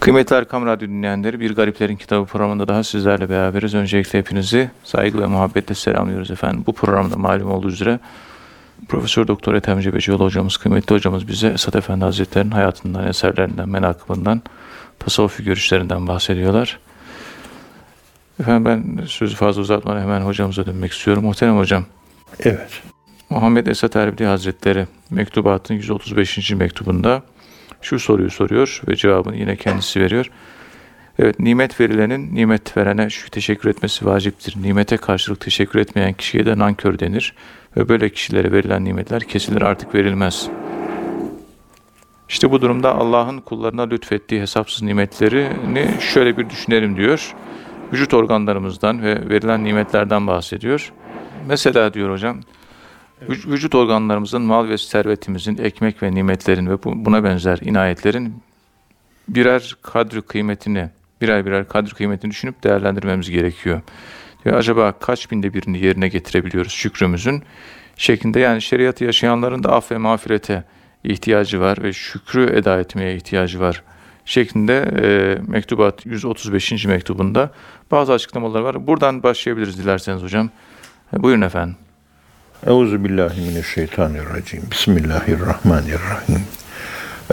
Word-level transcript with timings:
Kıymetli 0.00 0.36
Erkam 0.36 0.66
Radyo 0.66 0.88
dinleyenleri, 0.88 1.40
Bir 1.40 1.54
Gariplerin 1.54 1.96
Kitabı 1.96 2.26
programında 2.26 2.68
daha 2.68 2.84
sizlerle 2.84 3.28
beraberiz. 3.28 3.74
Öncelikle 3.74 4.18
hepinizi 4.18 4.70
saygı 4.84 5.20
ve 5.20 5.26
muhabbetle 5.26 5.74
selamlıyoruz 5.74 6.30
efendim. 6.30 6.64
Bu 6.66 6.72
programda 6.72 7.16
malum 7.16 7.50
olduğu 7.50 7.68
üzere 7.68 8.00
Profesör 8.88 9.28
Doktor 9.28 9.54
Ethem 9.54 9.80
Cebecioğlu 9.80 10.24
hocamız, 10.24 10.56
kıymetli 10.56 10.94
hocamız 10.94 11.28
bize 11.28 11.48
Esat 11.48 11.76
Efendi 11.76 12.04
Hazretleri'nin 12.04 12.50
hayatından, 12.50 13.06
eserlerinden, 13.06 13.68
menakıbından, 13.68 14.42
tasavvufi 14.98 15.44
görüşlerinden 15.44 16.06
bahsediyorlar. 16.06 16.78
Efendim 18.40 18.64
ben 18.64 19.04
sözü 19.06 19.36
fazla 19.36 19.62
uzatmadan 19.62 20.00
hemen 20.00 20.20
hocamıza 20.20 20.66
dönmek 20.66 20.92
istiyorum. 20.92 21.24
Muhterem 21.24 21.58
hocam, 21.58 21.84
Evet. 22.40 22.82
Muhammed 23.30 23.66
Esat 23.66 23.96
Erbil 23.96 24.24
Hazretleri 24.24 24.86
mektubatın 25.10 25.74
135. 25.74 26.52
mektubunda 26.52 27.22
şu 27.82 27.98
soruyu 27.98 28.30
soruyor 28.30 28.82
ve 28.88 28.96
cevabını 28.96 29.36
yine 29.36 29.56
kendisi 29.56 30.00
veriyor. 30.00 30.30
Evet, 31.18 31.40
nimet 31.40 31.80
verilenin 31.80 32.34
nimet 32.34 32.76
verene 32.76 33.10
şu 33.10 33.30
teşekkür 33.30 33.70
etmesi 33.70 34.06
vaciptir. 34.06 34.54
Nimete 34.62 34.96
karşılık 34.96 35.40
teşekkür 35.40 35.78
etmeyen 35.78 36.12
kişiye 36.12 36.46
de 36.46 36.58
nankör 36.58 36.98
denir 36.98 37.34
ve 37.76 37.88
böyle 37.88 38.10
kişilere 38.10 38.52
verilen 38.52 38.84
nimetler 38.84 39.22
kesilir 39.22 39.62
artık 39.62 39.94
verilmez. 39.94 40.48
İşte 42.28 42.50
bu 42.50 42.60
durumda 42.60 42.94
Allah'ın 42.94 43.40
kullarına 43.40 43.82
lütfettiği 43.82 44.40
hesapsız 44.40 44.82
nimetlerini 44.82 45.88
şöyle 46.00 46.36
bir 46.36 46.50
düşünelim 46.50 46.96
diyor. 46.96 47.34
Vücut 47.92 48.14
organlarımızdan 48.14 49.02
ve 49.02 49.28
verilen 49.28 49.64
nimetlerden 49.64 50.26
bahsediyor. 50.26 50.92
Mesela 51.46 51.94
diyor 51.94 52.10
hocam, 52.12 52.40
Vüc- 53.28 53.50
Vücut 53.52 53.74
organlarımızın, 53.74 54.42
mal 54.42 54.68
ve 54.68 54.78
servetimizin, 54.78 55.58
ekmek 55.58 56.02
ve 56.02 56.14
nimetlerin 56.14 56.66
ve 56.66 56.84
bu- 56.84 57.04
buna 57.04 57.24
benzer 57.24 57.58
inayetlerin 57.62 58.42
birer 59.28 59.76
kadri 59.82 60.22
kıymetini, 60.22 60.90
birer 61.20 61.46
birer 61.46 61.68
kadri 61.68 61.94
kıymetini 61.94 62.30
düşünüp 62.30 62.64
değerlendirmemiz 62.64 63.30
gerekiyor. 63.30 63.80
Diyor, 64.44 64.56
acaba 64.56 64.92
kaç 64.92 65.30
binde 65.30 65.54
birini 65.54 65.84
yerine 65.84 66.08
getirebiliyoruz 66.08 66.72
şükrümüzün 66.72 67.42
şeklinde 67.96 68.40
yani 68.40 68.62
şeriatı 68.62 69.04
yaşayanların 69.04 69.64
da 69.64 69.72
af 69.72 69.92
ve 69.92 69.98
mağfirete 69.98 70.64
ihtiyacı 71.04 71.60
var 71.60 71.82
ve 71.82 71.92
şükrü 71.92 72.56
eda 72.56 72.80
etmeye 72.80 73.16
ihtiyacı 73.16 73.60
var 73.60 73.82
şeklinde 74.24 74.74
e, 75.02 75.38
mektubat 75.50 76.06
135. 76.06 76.84
mektubunda 76.84 77.50
bazı 77.90 78.12
açıklamalar 78.12 78.60
var. 78.60 78.86
Buradan 78.86 79.22
başlayabiliriz 79.22 79.78
dilerseniz 79.78 80.22
hocam. 80.22 80.50
Buyurun 81.12 81.42
efendim. 81.42 81.76
Euzu 82.66 83.04
billahi 83.04 83.40
mineşşeytanirracim. 83.40 84.62
Bismillahirrahmanirrahim. 84.70 86.42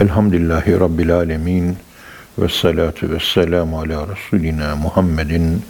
Elhamdülillahi 0.02 0.80
rabbil 0.80 1.14
alamin. 1.14 1.78
Ve 2.38 2.50
salatu 2.50 3.12
ve 3.12 3.18
selamu 3.20 3.80
ala 3.80 4.08
Resulina 4.08 4.76
Muhammedin 4.76 5.66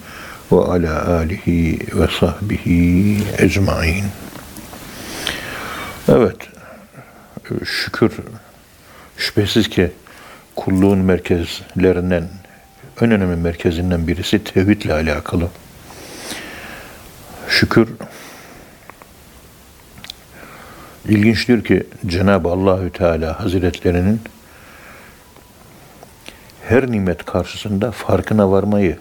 ve 0.51 0.55
ala 0.57 1.07
alihi 1.07 1.79
ve 1.93 2.07
sahbihi 2.19 3.23
ecmain. 3.37 4.05
Evet, 6.07 6.37
şükür 7.65 8.11
şüphesiz 9.17 9.69
ki 9.69 9.91
kulluğun 10.55 10.99
merkezlerinden, 10.99 12.27
en 13.01 13.11
önemli 13.11 13.35
merkezinden 13.35 14.07
birisi 14.07 14.43
tevhidle 14.43 14.93
alakalı. 14.93 15.49
Şükür 17.49 17.87
İlginçtir 21.09 21.63
ki 21.63 21.83
Cenab-ı 22.05 22.49
Allahü 22.49 22.89
Teala 22.89 23.39
Hazretlerinin 23.39 24.21
her 26.67 26.91
nimet 26.91 27.25
karşısında 27.25 27.91
farkına 27.91 28.51
varmayı 28.51 28.97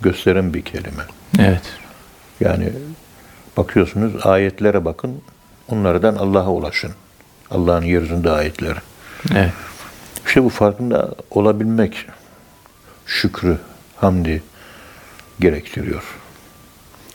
gösteren 0.00 0.54
bir 0.54 0.62
kelime. 0.62 1.02
Evet. 1.38 1.62
Yani 2.40 2.72
bakıyorsunuz 3.56 4.26
ayetlere 4.26 4.84
bakın, 4.84 5.22
onlardan 5.68 6.16
Allah'a 6.16 6.50
ulaşın. 6.50 6.92
Allah'ın 7.50 7.82
yeryüzünde 7.82 8.30
ayetleri. 8.30 8.78
Evet. 9.34 9.52
İşte 10.26 10.44
bu 10.44 10.48
farkında 10.48 11.14
olabilmek 11.30 12.06
şükrü, 13.06 13.58
hamdi 13.96 14.42
gerektiriyor. 15.40 16.02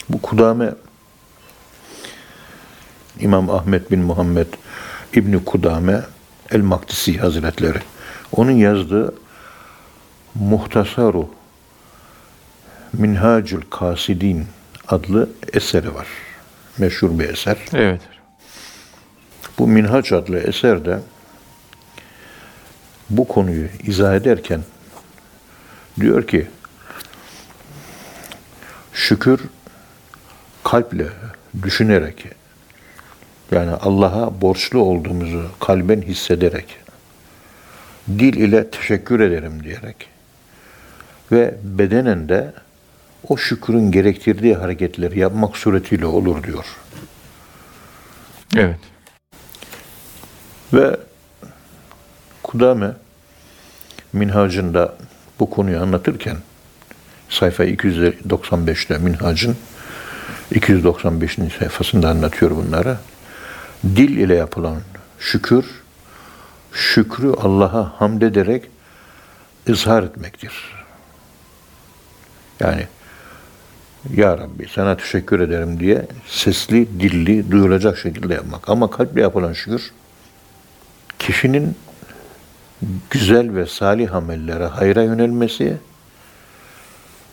Bu 0.09 0.22
kudame 0.22 0.73
İmam 3.20 3.50
Ahmet 3.50 3.92
bin 3.92 4.00
Muhammed 4.00 4.48
İbni 5.14 5.46
Kudame 5.46 6.02
El-Maktisi 6.52 7.18
Hazretleri. 7.18 7.80
Onun 8.31 8.52
yazdığı 8.52 9.16
Muhtasaru 10.36 11.30
Minhacül 12.94 13.62
Kasidin 13.70 14.48
adlı 14.88 15.30
eseri 15.53 15.96
var. 15.96 16.08
Meşhur 16.78 17.20
bir 17.20 17.30
eser. 17.30 17.58
Evet. 17.74 18.02
Bu 19.59 19.68
Minhaç 19.68 20.12
adlı 20.12 20.40
eserde 20.40 21.00
bu 23.09 23.28
konuyu 23.28 23.68
izah 23.84 24.16
ederken 24.16 24.62
diyor 26.00 26.28
ki 26.28 26.47
şükür 28.94 29.42
kalple 30.64 31.08
düşünerek 31.64 32.26
yani 33.51 33.72
Allah'a 33.72 34.41
borçlu 34.41 34.79
olduğumuzu 34.79 35.45
kalben 35.59 36.01
hissederek 36.01 36.66
dil 38.07 38.33
ile 38.33 38.69
teşekkür 38.69 39.19
ederim 39.19 39.63
diyerek 39.63 40.09
ve 41.31 41.55
bedenen 41.63 42.29
de 42.29 42.53
o 43.28 43.38
şükrün 43.38 43.91
gerektirdiği 43.91 44.55
hareketleri 44.55 45.19
yapmak 45.19 45.57
suretiyle 45.57 46.05
olur 46.05 46.44
diyor. 46.44 46.66
Evet. 48.55 48.79
Ve 50.73 50.97
Kudame 52.44 52.91
Minhacında 54.13 54.95
bu 55.39 55.50
konuyu 55.50 55.81
anlatırken 55.81 56.38
sayfa 57.29 57.66
295'te 57.66 58.97
Minhacın 58.97 59.57
295. 60.51 61.38
sayfasında 61.59 62.09
anlatıyor 62.09 62.51
bunları. 62.51 62.97
Dil 63.84 64.18
ile 64.18 64.36
yapılan 64.36 64.81
şükür, 65.19 65.66
şükrü 66.74 67.34
Allah'a 67.34 68.02
hamd 68.02 68.22
ederek 68.22 68.63
izhar 69.68 70.03
etmektir. 70.03 70.53
Yani 72.59 72.88
Ya 74.14 74.38
Rabbi 74.38 74.68
sana 74.75 74.97
teşekkür 74.97 75.40
ederim 75.40 75.80
diye 75.80 76.06
sesli, 76.28 77.00
dilli, 77.00 77.52
duyulacak 77.52 77.97
şekilde 77.97 78.34
yapmak. 78.34 78.69
Ama 78.69 78.91
kalple 78.91 79.22
yapılan 79.22 79.53
şükür 79.53 79.91
kişinin 81.19 81.75
güzel 83.09 83.56
ve 83.56 83.66
salih 83.66 84.16
amellere 84.16 84.66
hayra 84.66 85.03
yönelmesi 85.03 85.78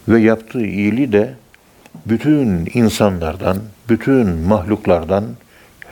ve 0.09 0.21
yaptığı 0.21 0.67
iyiliği 0.67 1.13
de 1.13 1.35
bütün 2.07 2.69
insanlardan, 2.75 3.57
bütün 3.89 4.29
mahluklardan, 4.29 5.25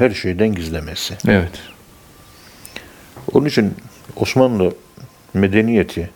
her 0.01 0.11
şeyden 0.11 0.55
gizlemesi. 0.55 1.17
Evet. 1.29 1.51
Onun 3.33 3.47
için 3.47 3.75
Osmanlı 4.17 4.75
medeniyeti, 5.35 6.11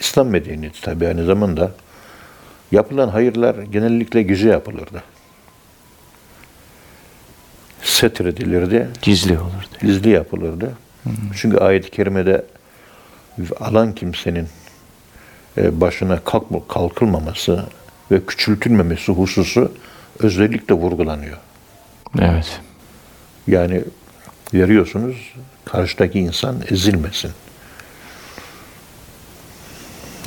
İslam 0.00 0.28
medeniyeti 0.28 0.80
tabi 0.80 1.06
aynı 1.08 1.24
zamanda 1.24 1.72
yapılan 2.72 3.08
hayırlar 3.08 3.54
genellikle 3.54 4.22
gece 4.22 4.48
yapılırdı. 4.48 5.02
Setredilirdi, 7.82 8.88
Gizli 9.02 9.38
olurdu. 9.38 9.52
gizli 9.80 10.10
yapılırdı. 10.10 10.72
Çünkü 11.36 11.58
ayet-i 11.58 11.90
kerimede 11.90 12.44
alan 13.60 13.94
kimsenin 13.94 14.48
e, 15.58 15.80
başına 15.80 16.20
kalk, 16.24 16.68
kalkılmaması 16.68 17.64
ve 18.10 18.26
küçültülmemesi 18.26 19.12
hususu 19.12 19.72
özellikle 20.18 20.74
vurgulanıyor. 20.74 21.36
Evet. 22.20 22.60
Yani 23.46 23.84
veriyorsunuz 24.54 25.32
karşıdaki 25.64 26.18
insan 26.18 26.56
ezilmesin. 26.70 27.30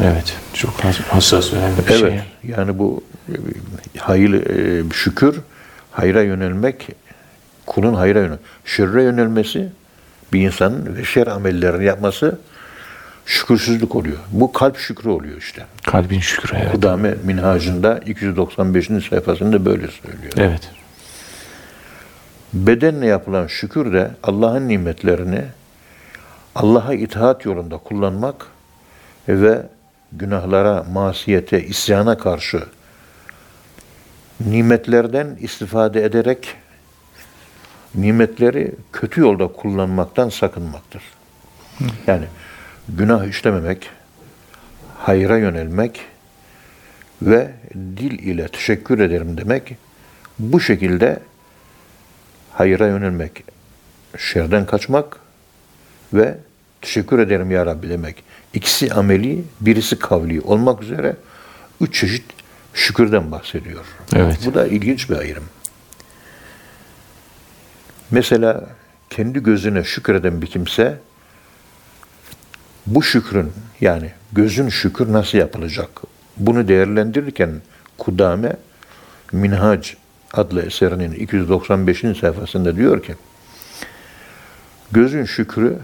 Evet. 0.03 0.35
Çok 0.53 0.73
has- 0.83 0.99
hassas 1.01 1.53
önemli 1.53 1.77
bir 1.77 1.91
Evet. 1.91 1.99
şey. 1.99 2.19
Yani 2.43 2.79
bu 2.79 3.03
hayır 3.97 4.33
e, 4.33 4.83
şükür 4.93 5.39
hayra 5.91 6.21
yönelmek 6.21 6.87
kulun 7.65 7.93
hayra 7.93 8.19
yönel. 8.19 8.37
Şerre 8.65 9.03
yönelmesi 9.03 9.69
bir 10.33 10.41
insanın 10.41 10.95
ve 10.95 11.03
şer 11.05 11.27
amellerini 11.27 11.85
yapması 11.85 12.39
şükürsüzlük 13.25 13.95
oluyor. 13.95 14.17
Bu 14.31 14.51
kalp 14.51 14.77
şükrü 14.77 15.09
oluyor 15.09 15.37
işte. 15.37 15.65
Kalbin 15.87 16.19
şükrü. 16.19 16.57
Evet. 16.57 16.71
Kudame 16.71 17.15
Minhacında 17.23 17.97
295. 18.05 18.87
sayfasında 19.09 19.65
böyle 19.65 19.87
söylüyor. 19.87 20.33
Evet. 20.37 20.61
Bedenle 22.53 23.07
yapılan 23.07 23.47
şükür 23.47 23.93
de 23.93 24.11
Allah'ın 24.23 24.67
nimetlerini 24.67 25.41
Allah'a 26.55 26.93
itaat 26.93 27.45
yolunda 27.45 27.77
kullanmak 27.77 28.47
ve 29.27 29.61
günahlara, 30.11 30.83
masiyete, 30.83 31.63
isyana 31.63 32.17
karşı 32.17 32.63
nimetlerden 34.39 35.37
istifade 35.39 36.03
ederek 36.03 36.55
nimetleri 37.95 38.75
kötü 38.93 39.21
yolda 39.21 39.47
kullanmaktan 39.47 40.29
sakınmaktır. 40.29 41.03
Yani 42.07 42.25
günah 42.89 43.25
işlememek, 43.25 43.89
hayra 44.97 45.37
yönelmek 45.37 46.01
ve 47.21 47.51
dil 47.75 48.19
ile 48.19 48.47
teşekkür 48.47 48.99
ederim 48.99 49.37
demek 49.37 49.75
bu 50.39 50.59
şekilde 50.59 51.19
hayra 52.57 52.87
yönelmek, 52.87 53.43
şerden 54.17 54.65
kaçmak 54.65 55.19
ve 56.13 56.37
teşekkür 56.81 57.19
ederim 57.19 57.51
ya 57.51 57.65
Rabbi 57.65 57.89
demek. 57.89 58.23
İkisi 58.53 58.93
ameli, 58.93 59.43
birisi 59.61 59.99
kavli 59.99 60.41
olmak 60.41 60.83
üzere 60.83 61.15
üç 61.81 61.99
çeşit 61.99 62.23
şükürden 62.73 63.31
bahsediyor. 63.31 63.85
Evet. 64.15 64.39
Bu 64.45 64.53
da 64.53 64.67
ilginç 64.67 65.09
bir 65.09 65.17
ayrım. 65.17 65.43
Mesela 68.11 68.69
kendi 69.09 69.43
gözüne 69.43 69.83
şükreden 69.83 70.41
bir 70.41 70.47
kimse 70.47 70.97
bu 72.85 73.03
şükrün 73.03 73.51
yani 73.81 74.11
gözün 74.33 74.69
şükür 74.69 75.13
nasıl 75.13 75.37
yapılacak? 75.37 75.89
Bunu 76.37 76.67
değerlendirirken 76.67 77.61
Kudame 77.97 78.57
Minhac 79.31 79.93
adlı 80.33 80.61
eserinin 80.61 81.11
295. 81.11 81.99
sayfasında 82.19 82.75
diyor 82.75 83.03
ki 83.03 83.15
gözün 84.91 85.25
şükrü 85.25 85.77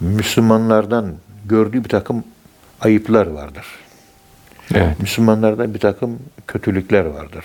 Müslümanlardan 0.00 1.14
gördüğü 1.44 1.84
bir 1.84 1.88
takım 1.88 2.24
ayıplar 2.80 3.26
vardır. 3.26 3.66
Evet. 4.74 5.00
Müslümanlarda 5.00 5.74
bir 5.74 5.78
takım 5.78 6.18
kötülükler 6.46 7.04
vardır. 7.04 7.44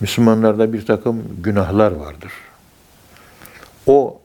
Müslümanlarda 0.00 0.72
bir 0.72 0.86
takım 0.86 1.22
günahlar 1.42 1.92
vardır. 1.92 2.32
O 3.86 4.20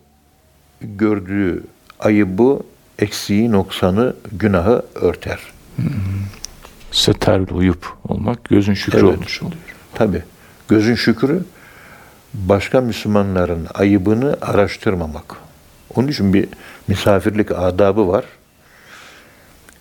gördüğü 0.81 1.63
ayıbı, 1.99 2.59
eksiği, 2.99 3.51
noksanı, 3.51 4.15
günahı 4.31 4.85
örter. 4.95 5.39
Seterli 6.91 7.53
uyup 7.53 7.93
olmak 8.07 8.43
gözün 8.43 8.73
şükrü 8.73 8.99
Evet. 8.99 9.17
olmuş 9.17 9.41
oluyor. 9.41 9.61
Tabi 9.93 10.23
gözün 10.67 10.95
şükrü 10.95 11.43
başka 12.33 12.81
Müslümanların 12.81 13.67
ayıbını 13.73 14.37
araştırmamak. 14.41 15.35
Onun 15.95 16.07
için 16.07 16.33
bir 16.33 16.47
misafirlik 16.87 17.51
adabı 17.51 18.07
var. 18.07 18.25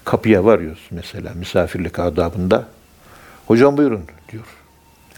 Kapıya 0.04 0.44
varıyoruz 0.44 0.86
mesela 0.90 1.32
misafirlik 1.34 1.98
adabında. 1.98 2.68
Hocam 3.46 3.76
buyurun 3.76 4.04
diyor. 4.32 4.44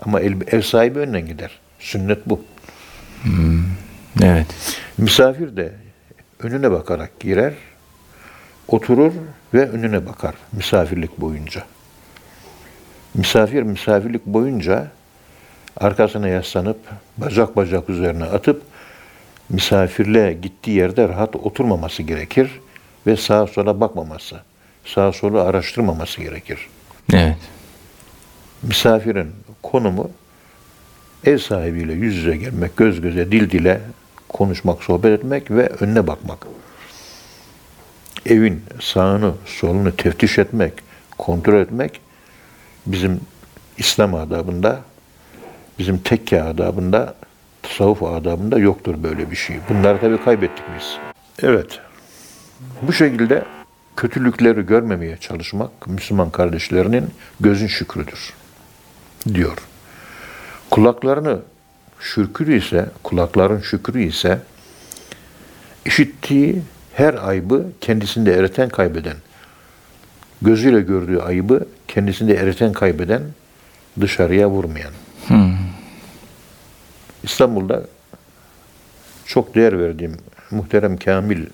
Ama 0.02 0.20
ev, 0.20 0.32
ev 0.46 0.62
sahibi 0.62 0.98
önden 0.98 1.26
gider. 1.26 1.58
Sünnet 1.78 2.18
bu. 2.26 2.44
Evet. 4.22 4.46
Misafir 4.98 5.56
de 5.56 5.72
önüne 6.42 6.70
bakarak 6.70 7.20
girer, 7.20 7.54
oturur 8.68 9.12
ve 9.54 9.68
önüne 9.68 10.06
bakar 10.06 10.34
misafirlik 10.52 11.20
boyunca. 11.20 11.64
Misafir 13.14 13.62
misafirlik 13.62 14.26
boyunca 14.26 14.86
arkasına 15.76 16.28
yaslanıp 16.28 16.78
bacak 17.16 17.56
bacak 17.56 17.90
üzerine 17.90 18.24
atıp 18.24 18.62
misafirle 19.48 20.32
gittiği 20.42 20.76
yerde 20.76 21.08
rahat 21.08 21.36
oturmaması 21.36 22.02
gerekir 22.02 22.60
ve 23.06 23.16
sağa 23.16 23.46
sola 23.46 23.80
bakmaması, 23.80 24.40
sağa 24.84 25.12
sola 25.12 25.42
araştırmaması 25.42 26.20
gerekir. 26.20 26.68
Evet. 27.12 27.36
Misafirin 28.62 29.30
konumu 29.62 30.10
ev 31.24 31.38
sahibiyle 31.38 31.92
yüz 31.92 32.16
yüze 32.16 32.36
gelmek, 32.36 32.76
göz 32.76 33.00
göze, 33.00 33.32
dil 33.32 33.50
dile 33.50 33.80
konuşmak, 34.28 34.82
sohbet 34.82 35.18
etmek 35.18 35.50
ve 35.50 35.66
önüne 35.66 36.06
bakmak. 36.06 36.46
Evin 38.26 38.64
sağını, 38.80 39.32
solunu 39.46 39.96
teftiş 39.96 40.38
etmek, 40.38 40.72
kontrol 41.18 41.60
etmek 41.60 42.00
bizim 42.86 43.20
İslam 43.78 44.14
adabında, 44.14 44.80
bizim 45.78 45.98
tekke 45.98 46.42
adabında, 46.42 47.14
tasavvuf 47.62 48.02
adabında 48.02 48.58
yoktur 48.58 49.02
böyle 49.02 49.30
bir 49.30 49.36
şey. 49.36 49.56
Bunları 49.68 50.00
tabii 50.00 50.24
kaybettik 50.24 50.64
biz. 50.78 50.96
Evet. 51.42 51.80
Bu 52.82 52.92
şekilde 52.92 53.44
kötülükleri 53.96 54.66
görmemeye 54.66 55.16
çalışmak 55.16 55.86
Müslüman 55.86 56.30
kardeşlerinin 56.30 57.10
gözün 57.40 57.66
şükrüdür 57.66 58.32
diyor. 59.34 59.58
Kulaklarını 60.70 61.38
şükrü 62.00 62.56
ise, 62.58 62.88
kulakların 63.02 63.60
şükrü 63.60 64.02
ise 64.02 64.38
işittiği 65.84 66.62
her 66.94 67.14
aybı 67.14 67.66
kendisinde 67.80 68.34
eriten 68.34 68.68
kaybeden, 68.68 69.16
gözüyle 70.42 70.80
gördüğü 70.80 71.18
ayıbı 71.18 71.66
kendisinde 71.88 72.34
eriten 72.34 72.72
kaybeden, 72.72 73.22
dışarıya 74.00 74.50
vurmayan. 74.50 74.92
İstanbul'da 77.22 77.82
çok 79.26 79.54
değer 79.54 79.78
verdiğim 79.78 80.16
muhterem 80.50 80.96
Kamil, 80.96 81.46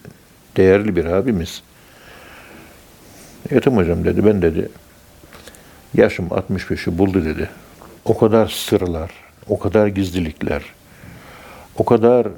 değerli 0.57 0.97
bir 0.97 1.05
abimiz. 1.05 1.63
Yetim 3.51 3.77
hocam 3.77 4.05
dedi, 4.05 4.27
ben 4.27 4.43
dedi, 4.43 4.69
yaşım 5.95 6.27
65'i 6.27 6.99
buldu 6.99 7.25
dedi. 7.25 7.51
O 8.05 8.19
kadar 8.19 8.49
sırlar, 8.49 9.11
o 9.49 9.59
kadar 9.59 9.87
gizlilikler, 9.87 10.63
o 11.77 11.85
kadar 11.85 12.29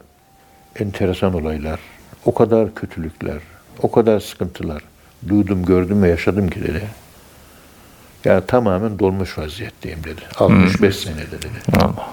enteresan 0.77 1.35
olaylar, 1.35 1.81
o 2.25 2.35
kadar 2.35 2.75
kötülükler, 2.75 3.39
o 3.83 3.91
kadar 3.91 4.21
sıkıntılar 4.21 4.83
duydum, 5.29 5.65
gördüm 5.65 6.03
ve 6.03 6.09
yaşadım 6.09 6.51
ki 6.51 6.63
dedi. 6.63 6.83
Yani 8.25 8.47
tamamen 8.47 8.99
dolmuş 8.99 9.39
vaziyetteyim 9.39 10.05
dedi. 10.05 10.21
65 10.37 10.97
senede 10.97 11.43
dedi. 11.43 11.77
Allah. 11.79 12.09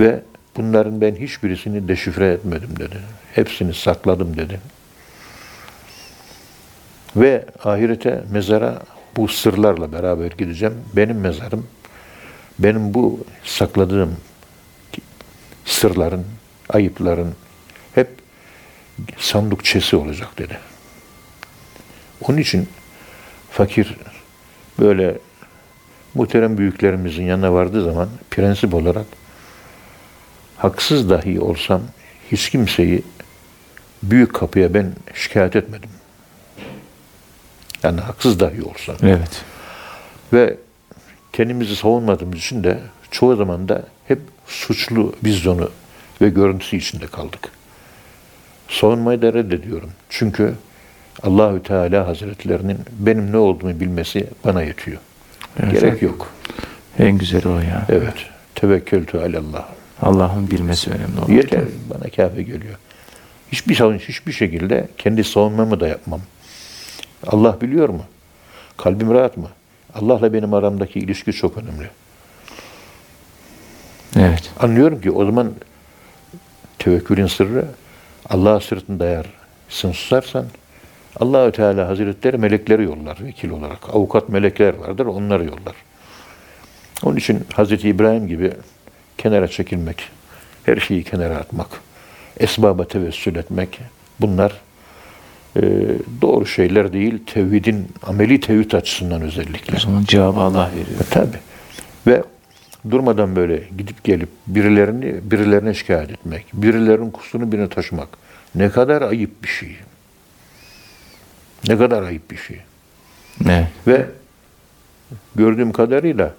Ve 0.00 0.22
bunların 0.56 1.00
ben 1.00 1.14
hiçbirisini 1.14 1.88
deşifre 1.88 2.32
etmedim 2.32 2.70
dedi. 2.78 2.96
Hepsini 3.34 3.74
sakladım 3.74 4.36
dedi. 4.36 4.60
Ve 7.16 7.46
ahirete, 7.64 8.24
mezara 8.30 8.82
bu 9.16 9.28
sırlarla 9.28 9.92
beraber 9.92 10.30
gideceğim. 10.30 10.74
Benim 10.96 11.20
mezarım, 11.20 11.66
benim 12.58 12.94
bu 12.94 13.24
sakladığım 13.44 14.16
sırların, 15.64 16.24
ayıpların 16.68 17.34
hep 17.94 18.08
sandıkçesi 19.18 19.96
olacak 19.96 20.38
dedi. 20.38 20.58
Onun 22.28 22.38
için 22.38 22.68
fakir 23.50 23.96
böyle 24.78 25.18
muhterem 26.14 26.58
büyüklerimizin 26.58 27.24
yanına 27.24 27.52
vardığı 27.52 27.84
zaman 27.84 28.08
prensip 28.30 28.74
olarak 28.74 29.06
haksız 30.56 31.10
dahi 31.10 31.40
olsam 31.40 31.82
hiç 32.32 32.50
kimseyi 32.50 33.02
büyük 34.02 34.34
kapıya 34.34 34.74
ben 34.74 34.92
şikayet 35.14 35.56
etmedim. 35.56 35.90
Yani 37.82 38.00
haksız 38.00 38.40
dahi 38.40 38.62
olsam. 38.62 38.96
Evet. 39.02 39.44
Ve 40.32 40.56
kendimizi 41.32 41.76
savunmadığımız 41.76 42.38
için 42.38 42.64
de 42.64 42.80
çoğu 43.10 43.36
zaman 43.36 43.68
da 43.68 43.86
hep 44.08 44.18
suçlu 44.46 45.14
vizyonu 45.24 45.70
ve 46.20 46.28
görüntüsü 46.28 46.76
içinde 46.76 47.06
kaldık. 47.06 47.48
Savunmayı 48.68 49.22
da 49.22 49.32
reddediyorum. 49.32 49.90
Çünkü 50.08 50.54
Allahü 51.22 51.62
Teala 51.62 52.06
Hazretlerinin 52.06 52.78
benim 52.98 53.32
ne 53.32 53.36
olduğumu 53.36 53.80
bilmesi 53.80 54.26
bana 54.44 54.62
yetiyor. 54.62 54.98
Evet. 55.62 55.80
Gerek 55.80 56.02
yok. 56.02 56.32
En 56.98 57.18
güzeli 57.18 57.48
o 57.48 57.58
ya. 57.58 57.86
Evet. 57.88 58.14
Tevekkültü 58.54 59.18
alallah. 59.18 59.68
Allah'ın 60.02 60.50
bilmesi 60.50 60.90
önemli 60.90 61.20
olan. 61.20 61.32
Yeter 61.32 61.64
bana 61.90 62.10
kafi 62.10 62.44
geliyor. 62.44 62.74
Hiçbir 63.52 63.74
savun, 63.74 63.98
hiçbir 63.98 64.32
şekilde 64.32 64.88
kendi 64.98 65.24
savunmamı 65.24 65.80
da 65.80 65.88
yapmam. 65.88 66.20
Allah 67.26 67.60
biliyor 67.60 67.88
mu? 67.88 68.04
Kalbim 68.76 69.14
rahat 69.14 69.36
mı? 69.36 69.48
Allah'la 69.94 70.32
benim 70.32 70.54
aramdaki 70.54 70.98
ilişki 70.98 71.32
çok 71.32 71.58
önemli. 71.58 71.90
Evet. 74.16 74.50
Anlıyorum 74.60 75.00
ki 75.00 75.10
o 75.10 75.24
zaman 75.24 75.52
tevekkülün 76.78 77.26
sırrı 77.26 77.64
Allah'a 78.28 78.60
sırtını 78.60 79.00
dayarsın 79.00 79.92
susarsan 79.92 80.46
Allahü 81.20 81.52
Teala 81.52 81.88
Hazretleri 81.88 82.38
melekleri 82.38 82.84
yollar 82.84 83.18
vekil 83.24 83.50
olarak. 83.50 83.94
Avukat 83.94 84.28
melekler 84.28 84.74
vardır 84.74 85.06
onları 85.06 85.44
yollar. 85.44 85.74
Onun 87.02 87.16
için 87.16 87.40
Hazreti 87.52 87.88
İbrahim 87.88 88.28
gibi 88.28 88.52
kenara 89.18 89.48
çekilmek, 89.48 90.08
her 90.64 90.76
şeyi 90.76 91.04
kenara 91.04 91.36
atmak, 91.36 91.68
esbaba 92.40 92.84
tevessül 92.84 93.36
etmek 93.36 93.80
bunlar 94.20 94.60
e, 95.56 95.62
doğru 96.22 96.46
şeyler 96.46 96.92
değil. 96.92 97.18
Tevhidin, 97.26 97.88
ameli 98.02 98.40
tevhid 98.40 98.72
açısından 98.72 99.22
özellikle. 99.22 99.76
O 99.76 99.80
zaman 99.80 100.04
cevabı 100.04 100.40
Allah 100.40 100.70
veriyor. 100.70 101.00
E, 101.00 101.04
tabii. 101.10 101.38
Ve 102.06 102.22
durmadan 102.90 103.36
böyle 103.36 103.62
gidip 103.78 104.04
gelip 104.04 104.28
birilerini 104.46 105.30
birilerine 105.30 105.74
şikayet 105.74 106.10
etmek, 106.10 106.46
birilerinin 106.52 107.10
kusurunu 107.10 107.52
birine 107.52 107.68
taşımak 107.68 108.08
ne 108.54 108.70
kadar 108.70 109.02
ayıp 109.02 109.42
bir 109.42 109.48
şey. 109.48 109.76
Ne 111.68 111.78
kadar 111.78 112.02
ayıp 112.02 112.30
bir 112.30 112.36
şey. 112.36 112.58
Evet. 113.44 113.66
Ve 113.86 114.06
gördüğüm 115.34 115.72
kadarıyla 115.72 116.34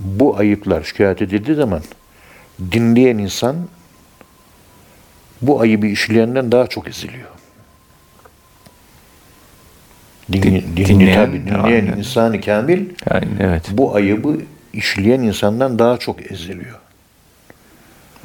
bu 0.00 0.36
ayıplar 0.38 0.82
şikayet 0.82 1.22
edildiği 1.22 1.56
zaman 1.56 1.82
dinleyen 2.72 3.18
insan 3.18 3.56
bu 5.42 5.60
ayıbı 5.60 5.86
işleyenden 5.86 6.52
daha 6.52 6.66
çok 6.66 6.88
eziliyor. 6.88 7.28
Din, 10.32 10.42
Din- 10.42 10.76
dinleyen, 10.76 10.88
dinleyen, 10.88 11.26
tabii, 11.26 11.40
dinleyen 11.40 11.62
aynen. 11.86 11.96
insan-ı 11.98 12.40
kamil 12.40 12.84
Yani 13.10 13.28
evet. 13.40 13.62
bu 13.72 13.94
ayıbı 13.94 14.36
işleyen 14.72 15.20
insandan 15.20 15.78
daha 15.78 15.96
çok 15.98 16.32
eziliyor. 16.32 16.78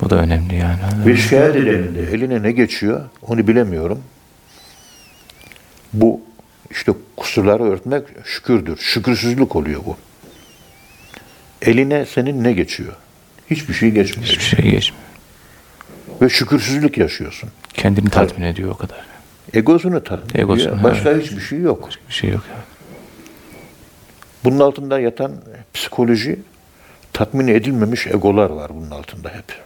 Bu 0.01 0.09
da 0.09 0.15
önemli 0.15 0.55
yani. 0.55 0.79
Ve 1.05 1.17
şikayet 1.17 1.55
edenin 1.55 1.95
de 1.95 2.01
eline 2.01 2.43
ne 2.43 2.51
geçiyor 2.51 3.01
onu 3.21 3.47
bilemiyorum. 3.47 3.99
Bu 5.93 6.21
işte 6.71 6.93
kusurları 7.17 7.63
örtmek 7.63 8.03
şükürdür. 8.25 8.77
Şükürsüzlük 8.77 9.55
oluyor 9.55 9.81
bu. 9.85 9.97
Eline 11.61 12.05
senin 12.05 12.43
ne 12.43 12.53
geçiyor? 12.53 12.93
Hiçbir 13.51 13.73
şey 13.73 13.91
geçmiyor. 13.91 14.29
Hiçbir 14.29 14.43
şey 14.43 14.71
geçmiyor. 14.71 15.07
Ve 16.21 16.29
şükürsüzlük 16.29 16.97
yaşıyorsun. 16.97 17.49
Kendini 17.73 18.09
tatmin 18.09 18.45
ediyor 18.45 18.71
o 18.71 18.77
kadar. 18.77 19.05
Egosunu 19.53 20.03
tatmin 20.03 20.41
Egosunu, 20.41 20.67
ediyor. 20.67 20.83
Başka 20.83 21.17
hiçbir 21.17 21.41
şey 21.41 21.59
yok. 21.59 21.89
Bir 22.07 22.13
şey 22.13 22.29
yok. 22.29 22.43
Bunun 24.43 24.59
altında 24.59 24.99
yatan 24.99 25.31
psikoloji 25.73 26.39
tatmin 27.13 27.47
edilmemiş 27.47 28.07
egolar 28.07 28.49
var 28.49 28.71
bunun 28.73 28.91
altında 28.91 29.29
hep. 29.29 29.61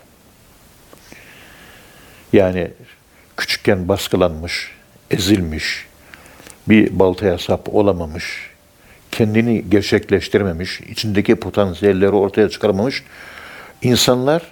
Yani 2.34 2.72
küçükken 3.38 3.88
baskılanmış, 3.88 4.72
ezilmiş, 5.12 5.86
bir 6.70 7.00
baltaya 7.00 7.38
sap 7.38 7.76
olamamış, 7.76 8.50
kendini 9.12 9.70
gerçekleştirememiş, 9.70 10.82
içindeki 10.82 11.36
potansiyelleri 11.36 12.12
ortaya 12.12 12.50
çıkaramamış 12.50 13.04
insanlar 13.82 14.44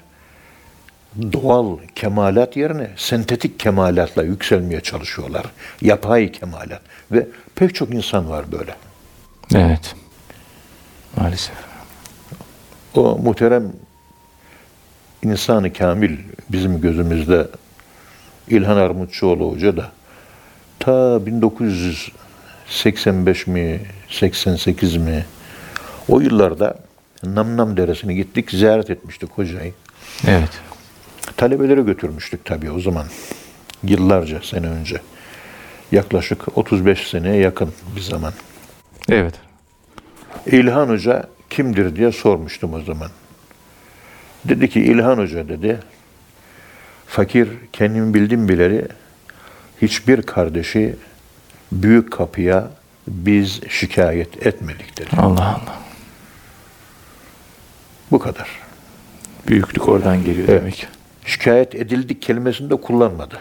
doğal 1.34 1.78
kemalat 1.96 2.58
yerine 2.58 2.92
sentetik 2.96 3.60
kemalatla 3.60 4.24
yükselmeye 4.24 4.82
çalışıyorlar. 4.82 5.46
Yapay 5.82 6.32
kemalat. 6.32 6.82
Ve 7.12 7.28
pek 7.56 7.75
çok 7.75 7.94
insan 7.94 8.30
var 8.30 8.51
böyle. 8.51 8.75
Evet. 9.56 9.96
Maalesef. 11.18 11.56
O 12.96 13.18
muhterem 13.18 13.74
insanı 15.24 15.74
kamil 15.74 16.18
bizim 16.50 16.82
gözümüzde 16.82 17.48
İlhan 18.48 18.78
Armutçuoğlu 18.78 19.51
Hoca 19.51 19.78
da 19.78 19.92
ta 20.79 21.25
1985 21.25 23.48
mi 23.48 23.79
88 24.09 24.98
mi 24.98 25.25
o 26.07 26.19
yıllarda 26.19 26.77
Namnam 27.24 27.77
Deresi'ne 27.77 28.13
gittik 28.13 28.51
ziyaret 28.51 28.89
etmiştik 28.89 29.29
hocayı. 29.29 29.74
Evet. 30.27 30.50
Talebelere 31.38 31.81
götürmüştük 31.81 32.45
tabii 32.45 32.71
o 32.71 32.79
zaman. 32.79 33.05
Yıllarca 33.83 34.41
sene 34.41 34.67
önce. 34.67 35.01
Yaklaşık 35.91 36.57
35 36.57 37.07
seneye 37.07 37.36
yakın 37.36 37.74
bir 37.95 38.01
zaman. 38.01 38.33
Evet. 39.09 39.33
İlhan 40.45 40.89
Hoca 40.89 41.27
kimdir 41.50 41.95
diye 41.95 42.12
sormuştum 42.12 42.74
o 42.74 42.79
zaman. 42.79 43.09
Dedi 44.45 44.69
ki 44.69 44.79
İlhan 44.79 45.17
Hoca 45.17 45.50
dedi, 45.50 45.79
fakir 47.07 47.50
kendim 47.74 48.13
bildim 48.13 48.50
bileli 48.50 48.88
hiçbir 49.81 50.21
kardeşi 50.21 50.95
büyük 51.71 52.12
kapıya 52.12 52.67
biz 53.07 53.62
şikayet 53.69 54.48
etmedik 54.48 54.98
dedi. 54.98 55.09
Allah 55.17 55.45
Allah. 55.45 55.79
Bu 58.12 58.19
kadar. 58.19 58.50
Büyüklük 59.48 59.88
oradan 59.89 60.24
geliyor 60.24 60.48
Evet. 60.50 60.62
demek. 60.62 60.88
Şikayet 61.25 61.75
edildik 61.75 62.21
kelimesini 62.21 62.69
de 62.69 62.75
kullanmadı. 62.75 63.39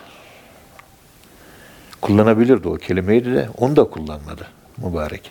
Kullanabilirdi 2.01 2.69
o 2.69 2.77
kelimeyi 2.77 3.25
de 3.25 3.49
onu 3.57 3.77
da 3.77 3.85
kullanmadı 3.85 4.47
mübarek. 4.77 5.31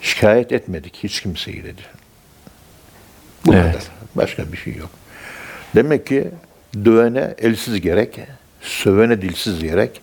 Şikayet 0.00 0.52
etmedik 0.52 0.96
hiç 1.02 1.20
kimseyi 1.22 1.64
dedi. 1.64 1.82
Bu 3.46 3.54
Evet. 3.54 3.72
kadar. 3.72 3.82
Başka 4.16 4.52
bir 4.52 4.56
şey 4.56 4.74
yok. 4.74 4.90
Demek 5.74 6.06
ki 6.06 6.28
dövene 6.74 7.34
elsiz 7.38 7.80
gerek, 7.80 8.18
sövene 8.60 9.22
dilsiz 9.22 9.62
gerek, 9.62 10.00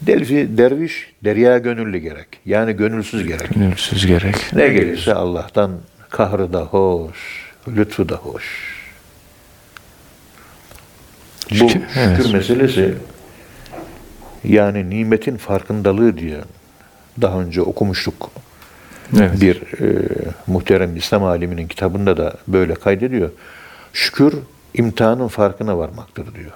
delfi, 0.00 0.58
derviş 0.58 1.12
derya 1.24 1.58
gönüllü 1.58 1.98
gerek. 1.98 2.28
Yani 2.46 2.72
gönülsüz 2.72 3.26
gerek. 3.26 3.54
Gönülsüz 3.54 4.06
gerek. 4.06 4.36
Ne 4.52 4.68
gelirse 4.68 5.14
Allah'tan 5.14 5.70
kahrı 6.10 6.52
da 6.52 6.60
hoş, 6.60 7.52
lütfu 7.68 8.08
da 8.08 8.14
hoş. 8.14 8.44
Bu 11.50 11.54
şükür 11.54 11.82
evet. 11.96 12.32
meselesi 12.32 12.94
yani 14.44 14.90
nimetin 14.90 15.36
farkındalığı 15.36 16.18
diye 16.18 16.38
daha 17.20 17.40
önce 17.40 17.62
okumuştuk. 17.62 18.30
Evet. 19.18 19.40
Bir 19.40 19.56
e, 19.56 20.08
muhterem 20.46 20.96
İslam 20.96 21.24
aliminin 21.24 21.68
kitabında 21.68 22.16
da 22.16 22.34
böyle 22.48 22.74
kaydediyor. 22.74 23.30
Şükür 23.92 24.34
imtihanın 24.74 25.28
farkına 25.28 25.78
varmaktır 25.78 26.34
diyor. 26.34 26.52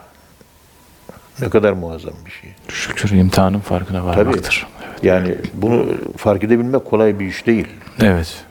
Ne 1.41 1.51
kadar 1.51 1.73
muazzam 1.73 2.15
bir 2.27 2.31
şey. 2.31 2.51
Şükür 2.69 3.11
imtihanın 3.11 3.61
farkına 3.61 4.05
varmaktır. 4.05 4.67
Evet. 4.71 5.03
Yani 5.03 5.35
bunu 5.55 5.95
fark 6.17 6.45
edebilmek 6.45 6.85
kolay 6.85 7.19
bir 7.19 7.27
iş 7.27 7.47
değil. 7.47 7.67
Evet. 8.03 8.45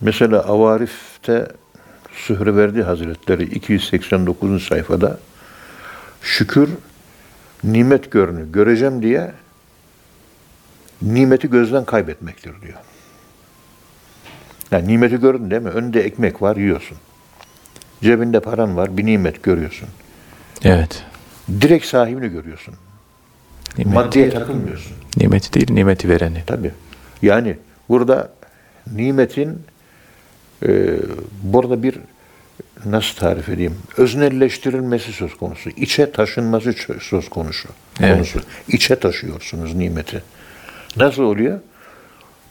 Mesela 0.00 0.40
Avarif'te 0.40 1.48
Sühreverdi 2.12 2.82
Hazretleri 2.82 3.42
289. 3.44 4.62
sayfada 4.62 5.18
şükür 6.22 6.70
nimet 7.64 8.10
görünü 8.10 8.52
göreceğim 8.52 9.02
diye 9.02 9.32
nimeti 11.02 11.50
gözden 11.50 11.84
kaybetmektir 11.84 12.52
diyor. 12.62 12.78
Yani 14.70 14.88
nimeti 14.88 15.20
gördün 15.20 15.50
değil 15.50 15.62
mi? 15.62 15.68
Önünde 15.68 16.00
ekmek 16.00 16.42
var 16.42 16.56
yiyorsun. 16.56 16.96
Cebinde 18.02 18.40
paran 18.40 18.76
var 18.76 18.96
bir 18.96 19.06
nimet 19.06 19.42
görüyorsun. 19.42 19.88
Evet. 20.64 21.04
Direkt 21.60 21.86
sahibini 21.86 22.28
görüyorsun. 22.28 22.74
Nimet, 23.78 23.94
Maddeye 23.94 24.30
takılmıyorsun. 24.30 24.92
nimeti 25.16 25.52
değil, 25.52 25.72
nimeti 25.72 26.08
vereni. 26.08 26.42
Tabii. 26.46 26.72
Yani 27.22 27.56
burada 27.88 28.32
nimetin 28.92 29.62
e, 30.66 30.96
burada 31.42 31.82
bir 31.82 31.98
nasıl 32.84 33.16
tarif 33.16 33.48
edeyim? 33.48 33.78
Öznelleştirilmesi 33.96 35.12
söz 35.12 35.36
konusu. 35.36 35.70
İçe 35.70 36.12
taşınması 36.12 36.74
söz 37.00 37.28
konusu. 37.30 37.68
Evet. 38.00 38.14
konusu. 38.14 38.40
İçe 38.68 38.96
taşıyorsunuz 39.00 39.74
nimeti. 39.74 40.22
Nasıl 40.96 41.22
oluyor? 41.22 41.60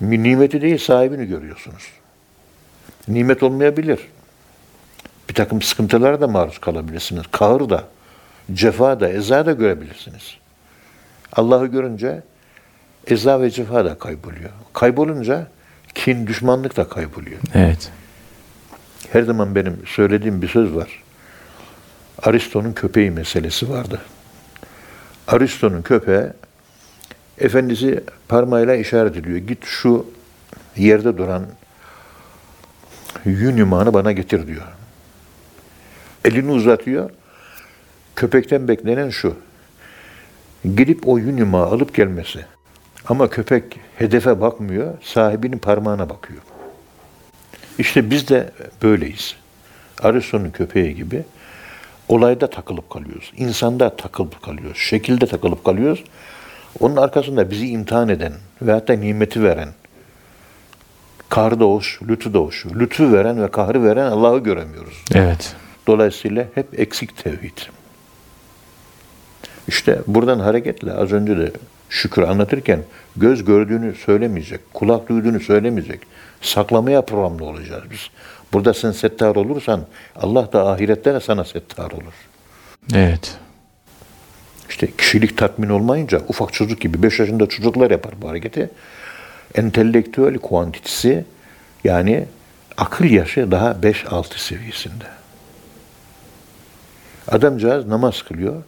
Ni- 0.01 0.23
Nimeti 0.23 0.61
değil 0.61 0.77
sahibini 0.77 1.25
görüyorsunuz. 1.25 1.83
Nimet 3.07 3.43
olmayabilir. 3.43 3.99
Bir 5.29 5.33
takım 5.33 5.61
sıkıntılara 5.61 6.21
da 6.21 6.27
maruz 6.27 6.57
kalabilirsiniz. 6.57 7.23
Kahır 7.31 7.69
da, 7.69 7.83
cefa 8.53 8.99
da, 8.99 9.09
eza 9.09 9.45
da 9.45 9.51
görebilirsiniz. 9.51 10.37
Allah'ı 11.33 11.67
görünce 11.67 12.21
eza 13.07 13.41
ve 13.41 13.49
cefa 13.49 13.85
da 13.85 13.99
kayboluyor. 13.99 14.49
Kaybolunca 14.73 15.47
kin, 15.95 16.27
düşmanlık 16.27 16.77
da 16.77 16.89
kayboluyor. 16.89 17.39
Evet. 17.53 17.91
Her 19.11 19.21
zaman 19.21 19.55
benim 19.55 19.79
söylediğim 19.85 20.41
bir 20.41 20.47
söz 20.47 20.75
var. 20.75 21.03
Aristo'nun 22.23 22.73
köpeği 22.73 23.11
meselesi 23.11 23.69
vardı. 23.69 24.01
Aristo'nun 25.27 25.81
köpeği 25.81 26.23
efendisi 27.37 28.03
parmağıyla 28.27 28.75
işaret 28.75 29.17
ediyor. 29.17 29.37
Git 29.37 29.65
şu 29.65 30.05
yerde 30.77 31.17
duran 31.17 31.45
yün 33.25 33.57
yumağını 33.57 33.93
bana 33.93 34.11
getir 34.11 34.47
diyor. 34.47 34.67
Elini 36.25 36.51
uzatıyor. 36.51 37.09
Köpekten 38.21 38.67
beklenen 38.67 39.09
şu. 39.09 39.35
Gidip 40.75 41.07
o 41.07 41.17
yün 41.17 41.37
yumağı 41.37 41.65
alıp 41.65 41.95
gelmesi. 41.95 42.45
Ama 43.07 43.29
köpek 43.29 43.63
hedefe 43.95 44.41
bakmıyor, 44.41 44.93
sahibinin 45.01 45.57
parmağına 45.57 46.09
bakıyor. 46.09 46.39
İşte 47.77 48.09
biz 48.09 48.27
de 48.29 48.51
böyleyiz. 48.83 49.35
Aristo'nun 50.01 50.49
köpeği 50.49 50.95
gibi 50.95 51.23
olayda 52.07 52.49
takılıp 52.49 52.89
kalıyoruz. 52.89 53.33
İnsanda 53.37 53.95
takılıp 53.95 54.41
kalıyoruz. 54.41 54.77
Şekilde 54.77 55.25
takılıp 55.25 55.63
kalıyoruz. 55.63 56.03
Onun 56.79 56.95
arkasında 56.95 57.51
bizi 57.51 57.67
imtihan 57.67 58.09
eden 58.09 58.33
ve 58.61 58.71
hatta 58.71 58.93
nimeti 58.93 59.43
veren, 59.43 59.69
kahrı 61.29 61.59
da 61.59 61.65
hoş, 61.65 61.99
lütfu 62.07 62.33
da 62.33 62.39
hoş. 62.39 62.65
Lütfu 62.65 63.13
veren 63.13 63.43
ve 63.43 63.51
kahrı 63.51 63.83
veren 63.83 64.11
Allah'ı 64.11 64.39
göremiyoruz. 64.39 65.03
Evet. 65.15 65.55
Dolayısıyla 65.87 66.45
hep 66.55 66.79
eksik 66.79 67.23
tevhid. 67.23 67.57
İşte 69.67 69.99
buradan 70.07 70.39
hareketle 70.39 70.93
az 70.93 71.11
önce 71.11 71.37
de 71.37 71.51
şükür 71.89 72.21
anlatırken 72.21 72.79
göz 73.15 73.45
gördüğünü 73.45 73.95
söylemeyecek, 73.95 74.73
kulak 74.73 75.09
duyduğunu 75.09 75.39
söylemeyecek. 75.39 75.99
Saklamaya 76.41 77.01
programlı 77.01 77.45
olacağız 77.45 77.83
biz. 77.91 77.99
Burada 78.53 78.73
sen 78.73 78.91
settar 78.91 79.35
olursan 79.35 79.81
Allah 80.15 80.53
da 80.53 80.67
ahirette 80.67 81.13
de 81.13 81.19
sana 81.19 81.43
settar 81.43 81.91
olur. 81.91 82.13
Evet. 82.95 83.37
İşte 84.69 84.91
kişilik 84.97 85.37
tatmin 85.37 85.69
olmayınca 85.69 86.21
ufak 86.27 86.53
çocuk 86.53 86.81
gibi 86.81 87.03
5 87.03 87.19
yaşında 87.19 87.49
çocuklar 87.49 87.91
yapar 87.91 88.13
bu 88.21 88.29
hareketi. 88.29 88.69
Entelektüel 89.55 90.37
kuantitesi 90.37 91.25
yani 91.83 92.25
akıl 92.77 93.05
yaşı 93.05 93.51
daha 93.51 93.71
5-6 93.71 94.37
seviyesinde. 94.37 95.05
Adamcağız 97.27 97.87
namaz 97.87 98.21
kılıyor. 98.21 98.63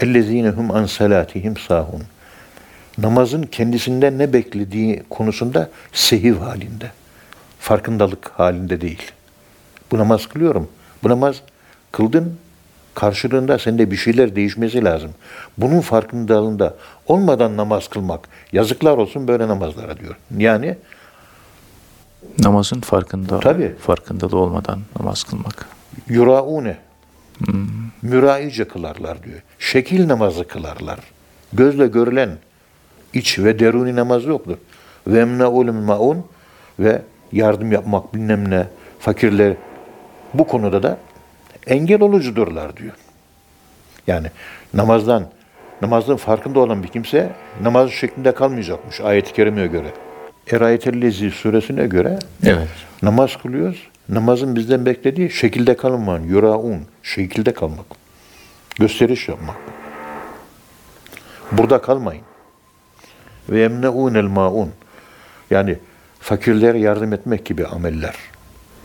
اَلَّذ۪ينَ 0.00 0.52
هُمْ 0.56 0.66
عَنْ 0.72 0.84
صَلَاتِهِمْ 0.84 1.58
sahun. 1.68 2.02
Namazın 2.98 3.42
kendisinden 3.42 4.18
ne 4.18 4.32
beklediği 4.32 5.02
konusunda 5.10 5.70
sehiv 5.92 6.36
halinde. 6.36 6.90
Farkındalık 7.60 8.30
halinde 8.30 8.80
değil. 8.80 9.12
Bu 9.90 9.98
namaz 9.98 10.26
kılıyorum. 10.26 10.68
Bu 11.02 11.08
namaz 11.08 11.42
kıldın, 11.92 12.38
karşılığında 12.94 13.58
sende 13.58 13.90
bir 13.90 13.96
şeyler 13.96 14.36
değişmesi 14.36 14.84
lazım. 14.84 15.10
Bunun 15.58 15.80
farkındalığında 15.80 16.74
olmadan 17.06 17.56
namaz 17.56 17.88
kılmak, 17.88 18.28
yazıklar 18.52 18.98
olsun 18.98 19.28
böyle 19.28 19.48
namazlara 19.48 19.98
diyor. 19.98 20.16
Yani 20.38 20.76
Namazın 22.38 22.80
farkında, 22.80 23.40
Tabii. 23.40 23.74
farkındalığı 23.80 24.36
olmadan 24.36 24.80
namaz 24.98 25.24
kılmak. 25.24 25.66
yuraune, 26.08 26.76
müraice 28.03 28.67
kılarlar 28.67 29.23
diyor. 29.23 29.41
Şekil 29.59 30.07
namazı 30.07 30.47
kılarlar. 30.47 30.99
Gözle 31.53 31.87
görülen 31.87 32.29
iç 33.13 33.39
ve 33.39 33.59
deruni 33.59 33.95
namaz 33.95 34.25
yoktur. 34.25 34.57
Ve 35.07 35.19
emnaul 35.19 35.71
maun 35.71 36.25
ve 36.79 37.01
yardım 37.31 37.71
yapmak 37.71 38.13
bilmem 38.13 38.49
ne 38.49 38.67
fakirler 38.99 39.53
bu 40.33 40.47
konuda 40.47 40.83
da 40.83 40.97
engel 41.67 42.01
olucudurlar 42.01 42.77
diyor. 42.77 42.93
Yani 44.07 44.27
namazdan 44.73 45.25
namazın 45.81 46.15
farkında 46.15 46.59
olan 46.59 46.83
bir 46.83 46.87
kimse 46.87 47.29
namaz 47.61 47.91
şeklinde 47.91 48.33
kalmayacakmış 48.33 49.01
ayet-i 49.01 49.33
kerimeye 49.33 49.67
göre. 49.67 49.87
Erayetellezi 50.51 51.31
suresine 51.31 51.87
göre 51.87 52.19
Evet. 52.43 52.67
namaz 53.01 53.37
kılıyoruz. 53.41 53.87
Namazın 54.09 54.55
bizden 54.55 54.85
beklediği 54.85 55.29
şekilde 55.29 55.77
kalman, 55.77 56.19
yuraun, 56.19 56.81
şekilde 57.03 57.53
kalmak. 57.53 57.85
Gösteriş 58.79 59.27
yapmak. 59.27 59.55
Burada 61.51 61.81
kalmayın. 61.81 62.23
Ve 63.49 63.59
yemneunel 63.59 64.23
maun. 64.25 64.69
Yani 65.51 65.77
fakirlere 66.19 66.79
yardım 66.79 67.13
etmek 67.13 67.45
gibi 67.45 67.65
ameller. 67.67 68.15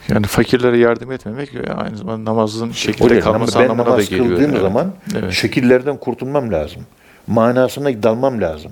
Yani 0.07 0.25
fakirlere 0.25 0.77
yardım 0.77 1.11
etmemek 1.11 1.49
aynı 1.77 1.97
zamanda 1.97 2.31
namazın 2.31 2.71
şekilde 2.71 3.03
Öyle, 3.03 3.19
kalması 3.19 3.59
ben 3.59 3.63
anlamına 3.63 3.85
da 3.85 3.89
namaz 3.89 4.09
geliyor. 4.09 4.27
kıldığım 4.27 4.51
Evet. 4.51 4.61
zaman 4.61 4.93
Evet. 5.19 5.33
şekillerden 5.33 5.97
kurtulmam 5.97 6.51
lazım. 6.51 6.81
Manasına 7.27 8.03
dalmam 8.03 8.41
lazım. 8.41 8.71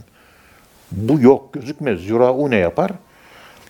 Bu 0.92 1.22
yok, 1.22 1.54
gözükmez. 1.54 2.10
Yuraune 2.10 2.56
yapar. 2.56 2.92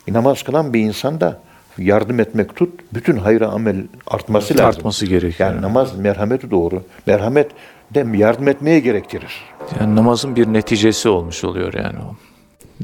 E, 0.08 0.12
namaz 0.12 0.42
kılan 0.42 0.74
bir 0.74 0.80
insan 0.80 1.20
da 1.20 1.40
yardım 1.78 2.20
etmek 2.20 2.56
tut, 2.56 2.70
bütün 2.94 3.16
hayra 3.16 3.48
amel 3.48 3.76
artması 4.06 4.54
lazım. 4.54 4.66
Artması 4.66 5.06
gerekiyor. 5.06 5.50
Yani 5.50 5.62
namaz 5.62 5.98
merhameti 5.98 6.50
doğru. 6.50 6.82
Merhamet 7.06 7.50
de 7.94 8.06
yardım 8.14 8.48
etmeye 8.48 8.80
gerektirir. 8.80 9.32
Yani 9.80 9.96
namazın 9.96 10.36
bir 10.36 10.46
neticesi 10.46 11.08
olmuş 11.08 11.44
oluyor 11.44 11.74
yani 11.74 11.98
o. 11.98 12.14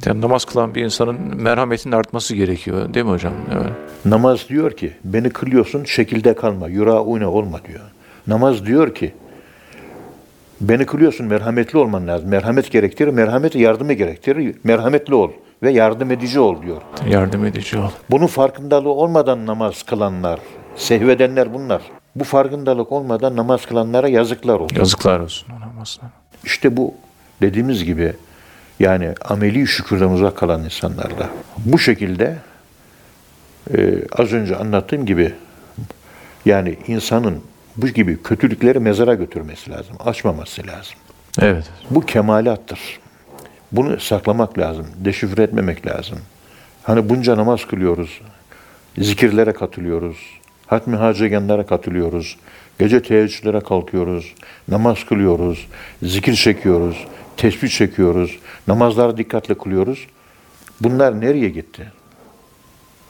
Yani 0.06 0.20
namaz 0.20 0.44
kılan 0.44 0.74
bir 0.74 0.84
insanın 0.84 1.42
merhametinin 1.42 1.94
artması 1.94 2.34
gerekiyor 2.34 2.94
değil 2.94 3.06
mi 3.06 3.12
hocam? 3.12 3.32
Evet. 3.52 3.72
Namaz 4.04 4.48
diyor 4.48 4.70
ki 4.76 4.92
beni 5.04 5.30
kılıyorsun 5.30 5.84
şekilde 5.84 6.34
kalma, 6.34 6.68
yuraune 6.68 7.26
olma 7.26 7.64
diyor. 7.64 7.80
Namaz 8.26 8.66
diyor 8.66 8.94
ki 8.94 9.14
beni 10.60 10.86
kılıyorsun 10.86 11.26
merhametli 11.26 11.78
olman 11.78 12.06
lazım. 12.06 12.28
Merhamet 12.28 12.70
gerektirir, 12.70 13.10
merhameti 13.10 13.58
yardımı 13.58 13.92
gerektirir. 13.92 14.54
Merhametli 14.64 15.14
ol 15.14 15.30
ve 15.64 15.72
yardım 15.72 16.10
edici 16.10 16.40
ol 16.40 16.62
diyor. 16.62 16.82
Yardım 17.08 17.44
edici 17.44 17.78
ol. 17.78 17.90
Bunun 18.10 18.26
farkındalığı 18.26 18.90
olmadan 18.90 19.46
namaz 19.46 19.82
kılanlar, 19.82 20.40
sehvedenler 20.76 21.54
bunlar. 21.54 21.82
Bu 22.16 22.24
farkındalık 22.24 22.92
olmadan 22.92 23.36
namaz 23.36 23.66
kılanlara 23.66 24.08
yazıklar 24.08 24.54
olsun. 24.54 24.76
Yazıklar 24.76 25.20
olsun 25.20 25.48
o 25.58 25.60
namazına. 25.60 26.10
İşte 26.44 26.76
bu 26.76 26.94
dediğimiz 27.42 27.84
gibi 27.84 28.12
yani 28.80 29.14
ameli 29.24 29.66
şükürden 29.66 30.08
uzak 30.08 30.36
kalan 30.36 30.64
insanlarda. 30.64 31.28
Bu 31.64 31.78
şekilde 31.78 32.36
e, 33.76 33.94
az 34.18 34.32
önce 34.32 34.56
anlattığım 34.56 35.06
gibi 35.06 35.34
yani 36.44 36.78
insanın 36.86 37.42
bu 37.76 37.88
gibi 37.88 38.22
kötülükleri 38.22 38.78
mezara 38.78 39.14
götürmesi 39.14 39.70
lazım. 39.70 39.96
Açmaması 40.04 40.66
lazım. 40.66 40.94
Evet. 41.40 41.64
Bu 41.90 42.00
kemalattır. 42.00 43.00
Bunu 43.74 44.00
saklamak 44.00 44.58
lazım. 44.58 44.86
Deşifre 44.96 45.42
etmemek 45.42 45.86
lazım. 45.86 46.18
Hani 46.82 47.08
bunca 47.08 47.36
namaz 47.36 47.66
kılıyoruz. 47.66 48.20
Zikirlere 48.98 49.52
katılıyoruz. 49.52 50.16
Hatmi 50.66 50.96
hacegenlere 50.96 51.66
katılıyoruz. 51.66 52.36
Gece 52.78 53.02
teheccüdlere 53.02 53.60
kalkıyoruz. 53.60 54.34
Namaz 54.68 55.04
kılıyoruz. 55.04 55.66
Zikir 56.02 56.34
çekiyoruz. 56.34 57.06
Tesbih 57.36 57.68
çekiyoruz. 57.68 58.38
Namazları 58.68 59.16
dikkatle 59.16 59.54
kılıyoruz. 59.54 60.06
Bunlar 60.80 61.20
nereye 61.20 61.48
gitti? 61.48 61.92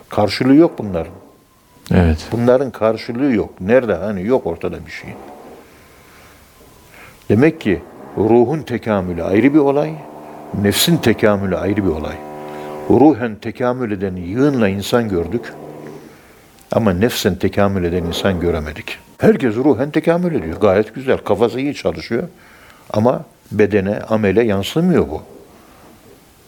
Karşılığı 0.09 0.55
yok 0.55 0.79
bunların. 0.79 1.13
Evet. 1.91 2.29
Bunların 2.33 2.71
karşılığı 2.71 3.33
yok. 3.33 3.61
Nerede? 3.61 3.95
Hani 3.95 4.27
yok 4.27 4.47
ortada 4.47 4.87
bir 4.87 4.91
şey. 4.91 5.11
Demek 7.29 7.61
ki 7.61 7.83
ruhun 8.17 8.63
tekamülü 8.63 9.23
ayrı 9.23 9.55
bir 9.55 9.59
olay, 9.59 9.95
nefsin 10.63 10.97
tekamülü 10.97 11.57
ayrı 11.57 11.85
bir 11.85 11.91
olay. 11.91 12.17
Ruhen 12.91 13.35
tekamül 13.35 13.91
eden 13.91 14.17
yığınla 14.17 14.69
insan 14.69 15.09
gördük 15.09 15.53
ama 16.73 16.93
nefsen 16.93 17.35
tekamül 17.35 17.85
eden 17.85 18.05
insan 18.05 18.41
göremedik. 18.41 18.99
Herkes 19.19 19.57
ruhen 19.57 19.91
tekamül 19.91 20.35
ediyor. 20.35 20.61
Gayet 20.61 20.95
güzel. 20.95 21.19
Kafası 21.19 21.61
iyi 21.61 21.75
çalışıyor. 21.75 22.23
Ama 22.93 23.25
bedene, 23.53 23.99
amele 23.99 24.45
yansımıyor 24.45 25.09
bu. 25.09 25.23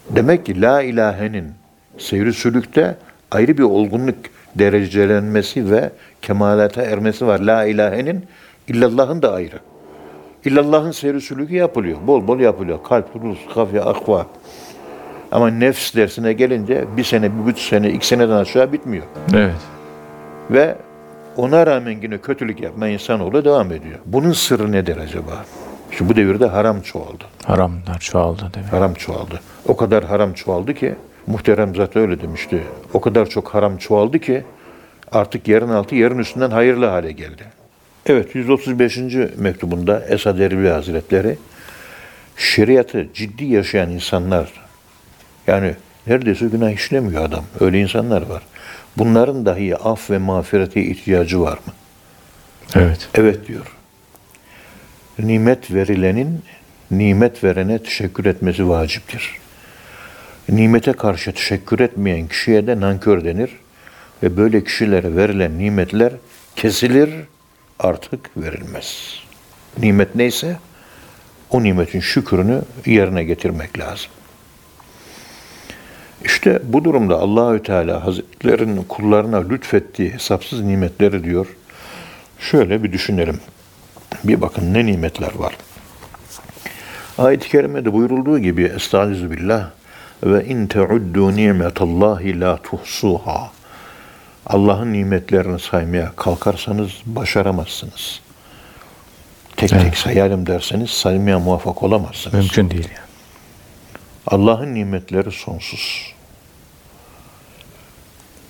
Demek 0.09 0.45
ki 0.45 0.61
la 0.61 0.81
ilahenin 0.81 1.51
seyri 1.97 2.33
sülükte 2.33 2.95
ayrı 3.31 3.57
bir 3.57 3.63
olgunluk 3.63 4.15
derecelenmesi 4.55 5.71
ve 5.71 5.89
kemalata 6.21 6.81
ermesi 6.81 7.27
var. 7.27 7.39
La 7.39 7.65
ilahenin 7.65 8.25
illallah'ın 8.67 9.21
da 9.21 9.33
ayrı. 9.33 9.59
İllallah'ın 10.47 10.91
seyri 10.91 11.21
sülükü 11.21 11.55
yapılıyor. 11.55 11.97
Bol 12.07 12.27
bol 12.27 12.39
yapılıyor. 12.39 12.79
Kalp, 12.83 13.15
ruh, 13.15 13.37
kafiye, 13.53 13.81
akva. 13.81 14.25
Ama 15.31 15.49
nefs 15.49 15.95
dersine 15.95 16.33
gelince 16.33 16.85
bir 16.97 17.03
sene, 17.03 17.39
bir 17.39 17.45
buçuk 17.45 17.59
sene, 17.59 17.89
iki 17.89 18.07
seneden 18.07 18.35
aşağı 18.35 18.71
bitmiyor. 18.71 19.03
Evet. 19.33 19.55
Ve 20.51 20.75
ona 21.37 21.67
rağmen 21.67 21.97
yine 22.01 22.17
kötülük 22.17 22.61
yapma 22.61 22.87
insanoğlu 22.87 23.45
devam 23.45 23.71
ediyor. 23.71 23.99
Bunun 24.05 24.31
sırrı 24.31 24.71
nedir 24.71 24.97
acaba? 24.97 25.45
Şu 25.91 26.09
bu 26.09 26.15
devirde 26.15 26.45
haram 26.45 26.81
çoğaldı. 26.81 27.23
Haramlar 27.45 27.99
çoğaldı 27.99 28.41
değil 28.53 28.65
mi? 28.65 28.71
Haram 28.71 28.93
çoğaldı. 28.93 29.39
O 29.67 29.77
kadar 29.77 30.03
haram 30.03 30.33
çoğaldı 30.33 30.73
ki 30.73 30.95
muhterem 31.27 31.75
zat 31.75 31.95
öyle 31.95 32.21
demişti. 32.21 32.63
O 32.93 33.01
kadar 33.01 33.25
çok 33.25 33.47
haram 33.49 33.77
çoğaldı 33.77 34.19
ki 34.19 34.43
artık 35.11 35.47
yerin 35.47 35.69
altı 35.69 35.95
yerin 35.95 36.17
üstünden 36.17 36.51
hayırlı 36.51 36.85
hale 36.85 37.11
geldi. 37.11 37.43
Evet 38.07 38.35
135. 38.35 38.99
mektubunda 39.37 40.05
Esad 40.09 40.39
Erbil 40.39 40.67
Hazretleri 40.67 41.37
şeriatı 42.37 43.07
ciddi 43.13 43.45
yaşayan 43.45 43.89
insanlar 43.89 44.53
yani 45.47 45.75
neredeyse 46.07 46.45
günah 46.45 46.71
işlemiyor 46.71 47.25
adam. 47.25 47.45
Öyle 47.59 47.79
insanlar 47.79 48.21
var. 48.21 48.43
Bunların 48.97 49.45
dahi 49.45 49.75
af 49.75 50.09
ve 50.09 50.17
mağfirete 50.17 50.81
ihtiyacı 50.81 51.41
var 51.41 51.53
mı? 51.53 51.73
Evet. 52.75 53.09
Evet 53.15 53.47
diyor. 53.47 53.75
Nimet 55.19 55.73
verilenin 55.73 56.43
nimet 56.91 57.43
verene 57.43 57.83
teşekkür 57.83 58.25
etmesi 58.25 58.69
vaciptir. 58.69 59.31
Nimete 60.49 60.93
karşı 60.93 61.31
teşekkür 61.31 61.79
etmeyen 61.79 62.27
kişiye 62.27 62.67
de 62.67 62.79
nankör 62.79 63.25
denir 63.25 63.49
ve 64.23 64.37
böyle 64.37 64.63
kişilere 64.63 65.15
verilen 65.15 65.59
nimetler 65.59 66.13
kesilir 66.55 67.09
artık 67.79 68.37
verilmez. 68.37 69.19
Nimet 69.77 70.15
neyse 70.15 70.57
o 71.49 71.63
nimetin 71.63 71.99
şükrünü 71.99 72.61
yerine 72.85 73.23
getirmek 73.23 73.79
lazım. 73.79 74.11
İşte 76.25 76.61
bu 76.63 76.83
durumda 76.83 77.15
Allahü 77.15 77.63
Teala 77.63 78.05
Hazretlerinin 78.05 78.83
kullarına 78.83 79.47
lütfettiği 79.49 80.13
hesapsız 80.13 80.61
nimetleri 80.61 81.23
diyor. 81.23 81.47
Şöyle 82.39 82.83
bir 82.83 82.91
düşünelim. 82.91 83.39
Bir 84.23 84.41
bakın 84.41 84.73
ne 84.73 84.85
nimetler 84.85 85.35
var. 85.35 85.57
Ayet-i 87.17 87.49
kerimede 87.49 87.93
buyurulduğu 87.93 88.39
gibi 88.39 88.63
Estaizu 88.63 89.31
billah 89.31 89.69
ve 90.23 90.45
in 90.45 90.67
teuddu 90.67 91.35
nimetallahi 91.35 92.39
la 92.39 92.57
tuhsuha. 92.57 93.51
Allah'ın 94.49 94.93
nimetlerini 94.93 95.59
saymaya 95.59 96.11
kalkarsanız 96.15 96.91
başaramazsınız. 97.05 98.19
Tek 99.57 99.73
Evet. 99.73 99.83
tek 99.83 99.97
sayarım 99.97 100.47
derseniz 100.47 100.89
saymaya 100.89 101.39
muvaffak 101.39 101.83
olamazsınız. 101.83 102.35
Mümkün 102.35 102.69
değil 102.69 102.89
yani. 102.95 103.07
Allah'ın 104.27 104.73
nimetleri 104.73 105.31
sonsuz. 105.31 106.13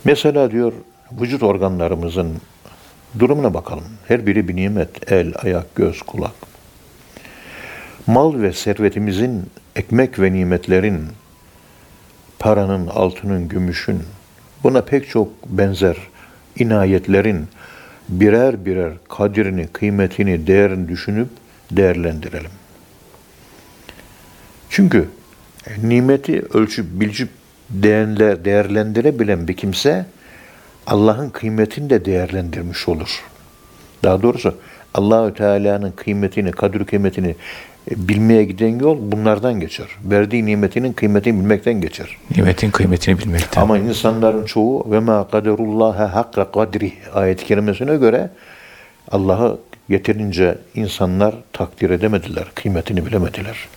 Mesela 0.03 0.51
diyor 0.51 0.73
vücut 1.12 1.43
organlarımızın 1.43 2.41
durumuna 3.19 3.53
bakalım. 3.53 3.86
Her 4.07 4.25
biri 4.25 4.47
bir 4.47 4.55
nimet. 4.55 5.12
El, 5.12 5.33
ayak, 5.43 5.75
göz, 5.75 6.01
kulak. 6.01 6.36
Mal 8.07 8.41
ve 8.41 8.53
servetimizin, 8.53 9.49
ekmek 9.75 10.19
ve 10.19 10.33
nimetlerin, 10.33 11.07
paranın, 12.39 12.88
altının, 12.88 13.47
gümüşün, 13.47 14.03
buna 14.63 14.82
pek 14.82 15.10
çok 15.10 15.46
benzer 15.46 15.98
inayetlerin 16.56 17.48
birer 18.10 18.65
birer 18.65 18.93
kadrini, 19.10 19.67
kıymetini, 19.67 20.48
değerini 20.48 20.88
düşünüp 20.88 21.28
değerlendirelim. 21.72 22.52
Çünkü 24.70 25.10
nimeti 25.84 26.41
ölçüp 26.54 26.86
bilcip 26.91 27.30
değerlendirebilen 27.70 29.48
bir 29.48 29.58
kimse 29.58 30.06
Allah'ın 30.88 31.30
kıymetini 31.30 31.89
de 31.89 32.06
değerlendirmiş 32.06 32.88
olur. 32.88 33.24
Daha 34.04 34.22
doğrusu 34.22 34.58
Allahü 34.93 35.34
Teala'nın 35.34 35.91
kıymetini, 35.91 36.52
kadir 36.52 36.86
kıymetini 36.86 37.36
bilmeye 37.95 38.43
giden 38.43 38.80
yol 38.80 38.97
bunlardan 39.12 39.60
geçer. 39.60 39.88
Verdiği 40.04 40.45
nimetinin 40.45 40.93
kıymetini 40.93 41.39
bilmekten 41.39 41.82
geçer. 41.82 42.17
Nimetin 42.36 42.71
kıymetini 42.71 43.19
bilmekten. 43.19 43.62
Ama 43.62 43.78
insanların 43.78 44.45
çoğu 44.45 44.91
ve 44.91 45.00
ma 45.00 45.28
kaderullaha 45.28 46.15
hakka 46.15 46.52
kadri 46.52 46.93
ayet-i 47.13 47.45
kerimesine 47.45 47.97
göre 47.97 48.30
Allah'ı 49.12 49.60
yeterince 49.89 50.58
insanlar 50.76 51.36
takdir 51.54 51.89
edemediler, 51.89 52.45
kıymetini 52.56 53.06
bilemediler. 53.06 53.67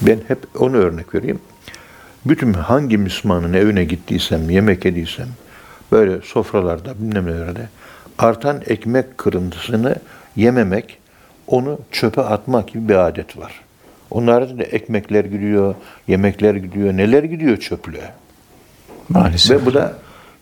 Ben 0.00 0.18
hep 0.28 0.38
onu 0.58 0.76
örnek 0.76 1.14
vereyim. 1.14 1.40
Bütün 2.26 2.52
hangi 2.52 2.98
Müslümanın 2.98 3.52
evine 3.52 3.84
gittiysem, 3.84 4.50
yemek 4.50 4.84
yediysem, 4.84 5.28
böyle 5.92 6.20
sofralarda, 6.20 6.94
bilmem 6.98 7.26
nelerde 7.26 7.68
artan 8.18 8.62
ekmek 8.66 9.18
kırıntısını 9.18 9.96
yememek, 10.36 10.99
onu 11.50 11.78
çöpe 11.92 12.22
atmak 12.22 12.68
gibi 12.68 12.88
bir 12.88 12.94
adet 12.94 13.38
var. 13.38 13.60
Onlarda 14.10 14.58
da 14.58 14.62
ekmekler 14.62 15.24
gidiyor, 15.24 15.74
yemekler 16.08 16.54
gidiyor, 16.54 16.96
neler 16.96 17.22
gidiyor 17.22 17.56
çöplüğe. 17.56 18.12
Maalesef. 19.08 19.60
Ve 19.62 19.66
bu 19.66 19.74
da 19.74 19.94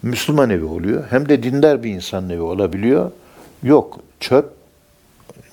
Müslüman 0.02 0.50
evi 0.50 0.64
oluyor. 0.64 1.04
Hem 1.10 1.28
de 1.28 1.42
dindar 1.42 1.82
bir 1.82 1.90
insan 1.90 2.30
evi 2.30 2.40
olabiliyor. 2.40 3.10
Yok, 3.62 4.00
çöp 4.20 4.52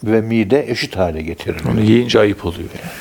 ve 0.04 0.22
mide 0.22 0.72
eşit 0.72 0.98
hale 0.98 1.22
getiriliyor. 1.22 1.74
Onu 1.74 1.82
yiyince 1.82 2.20
ayıp 2.20 2.46
oluyor. 2.46 2.70
yani. 2.74 2.92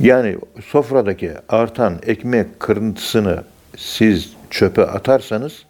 Yani 0.00 0.36
sofradaki 0.66 1.32
artan 1.48 1.98
ekmek 2.06 2.60
kırıntısını 2.60 3.44
siz 3.76 4.32
çöpe 4.50 4.82
atarsanız 4.82 5.62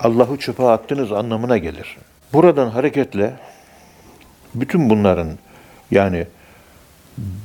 Allah'ı 0.00 0.36
çöpe 0.36 0.62
attınız 0.62 1.12
anlamına 1.12 1.58
gelir. 1.58 1.96
Buradan 2.32 2.70
hareketle 2.70 3.32
bütün 4.54 4.90
bunların 4.90 5.28
yani 5.90 6.26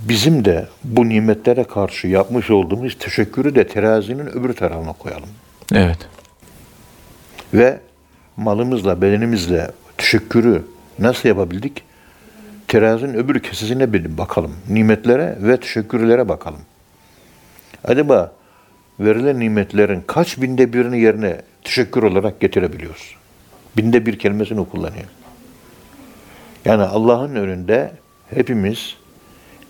bizim 0.09 0.45
de 0.45 0.67
bu 0.83 1.09
nimetlere 1.09 1.63
karşı 1.63 2.07
yapmış 2.07 2.49
olduğumuz 2.49 2.97
teşekkürü 2.99 3.55
de 3.55 3.67
terazinin 3.67 4.25
öbür 4.25 4.53
tarafına 4.53 4.93
koyalım. 4.93 5.29
Evet. 5.73 5.97
Ve 7.53 7.79
malımızla, 8.37 9.01
bedenimizle 9.01 9.71
teşekkürü 9.97 10.63
nasıl 10.99 11.29
yapabildik? 11.29 11.83
Terazinin 12.67 13.13
öbür 13.13 13.39
kesesine 13.39 13.93
bir 13.93 14.17
bakalım. 14.17 14.55
Nimetlere 14.69 15.37
ve 15.41 15.59
teşekkürlere 15.59 16.29
bakalım. 16.29 16.61
Acaba 17.83 18.31
verilen 18.99 19.39
nimetlerin 19.39 20.03
kaç 20.07 20.41
binde 20.41 20.73
birini 20.73 20.99
yerine 20.99 21.41
teşekkür 21.63 22.03
olarak 22.03 22.39
getirebiliyoruz? 22.39 23.15
Binde 23.77 24.05
bir 24.05 24.19
kelimesini 24.19 24.69
kullanıyor. 24.69 25.05
Yani 26.65 26.83
Allah'ın 26.83 27.35
önünde 27.35 27.91
hepimiz 28.29 28.95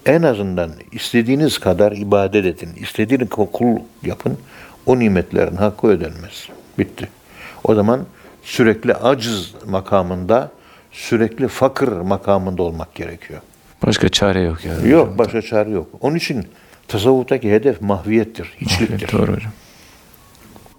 en 0.06 0.22
azından 0.22 0.72
istediğiniz 0.92 1.58
kadar 1.58 1.92
ibadet 1.92 2.46
edin, 2.46 2.70
istediğiniz 2.80 3.30
kul 3.30 3.80
yapın, 4.04 4.38
o 4.86 5.00
nimetlerin 5.00 5.56
hakkı 5.56 5.88
ödenmez. 5.88 6.50
Bitti. 6.80 7.10
O 7.64 7.76
zaman 7.76 8.06
sürekli 8.44 8.94
aciz 8.94 9.54
makamında, 9.66 10.52
sürekli 10.92 11.48
fakir 11.48 11.88
makamında 11.88 12.64
olmak 12.64 12.96
gerekiyor. 12.96 13.42
Başka 13.86 14.10
çare 14.10 14.42
yok 14.42 14.66
yani. 14.66 14.90
Yok, 14.90 15.18
başka 15.18 15.42
çare 15.42 15.70
yok. 15.70 15.88
Onun 16.02 16.16
için 16.16 16.48
tasavvuftaki 16.88 17.52
hedef 17.52 17.82
mahviyettir, 17.82 18.54
hiçliktir. 18.62 19.12
Doğru 19.12 19.36
hocam. 19.36 19.52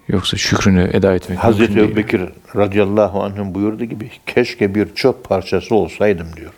Yoksa 0.07 0.37
şükrünü 0.37 0.89
eda 0.93 1.15
etmek 1.15 1.39
Hazreti 1.39 1.61
mümkün 1.61 1.75
değil. 1.75 1.89
Ebubekir 1.89 2.21
radıyallahu 2.55 3.23
anh'ın 3.23 3.55
buyurduğu 3.55 3.85
gibi 3.85 4.11
keşke 4.25 4.75
bir 4.75 4.95
çöp 4.95 5.23
parçası 5.23 5.75
olsaydım 5.75 6.27
diyor. 6.35 6.51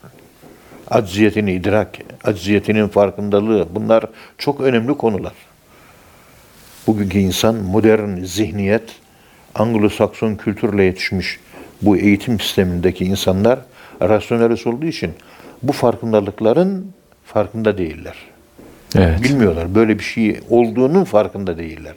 Acziyetini 0.88 1.54
idrak, 1.54 1.98
acziyetinin 2.24 2.88
farkındalığı 2.88 3.68
bunlar 3.72 4.06
çok 4.38 4.62
önemli 4.62 4.98
konular. 4.98 5.34
Bugünkü 6.88 7.20
insan 7.20 7.56
modern 7.56 8.24
zihniyet, 8.24 8.84
Anglo-Sakson 9.56 10.38
kültürle 10.38 10.84
yetişmiş 10.84 11.40
bu 11.82 11.98
eğitim 11.98 12.40
sistemindeki 12.40 13.06
insanlar 13.06 13.60
rasyonelist 14.02 14.68
olduğu 14.68 14.86
için 14.86 15.12
bu 15.64 15.72
farkındalıkların 15.72 16.92
farkında 17.26 17.78
değiller. 17.78 18.16
Evet. 18.96 19.24
Bilmiyorlar. 19.24 19.76
Böyle 19.76 20.00
bir 20.00 20.04
şey 20.04 20.40
olduğunun 20.50 21.04
farkında 21.04 21.58
değiller. 21.58 21.94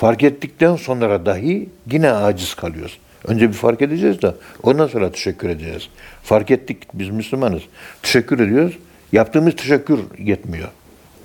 Fark 0.00 0.22
ettikten 0.22 0.76
sonra 0.76 1.26
dahi 1.26 1.68
yine 1.90 2.12
aciz 2.12 2.54
kalıyoruz. 2.54 2.98
Önce 3.24 3.48
bir 3.48 3.54
fark 3.54 3.82
edeceğiz 3.82 4.22
de 4.22 4.34
ondan 4.62 4.86
sonra 4.86 5.12
teşekkür 5.12 5.48
edeceğiz. 5.48 5.88
Fark 6.22 6.50
ettik 6.50 6.78
biz 6.94 7.08
Müslümanız. 7.08 7.62
Teşekkür 8.02 8.40
ediyoruz. 8.40 8.78
Yaptığımız 9.12 9.56
teşekkür 9.56 10.00
yetmiyor. 10.18 10.68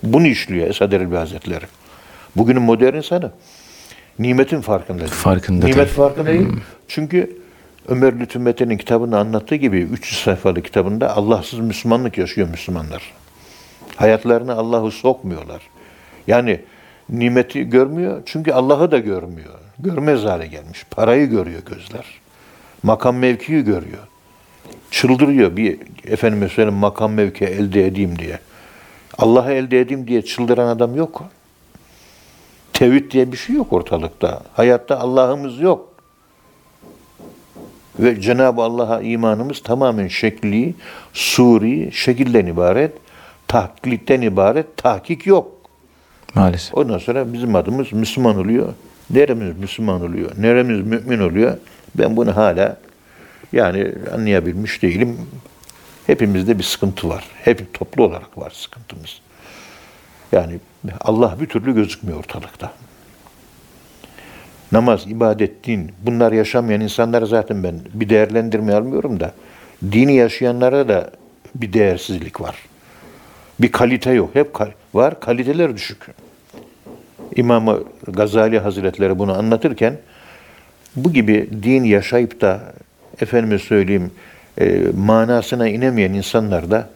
Bunu 0.03 0.27
işliyor 0.27 0.67
Esad 0.67 0.91
Erbil 0.91 1.15
Hazretleri. 1.15 1.65
Bugünün 2.35 2.61
modern 2.61 2.95
insanı 2.95 3.31
nimetin 4.19 4.61
farkında 4.61 4.99
değil. 4.99 5.11
Farkında 5.11 5.65
Nimet 5.65 5.77
değil. 5.77 5.87
farkında 5.87 6.29
değil. 6.29 6.47
Çünkü 6.87 7.37
Ömer 7.87 8.19
Lütfü 8.19 8.39
Metin'in 8.39 8.77
kitabında 8.77 9.19
anlattığı 9.19 9.55
gibi 9.55 9.81
300 9.81 10.21
sayfalı 10.21 10.61
kitabında 10.61 11.15
Allahsız 11.15 11.59
Müslümanlık 11.59 12.17
yaşıyor 12.17 12.49
Müslümanlar. 12.49 13.13
Hayatlarına 13.95 14.53
Allah'ı 14.53 14.91
sokmuyorlar. 14.91 15.61
Yani 16.27 16.59
nimeti 17.09 17.69
görmüyor 17.69 18.21
çünkü 18.25 18.51
Allah'ı 18.51 18.91
da 18.91 18.97
görmüyor. 18.97 19.59
Görmez 19.79 20.23
hale 20.23 20.47
gelmiş. 20.47 20.85
Parayı 20.91 21.29
görüyor 21.29 21.61
gözler. 21.65 22.05
Makam 22.83 23.17
mevkiyi 23.17 23.63
görüyor. 23.63 24.07
Çıldırıyor 24.91 25.57
bir 25.57 25.79
efendime 26.05 26.49
söyleyeyim 26.49 26.79
makam 26.79 27.13
mevki 27.13 27.45
elde 27.45 27.87
edeyim 27.87 28.19
diye. 28.19 28.39
Allah'ı 29.17 29.53
elde 29.53 29.79
edeyim 29.79 30.07
diye 30.07 30.21
çıldıran 30.21 30.67
adam 30.67 30.95
yok. 30.95 31.23
Tevhid 32.73 33.11
diye 33.11 33.31
bir 33.31 33.37
şey 33.37 33.55
yok 33.55 33.73
ortalıkta. 33.73 34.41
Hayatta 34.53 34.99
Allah'ımız 34.99 35.59
yok. 35.59 35.95
Ve 37.99 38.21
Cenab-ı 38.21 38.61
Allah'a 38.61 39.01
imanımız 39.01 39.63
tamamen 39.63 40.07
şekli, 40.07 40.75
suri, 41.13 41.91
şekilden 41.91 42.45
ibaret, 42.45 42.91
taklitten 43.47 44.21
ibaret, 44.21 44.77
tahkik 44.77 45.27
yok. 45.27 45.54
Maalesef. 46.35 46.77
Ondan 46.77 46.97
sonra 46.97 47.33
bizim 47.33 47.55
adımız 47.55 47.93
Müslüman 47.93 48.37
oluyor. 48.37 48.73
Neremiz 49.09 49.57
Müslüman 49.57 50.01
oluyor, 50.01 50.31
neremiz 50.37 50.81
mümin 50.85 51.19
oluyor. 51.19 51.57
Ben 51.95 52.17
bunu 52.17 52.35
hala 52.35 52.77
yani 53.53 53.93
anlayabilmiş 54.13 54.81
değilim. 54.81 55.17
Hepimizde 56.07 56.57
bir 56.57 56.63
sıkıntı 56.63 57.09
var. 57.09 57.25
Hep 57.43 57.73
toplu 57.73 58.03
olarak 58.03 58.37
var 58.37 58.51
sıkıntımız. 58.55 59.21
Yani 60.31 60.59
Allah 61.01 61.37
bir 61.41 61.45
türlü 61.45 61.75
gözükmüyor 61.75 62.19
ortalıkta. 62.19 62.73
Namaz, 64.71 65.07
ibadet, 65.07 65.63
din 65.63 65.91
bunlar 66.01 66.31
yaşamayan 66.31 66.81
insanlara 66.81 67.25
zaten 67.25 67.63
ben 67.63 67.79
bir 67.93 68.09
değerlendirme 68.09 68.73
almıyorum 68.73 69.19
da 69.19 69.31
dini 69.91 70.15
yaşayanlara 70.15 70.87
da 70.87 71.11
bir 71.55 71.73
değersizlik 71.73 72.41
var. 72.41 72.55
Bir 73.59 73.71
kalite 73.71 74.11
yok. 74.11 74.29
Hep 74.35 74.53
kal- 74.53 74.71
var, 74.93 75.19
kaliteler 75.19 75.75
düşük. 75.75 76.07
İmam 77.35 77.79
Gazali 78.07 78.59
Hazretleri 78.59 79.19
bunu 79.19 79.37
anlatırken 79.37 79.97
bu 80.95 81.13
gibi 81.13 81.49
din 81.63 81.83
yaşayıp 81.83 82.41
da 82.41 82.59
efendime 83.21 83.59
söyleyeyim 83.59 84.11
e, 84.61 84.81
manasına 84.97 85.67
inemeyen 85.67 86.13
insanlar 86.13 86.71
da 86.71 86.89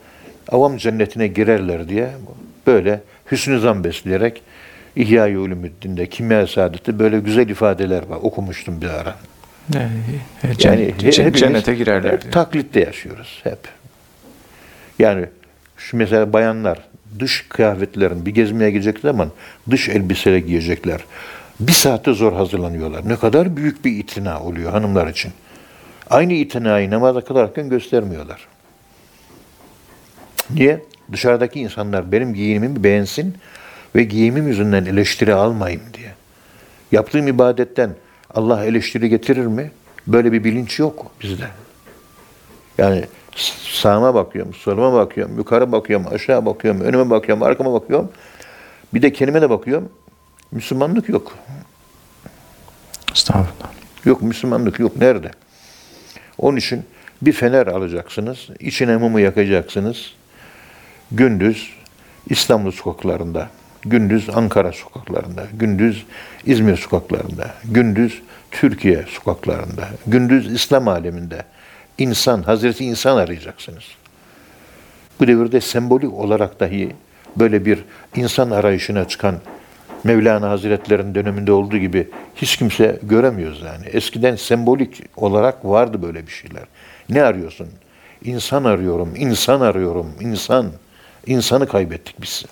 avam 0.49 0.77
cennetine 0.77 1.27
girerler 1.27 1.89
diye 1.89 2.09
böyle 2.67 3.01
hüsnü 3.31 3.59
zan 3.59 3.83
besleyerek 3.83 4.41
İhya-i 4.95 5.37
Ulumuddin'de 5.37 6.05
Kimya 6.05 6.47
Saadet'te 6.47 6.99
böyle 6.99 7.19
güzel 7.19 7.49
ifadeler 7.49 8.03
var. 8.07 8.17
Okumuştum 8.21 8.81
bir 8.81 8.87
ara. 8.89 9.15
Yani, 9.73 9.89
Yani 10.63 10.93
cennet, 11.11 11.35
cennete 11.35 11.75
girerler. 11.75 12.11
hep 12.11 12.31
taklitte 12.31 12.79
yaşıyoruz 12.79 13.39
hep. 13.43 13.57
Yani 14.99 15.25
şu 15.77 15.97
mesela 15.97 16.33
bayanlar 16.33 16.79
dış 17.19 17.45
kıyafetlerin 17.49 18.25
bir 18.25 18.31
gezmeye 18.31 18.71
gidecek 18.71 18.99
zaman 18.99 19.31
dış 19.69 19.89
elbiseyle 19.89 20.39
giyecekler. 20.39 21.05
Bir 21.59 21.71
saatte 21.71 22.13
zor 22.13 22.33
hazırlanıyorlar. 22.33 23.09
Ne 23.09 23.15
kadar 23.15 23.57
büyük 23.57 23.85
bir 23.85 23.91
itina 23.91 24.41
oluyor 24.43 24.71
hanımlar 24.71 25.07
için. 25.07 25.31
Aynı 26.09 26.33
itinayı 26.33 26.91
namaza 26.91 27.21
kılarken 27.21 27.69
göstermiyorlar. 27.69 28.47
Niye? 30.49 30.83
Dışarıdaki 31.11 31.59
insanlar 31.59 32.11
benim 32.11 32.33
giyimimi 32.33 32.83
beğensin 32.83 33.37
ve 33.95 34.03
giyimim 34.03 34.47
yüzünden 34.47 34.85
eleştiri 34.85 35.33
almayayım 35.33 35.81
diye. 35.93 36.13
Yaptığım 36.91 37.27
ibadetten 37.27 37.95
Allah 38.33 38.65
eleştiri 38.65 39.09
getirir 39.09 39.45
mi? 39.45 39.71
Böyle 40.07 40.31
bir 40.31 40.43
bilinç 40.43 40.79
yok 40.79 41.11
bizde. 41.21 41.47
Yani 42.77 43.05
sağıma 43.63 44.15
bakıyorum, 44.15 44.53
soluma 44.53 44.93
bakıyorum, 44.93 45.37
yukarı 45.37 45.71
bakıyorum, 45.71 46.05
aşağı 46.11 46.45
bakıyorum, 46.45 46.81
önüme 46.81 47.09
bakıyorum, 47.09 47.43
arkama 47.43 47.73
bakıyorum. 47.73 48.11
Bir 48.93 49.01
de 49.01 49.13
kendime 49.13 49.41
de 49.41 49.49
bakıyorum. 49.49 49.89
Müslümanlık 50.51 51.09
yok. 51.09 51.35
Estağfurullah. 53.11 53.69
Yok 54.05 54.21
Müslümanlık 54.21 54.79
yok. 54.79 54.97
Nerede? 54.97 55.31
Onun 56.37 56.57
için 56.57 56.83
bir 57.21 57.31
fener 57.31 57.67
alacaksınız. 57.67 58.47
içine 58.59 58.97
mumu 58.97 59.19
yakacaksınız. 59.19 60.13
Gündüz 61.11 61.73
İstanbul 62.29 62.71
sokaklarında, 62.71 63.49
gündüz 63.81 64.29
Ankara 64.29 64.71
sokaklarında, 64.71 65.47
gündüz 65.53 66.05
İzmir 66.45 66.77
sokaklarında, 66.77 67.53
gündüz 67.65 68.21
Türkiye 68.51 69.05
sokaklarında, 69.09 69.89
gündüz 70.07 70.53
İslam 70.53 70.87
aleminde 70.87 71.43
insan, 71.99 72.43
Hazreti 72.43 72.85
insan 72.85 73.17
arayacaksınız. 73.17 73.83
Bu 75.19 75.27
devirde 75.27 75.61
sembolik 75.61 76.13
olarak 76.13 76.59
dahi 76.59 76.95
böyle 77.35 77.65
bir 77.65 77.83
insan 78.15 78.49
arayışına 78.49 79.07
çıkan 79.07 79.35
Mevlana 80.03 80.49
Hazretleri'nin 80.49 81.15
döneminde 81.15 81.51
olduğu 81.51 81.77
gibi 81.77 82.07
hiç 82.35 82.57
kimse 82.57 82.99
göremiyoruz 83.03 83.61
yani. 83.61 83.85
Eskiden 83.85 84.35
sembolik 84.35 85.03
olarak 85.15 85.65
vardı 85.65 86.01
böyle 86.01 86.27
bir 86.27 86.31
şeyler. 86.31 86.63
Ne 87.09 87.23
arıyorsun? 87.23 87.67
İnsan 88.23 88.63
arıyorum, 88.63 89.13
insan 89.15 89.61
arıyorum, 89.61 90.13
insan. 90.19 90.71
İnsanı 91.25 91.67
kaybettik 91.67 92.21
biz. 92.21 92.45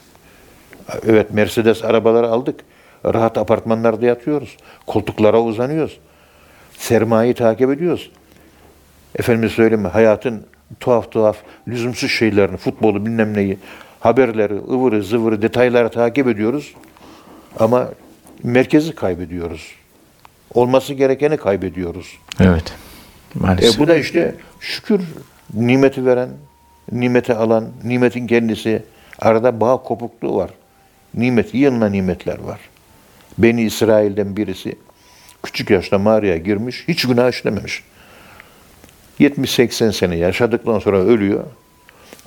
Evet 1.07 1.33
Mercedes 1.33 1.83
arabaları 1.83 2.27
aldık. 2.27 2.59
Rahat 3.05 3.37
apartmanlarda 3.37 4.05
yatıyoruz. 4.05 4.57
Koltuklara 4.87 5.41
uzanıyoruz. 5.41 5.99
Sermayeyi 6.77 7.33
takip 7.33 7.71
ediyoruz. 7.71 8.11
Efendim 9.17 9.49
söyleyeyim 9.49 9.81
mi? 9.81 9.87
Hayatın 9.87 10.45
tuhaf 10.79 11.11
tuhaf, 11.11 11.37
lüzumsuz 11.67 12.11
şeylerini, 12.11 12.57
futbolu 12.57 13.05
bilmem 13.05 13.33
neyi, 13.33 13.57
haberleri, 13.99 14.53
ıvırı 14.53 15.03
zıvırı, 15.03 15.41
detayları 15.41 15.89
takip 15.89 16.27
ediyoruz. 16.27 16.73
Ama 17.59 17.89
merkezi 18.43 18.95
kaybediyoruz. 18.95 19.71
Olması 20.53 20.93
gerekeni 20.93 21.37
kaybediyoruz. 21.37 22.17
Evet. 22.39 22.73
E 23.35 23.39
Maalesef. 23.39 23.79
bu 23.79 23.87
da 23.87 23.95
işte 23.95 24.35
şükür 24.59 25.01
nimeti 25.53 26.05
veren, 26.05 26.29
nimeti 26.91 27.33
alan, 27.33 27.67
nimetin 27.83 28.27
kendisi. 28.27 28.83
Arada 29.19 29.59
bağ 29.59 29.77
kopukluğu 29.77 30.35
var. 30.35 30.49
Nimet, 31.13 31.53
yığınla 31.53 31.89
nimetler 31.89 32.39
var. 32.39 32.59
Beni 33.37 33.61
İsrail'den 33.63 34.37
birisi 34.37 34.75
küçük 35.43 35.69
yaşta 35.69 35.97
mağaraya 35.97 36.37
girmiş, 36.37 36.83
hiç 36.87 37.05
günah 37.07 37.29
işlememiş. 37.31 37.83
70-80 39.19 39.91
sene 39.91 40.15
yaşadıktan 40.15 40.79
sonra 40.79 40.97
ölüyor. 40.97 41.43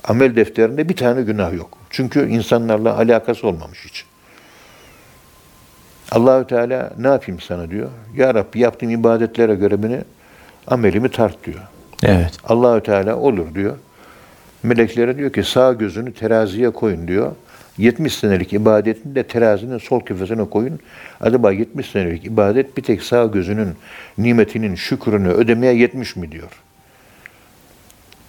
Amel 0.03 0.35
defterinde 0.35 0.89
bir 0.89 0.95
tane 0.95 1.21
günah 1.21 1.53
yok. 1.53 1.77
Çünkü 1.89 2.27
insanlarla 2.27 2.97
alakası 2.97 3.47
olmamış 3.47 3.85
hiç. 3.85 4.05
Allahü 6.11 6.47
Teala 6.47 6.93
ne 6.97 7.07
yapayım 7.07 7.41
sana 7.41 7.69
diyor. 7.69 7.89
Ya 8.15 8.33
Rabbi 8.33 8.59
yaptığım 8.59 8.89
ibadetlere 8.89 9.55
göre 9.55 9.83
beni 9.83 9.99
amelimi 10.67 11.09
tart 11.09 11.45
diyor. 11.45 11.61
Evet. 12.03 12.33
Allahü 12.43 12.83
Teala 12.83 13.15
olur 13.15 13.55
diyor. 13.55 13.77
Meleklere 14.63 15.17
diyor 15.17 15.33
ki 15.33 15.43
sağ 15.43 15.73
gözünü 15.73 16.13
teraziye 16.13 16.69
koyun 16.69 17.07
diyor. 17.07 17.31
70 17.77 18.15
senelik 18.15 18.53
ibadetini 18.53 19.15
de 19.15 19.23
terazinin 19.23 19.77
sol 19.77 20.05
kefesine 20.05 20.49
koyun. 20.49 20.79
Acaba 21.21 21.51
70 21.51 21.89
senelik 21.89 22.25
ibadet 22.25 22.77
bir 22.77 22.83
tek 22.83 23.03
sağ 23.03 23.25
gözünün 23.25 23.69
nimetinin 24.17 24.75
şükrünü 24.75 25.29
ödemeye 25.29 25.73
yetmiş 25.73 26.15
mi 26.15 26.31
diyor. 26.31 26.49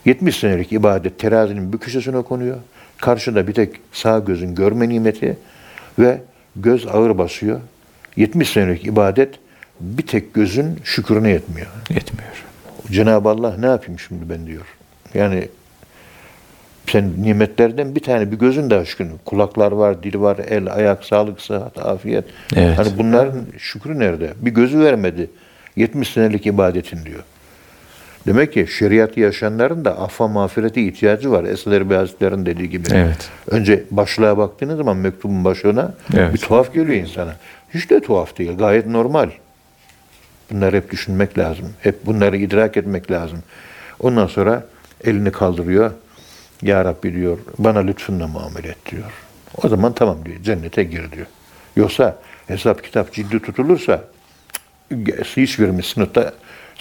70 0.05 0.37
senelik 0.37 0.73
ibadet 0.73 1.19
terazinin 1.19 1.73
bir 1.73 1.79
köşesine 1.79 2.23
konuyor. 2.23 2.57
Karşıda 2.99 3.49
bir 3.49 3.55
tek 3.55 3.81
sağ 3.93 4.19
gözün 4.19 4.55
görme 4.55 4.89
nimeti 4.89 5.37
ve 5.99 6.21
göz 6.57 6.87
ağır 6.87 7.19
basıyor. 7.19 7.61
70 8.17 8.51
senelik 8.51 8.87
ibadet 8.87 9.35
bir 9.81 10.07
tek 10.07 10.35
gözün 10.35 10.79
şükrüne 10.85 11.31
yetmiyor. 11.31 11.67
Yetmiyor. 11.91 12.45
Cenab-ı 12.91 13.29
Allah 13.29 13.57
ne 13.59 13.67
yapayım 13.67 13.99
şimdi 13.99 14.31
ben 14.31 14.47
diyor. 14.47 14.67
Yani 15.15 15.49
sen 16.87 17.13
nimetlerden 17.19 17.95
bir 17.95 18.01
tane 18.01 18.33
bir 18.33 18.39
gözün 18.39 18.71
de 18.71 18.85
şükrün. 18.85 19.11
Kulaklar 19.25 19.73
var, 19.73 20.03
dil 20.03 20.21
var, 20.21 20.39
el, 20.49 20.73
ayak, 20.73 21.05
sağlık, 21.05 21.41
sıhhat, 21.41 21.79
afiyet. 21.79 22.25
Evet. 22.57 22.79
Hani 22.79 22.99
bunların 22.99 23.47
şükrü 23.59 23.99
nerede? 23.99 24.33
Bir 24.41 24.51
gözü 24.51 24.81
vermedi. 24.81 25.31
70 25.77 26.09
senelik 26.09 26.47
ibadetin 26.47 27.05
diyor. 27.05 27.23
Demek 28.27 28.53
ki 28.53 28.67
şeriatı 28.79 29.21
yaşayanların 29.21 29.85
da 29.85 29.99
affa 30.01 30.29
mağfirete 30.29 30.83
ihtiyacı 30.83 31.31
var. 31.31 31.45
Esad 31.45 31.73
Erbil 31.73 31.95
Hazretleri'nin 31.95 32.47
dediği 32.47 32.71
gibi. 32.71 32.89
Evet. 32.93 33.31
Önce 33.51 33.85
başlığa 33.91 34.39
baktığınız 34.39 34.77
zaman 34.77 34.97
mektubun 34.97 35.45
başlığına 35.45 35.95
Evet. 36.17 36.35
bir 36.35 36.39
tuhaf 36.39 36.75
geliyor 36.75 36.97
insana. 36.97 37.37
Hiç 37.75 37.91
de 37.91 38.01
tuhaf 38.01 38.39
değil. 38.39 38.57
Gayet 38.59 38.87
normal. 38.87 39.31
Bunları 40.51 40.77
hep 40.77 40.91
düşünmek 40.91 41.39
lazım. 41.39 41.69
Hep 41.81 42.07
bunları 42.07 42.37
idrak 42.37 42.77
etmek 42.77 43.11
lazım. 43.11 43.39
Ondan 44.01 44.27
sonra 44.27 44.65
elini 45.05 45.33
kaldırıyor. 45.33 45.91
Ya 46.63 46.85
Rabbi 46.85 47.15
diyor 47.15 47.39
bana 47.59 47.79
lütfunla 47.79 48.27
muamele 48.27 48.69
et 48.69 48.91
diyor. 48.91 49.13
O 49.63 49.69
zaman 49.69 49.93
tamam 49.93 50.19
diyor. 50.25 50.37
Cennete 50.43 50.85
gir 50.85 51.13
diyor. 51.13 51.27
Yoksa 51.77 52.17
hesap 52.47 52.85
kitap 52.85 53.13
ciddi 53.13 53.41
tutulursa 53.41 54.05
hiçbirimiz 55.37 55.85
sınıfta 55.87 56.33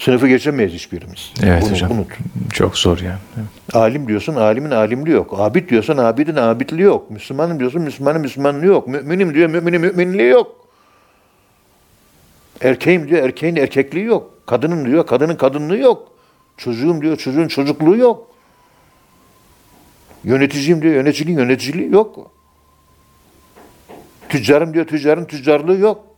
sınıfı 0.04 0.28
geçemeyiz 0.28 0.72
hiçbirimiz. 0.72 1.32
Evet 1.42 1.62
Bunu 1.62 1.70
hocam. 1.70 1.90
unut. 1.90 2.06
Çok 2.52 2.78
zor 2.78 2.98
yani. 2.98 3.18
Evet. 3.36 3.76
Alim 3.76 4.08
diyorsun, 4.08 4.34
alimin 4.34 4.70
alimliği 4.70 5.16
yok. 5.16 5.40
Abid 5.40 5.68
diyorsun, 5.68 5.96
abidin 5.96 6.36
abidliği 6.36 6.82
yok. 6.82 7.10
Müslümanım 7.10 7.60
diyorsun, 7.60 7.82
Müslümanın 7.82 8.20
Müslümanlığı 8.20 8.66
yok. 8.66 8.88
Müminim 8.88 9.34
diyor, 9.34 9.48
müminin 9.48 9.80
müminliği 9.80 10.28
yok. 10.28 10.66
Erkeğim 12.60 13.08
diyor, 13.08 13.24
erkeğin 13.24 13.56
erkekliği 13.56 14.04
yok. 14.04 14.46
Kadının 14.46 14.84
diyor, 14.84 15.06
kadının 15.06 15.36
kadınlığı 15.36 15.78
yok. 15.78 16.08
Çocuğum 16.56 17.02
diyor, 17.02 17.16
çocuğun 17.16 17.48
çocukluğu 17.48 17.96
yok. 17.96 18.30
Yöneticiyim 20.24 20.82
diyor, 20.82 20.94
yöneticiliğin 20.94 21.38
yöneticiliği 21.38 21.92
yok. 21.92 22.30
Tüccarım 24.28 24.74
diyor, 24.74 24.86
tüccarın 24.86 25.24
tüccarlığı 25.24 25.78
yok. 25.78 26.11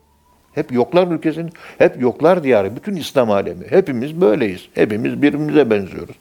Hep 0.54 0.72
yoklar 0.72 1.06
ülkesinin, 1.06 1.52
hep 1.78 2.00
yoklar 2.00 2.44
diyarı. 2.44 2.76
Bütün 2.76 2.96
İslam 2.96 3.30
alemi. 3.30 3.64
Hepimiz 3.70 4.20
böyleyiz. 4.20 4.68
Hepimiz 4.74 5.22
birbirimize 5.22 5.70
benziyoruz. 5.70 6.16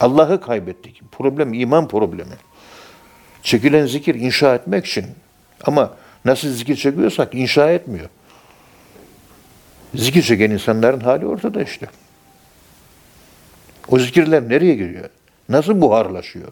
Allah'ı 0.00 0.40
kaybettik. 0.40 1.02
Problem 1.12 1.54
iman 1.54 1.88
problemi. 1.88 2.34
Çekilen 3.42 3.86
zikir 3.86 4.14
inşa 4.14 4.54
etmek 4.54 4.86
için. 4.86 5.06
Ama 5.64 5.94
nasıl 6.24 6.48
zikir 6.48 6.76
çekiyorsak 6.76 7.34
inşa 7.34 7.70
etmiyor. 7.70 8.08
Zikir 9.94 10.22
çeken 10.22 10.50
insanların 10.50 11.00
hali 11.00 11.26
ortada 11.26 11.62
işte. 11.62 11.86
O 13.88 13.98
zikirler 13.98 14.48
nereye 14.48 14.74
giriyor? 14.74 15.08
Nasıl 15.48 15.80
buharlaşıyor? 15.80 16.48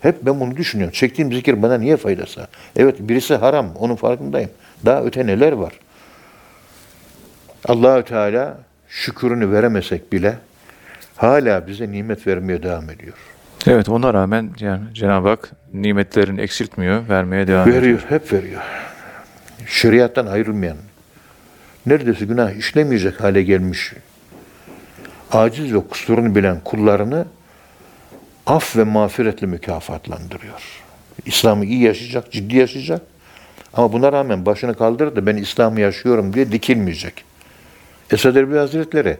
Hep 0.00 0.26
ben 0.26 0.40
bunu 0.40 0.56
düşünüyorum. 0.56 0.92
Çektiğim 0.92 1.32
zikir 1.32 1.62
bana 1.62 1.78
niye 1.78 1.96
faydası? 1.96 2.48
Evet 2.76 2.96
birisi 3.00 3.34
haram, 3.34 3.72
onun 3.78 3.96
farkındayım. 3.96 4.50
Daha 4.84 5.02
öte 5.02 5.26
neler 5.26 5.52
var? 5.52 5.72
Allahü 7.64 8.04
Teala 8.04 8.58
şükrünü 8.88 9.52
veremesek 9.52 10.12
bile 10.12 10.38
hala 11.16 11.66
bize 11.66 11.92
nimet 11.92 12.26
vermeye 12.26 12.62
devam 12.62 12.90
ediyor. 12.90 13.16
Evet 13.66 13.88
ona 13.88 14.14
rağmen 14.14 14.50
yani 14.60 14.80
Cenab-ı 14.94 15.28
Hak 15.28 15.50
nimetlerini 15.74 16.40
eksiltmiyor, 16.40 17.08
vermeye 17.08 17.46
devam 17.46 17.68
ediyor. 17.68 17.82
Veriyor, 17.82 18.04
hep 18.08 18.32
veriyor. 18.32 18.62
Şeriattan 19.66 20.26
ayrılmayan, 20.26 20.76
neredeyse 21.86 22.24
günah 22.24 22.50
işlemeyecek 22.50 23.20
hale 23.20 23.42
gelmiş, 23.42 23.92
aciz 25.32 25.74
ve 25.74 25.80
kusurunu 25.80 26.34
bilen 26.34 26.60
kullarını 26.64 27.26
af 28.46 28.76
ve 28.76 28.84
mağfiretle 28.84 29.46
mükafatlandırıyor. 29.46 30.62
İslam'ı 31.26 31.64
iyi 31.64 31.82
yaşayacak, 31.82 32.32
ciddi 32.32 32.56
yaşayacak. 32.56 33.02
Ama 33.74 33.92
buna 33.92 34.12
rağmen 34.12 34.46
başını 34.46 34.74
kaldırır 34.74 35.16
da 35.16 35.26
ben 35.26 35.36
İslam'ı 35.36 35.80
yaşıyorum 35.80 36.32
diye 36.32 36.52
dikilmeyecek. 36.52 37.24
Esad 38.10 38.36
Erbil 38.36 38.56
Hazretleri 38.56 39.16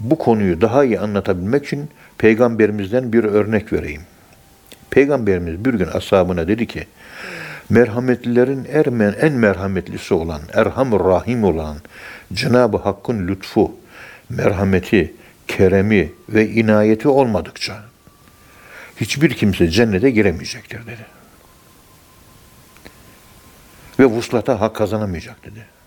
bu 0.00 0.18
konuyu 0.18 0.60
daha 0.60 0.84
iyi 0.84 1.00
anlatabilmek 1.00 1.64
için 1.64 1.90
peygamberimizden 2.18 3.12
bir 3.12 3.24
örnek 3.24 3.72
vereyim. 3.72 4.02
Peygamberimiz 4.90 5.64
bir 5.64 5.74
gün 5.74 5.88
ashabına 5.88 6.48
dedi 6.48 6.66
ki, 6.66 6.86
merhametlilerin 7.70 8.66
ermen, 8.72 9.14
en 9.20 9.32
merhametlisi 9.32 10.14
olan, 10.14 10.40
erhamur 10.54 11.04
rahim 11.04 11.44
olan 11.44 11.76
Cenab-ı 12.32 12.76
Hakk'ın 12.76 13.28
lütfu, 13.28 13.72
merhameti, 14.28 15.14
keremi 15.48 16.12
ve 16.28 16.48
inayeti 16.48 17.08
olmadıkça 17.08 17.82
hiçbir 18.96 19.30
kimse 19.30 19.68
cennete 19.68 20.10
giremeyecektir 20.10 20.86
dedi. 20.86 21.06
Ve 24.00 24.04
vuslata 24.04 24.60
hak 24.60 24.76
kazanamayacak 24.76 25.44
dedi. 25.44 25.77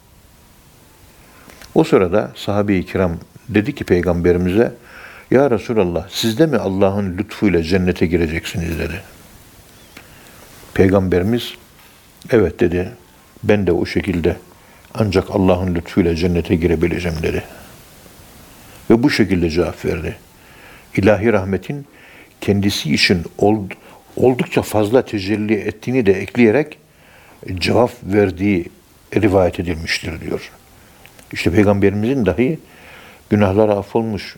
O 1.76 1.84
sırada 1.84 2.32
sahabe-i 2.36 2.86
kiram 2.86 3.18
dedi 3.50 3.76
ki 3.76 3.84
peygamberimize 3.84 4.74
Ya 5.32 5.52
Resulallah 5.52 6.08
siz 6.10 6.40
de 6.40 6.46
mi 6.46 6.58
Allah'ın 6.58 7.18
lütfuyla 7.18 7.64
cennete 7.64 8.06
gireceksiniz 8.06 8.80
dedi. 8.80 9.02
Peygamberimiz 10.74 11.54
evet 12.32 12.60
dedi 12.60 12.92
ben 13.44 13.68
de 13.68 13.72
o 13.72 13.86
şekilde 13.86 14.38
ancak 14.94 15.32
Allah'ın 15.32 15.76
lütfuyla 15.76 16.16
cennete 16.16 16.56
girebileceğim 16.56 17.18
dedi. 17.24 17.44
Ve 18.90 19.04
bu 19.04 19.10
şekilde 19.10 19.50
cevap 19.50 19.86
verdi. 19.86 20.16
İlahi 20.98 21.34
rahmetin 21.34 21.86
kendisi 22.42 22.94
için 22.94 23.24
old, 23.38 23.72
oldukça 24.16 24.62
fazla 24.62 25.06
tecelli 25.06 25.54
ettiğini 25.54 26.06
de 26.06 26.14
ekleyerek 26.14 26.78
cevap 27.54 27.92
verdiği 28.04 28.66
rivayet 29.16 29.60
edilmiştir 29.60 30.22
diyor. 30.22 30.52
İşte 31.34 31.52
Peygamberimizin 31.52 32.26
dahi 32.26 32.60
günahları 33.30 33.72
affolmuş, 33.72 34.36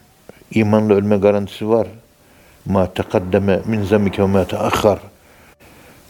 imanla 0.51 0.93
ölme 0.93 1.17
garantisi 1.17 1.69
var. 1.69 1.87
Ma 2.65 2.93
tekaddeme 2.93 3.59
min 3.65 3.83
zemmike 3.83 4.21
ve 4.21 4.27
ma 4.27 4.45
teakhar. 4.47 4.99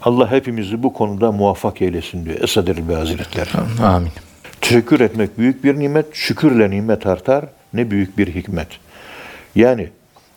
Allah 0.02 0.32
hepimizi 0.32 0.84
bu 0.84 0.94
konuda 0.94 1.32
muvaffak 1.32 1.82
eylesin 1.82 2.26
diyor 2.26 2.42
Esad 2.42 2.68
Erbil 2.68 2.94
Hazretleri. 2.94 3.50
Amin. 3.84 4.12
Teşekkür 4.62 5.00
etmek 5.00 5.38
büyük 5.38 5.64
bir 5.64 5.80
nimet, 5.80 6.06
şükürle 6.14 6.70
nimet 6.70 7.08
artar. 7.08 7.46
Ne 7.74 7.92
büyük 7.92 8.18
bir 8.18 8.36
hikmet. 8.36 8.68
Yani 9.56 9.90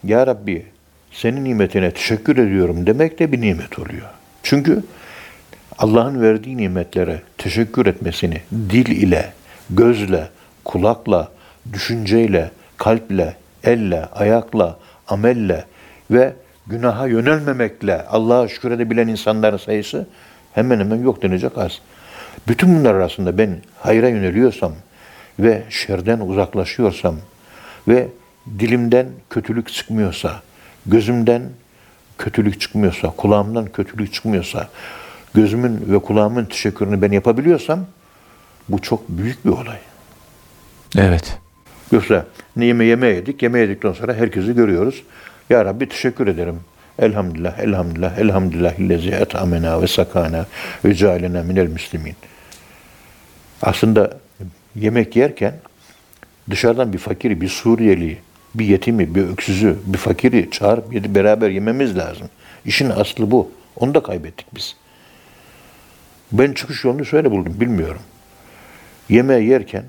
Ya 0.05 0.27
Rabbi 0.27 0.67
senin 1.13 1.45
nimetine 1.45 1.91
teşekkür 1.91 2.37
ediyorum 2.37 2.87
demek 2.87 3.19
de 3.19 3.33
bir 3.33 3.41
nimet 3.41 3.79
oluyor. 3.79 4.07
Çünkü 4.43 4.83
Allah'ın 5.79 6.23
verdiği 6.23 6.57
nimetlere 6.57 7.23
teşekkür 7.39 7.87
etmesini 7.87 8.41
dil 8.53 8.87
ile, 8.87 9.33
gözle, 9.71 10.29
kulakla, 10.67 11.29
düşünceyle, 11.73 12.51
kalple, 12.77 13.37
elle, 13.65 14.05
ayakla, 14.05 14.79
amelle 15.09 15.65
ve 16.11 16.33
günaha 16.67 17.07
yönelmemekle 17.07 18.07
Allah'a 18.07 18.49
şükür 18.49 18.71
edebilen 18.71 19.09
insanların 19.09 19.57
sayısı 19.57 20.07
hemen 20.55 20.81
hemen 20.81 20.97
yok 20.97 21.23
denecek 21.23 21.59
az. 21.59 21.81
Bütün 22.49 22.79
bunlar 22.79 22.95
arasında 22.95 23.39
ben 23.39 23.57
hayra 23.81 24.09
yöneliyorsam 24.09 24.73
ve 25.39 25.63
şerden 25.71 26.21
uzaklaşıyorsam 26.21 27.15
ve 27.89 28.09
dilimden 28.59 29.07
kötülük 29.31 29.73
çıkmıyorsa, 29.73 30.43
gözümden 30.87 31.43
kötülük 32.19 32.61
çıkmıyorsa, 32.61 33.11
kulağımdan 33.11 33.67
kötülük 33.67 34.13
çıkmıyorsa, 34.13 34.69
gözümün 35.35 35.93
ve 35.93 35.99
kulağımın 35.99 36.45
teşekkürünü 36.45 37.03
ben 37.03 37.13
yapabiliyorsam 37.13 37.81
bu 38.69 38.83
çok 38.83 39.09
büyük 39.09 39.45
bir 39.45 39.51
olay. 39.51 39.79
Evet. 40.97 41.39
Yoksa 41.93 42.27
ne 42.57 42.65
yeme 42.65 43.07
yedik, 43.07 43.43
yeme 43.43 43.61
yedikten 43.61 43.93
sonra 43.93 44.15
herkesi 44.15 44.55
görüyoruz. 44.55 45.03
Ya 45.51 45.65
Rabbi 45.65 45.89
teşekkür 45.89 46.27
ederim. 46.27 46.61
Elhamdülillah, 46.99 47.59
elhamdülillah, 47.59 48.19
elhamdülillah 48.19 48.79
illezi 48.79 49.11
et'amena 49.11 49.83
ve 49.83 49.87
sakana 49.87 50.47
ve 50.85 50.95
cealena 50.95 51.43
minel 51.43 51.67
müslimin. 51.67 52.15
Aslında 53.63 54.19
yemek 54.75 55.17
yerken 55.17 55.55
dışarıdan 56.51 56.93
bir 56.93 56.99
fakiri, 56.99 57.41
bir 57.41 57.49
Suriyeli, 57.49 58.19
bir 58.55 58.65
yetimi, 58.65 59.15
bir 59.15 59.23
öksüzü, 59.23 59.77
bir 59.87 59.99
fakiri 59.99 60.51
çağırıp 60.51 60.93
beraber 60.93 61.51
yememiz 61.51 61.97
lazım. 61.99 62.29
İşin 62.65 62.91
aslı 62.91 63.31
bu. 63.31 63.51
Onu 63.77 63.95
da 63.95 64.03
kaybettik 64.03 64.47
biz. 64.55 64.77
Ben 66.33 66.53
çıkış 66.53 66.85
yolunu 66.85 67.05
şöyle 67.05 67.31
buldum, 67.31 67.55
bilmiyorum. 67.61 68.03
Yemeği 69.09 69.49
yerken, 69.49 69.85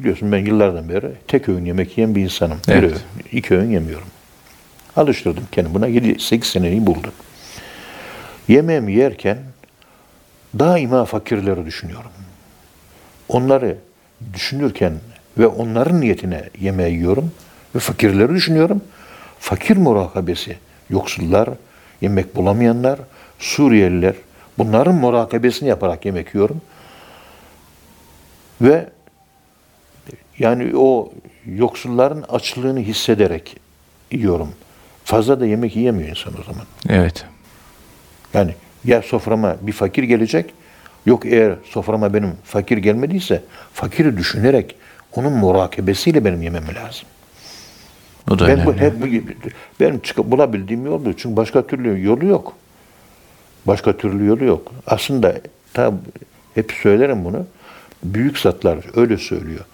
biliyorsun 0.00 0.32
ben 0.32 0.38
yıllardan 0.38 0.88
beri 0.88 1.12
tek 1.28 1.48
öğün 1.48 1.64
yemek 1.64 1.98
yiyen 1.98 2.14
bir 2.14 2.22
insanım. 2.22 2.58
Bir 2.68 2.72
Evet. 2.72 2.92
öğün, 2.92 3.38
iki 3.38 3.54
öğün 3.54 3.70
yemiyorum. 3.70 4.08
Alıştırdım 4.96 5.44
kendimi 5.52 5.74
buna. 5.74 5.88
7-8 5.88 6.44
seneyi 6.44 6.86
buldu. 6.86 7.12
Yemeğimi 8.48 8.92
yerken 8.92 9.38
daima 10.58 11.04
fakirleri 11.04 11.66
düşünüyorum. 11.66 12.10
Onları 13.28 13.76
düşünürken 14.34 14.92
ve 15.38 15.46
onların 15.46 16.00
niyetine 16.00 16.44
yemeği 16.60 16.94
yiyorum 16.94 17.32
ve 17.74 17.78
fakirleri 17.78 18.34
düşünüyorum. 18.34 18.82
Fakir 19.40 19.76
murakabesi, 19.76 20.56
yoksullar, 20.90 21.48
yemek 22.00 22.36
bulamayanlar, 22.36 22.98
Suriyeliler, 23.38 24.14
bunların 24.58 24.94
murakabesini 24.94 25.68
yaparak 25.68 26.04
yemek 26.04 26.34
yiyorum. 26.34 26.60
Ve 28.60 28.86
yani 30.38 30.76
o 30.76 31.12
yoksulların 31.46 32.22
açlığını 32.28 32.80
hissederek 32.80 33.56
yiyorum. 34.12 34.48
Fazla 35.04 35.40
da 35.40 35.46
yemek 35.46 35.76
yiyemiyor 35.76 36.08
insan 36.08 36.32
o 36.40 36.42
zaman. 36.52 36.66
Evet. 36.88 37.24
Yani 38.34 38.54
ya 38.84 39.02
soframa 39.02 39.56
bir 39.62 39.72
fakir 39.72 40.02
gelecek, 40.02 40.50
yok 41.06 41.26
eğer 41.26 41.54
soframa 41.64 42.14
benim 42.14 42.32
fakir 42.44 42.78
gelmediyse, 42.78 43.42
fakiri 43.72 44.16
düşünerek 44.16 44.76
onun 45.16 45.32
murakebesiyle 45.32 46.24
benim 46.24 46.42
yemem 46.42 46.64
lazım. 46.74 47.08
O 48.30 48.38
da 48.38 48.48
Ben 48.48 48.66
bu, 48.66 48.70
önemli. 48.72 48.80
hep 49.12 49.24
bu- 49.44 49.48
benim 49.80 49.98
çıkıp 50.00 50.26
bulabildiğim 50.30 50.86
yol 50.86 51.04
bu. 51.04 51.16
Çünkü 51.16 51.36
başka 51.36 51.66
türlü 51.66 52.04
yolu 52.04 52.24
yok. 52.26 52.52
Başka 53.66 53.96
türlü 53.96 54.26
yolu 54.26 54.44
yok. 54.44 54.72
Aslında 54.86 55.34
ta 55.74 55.92
hep 56.54 56.72
söylerim 56.82 57.24
bunu. 57.24 57.46
Büyük 58.02 58.38
zatlar 58.38 58.78
öyle 58.96 59.16
söylüyor. 59.16 59.64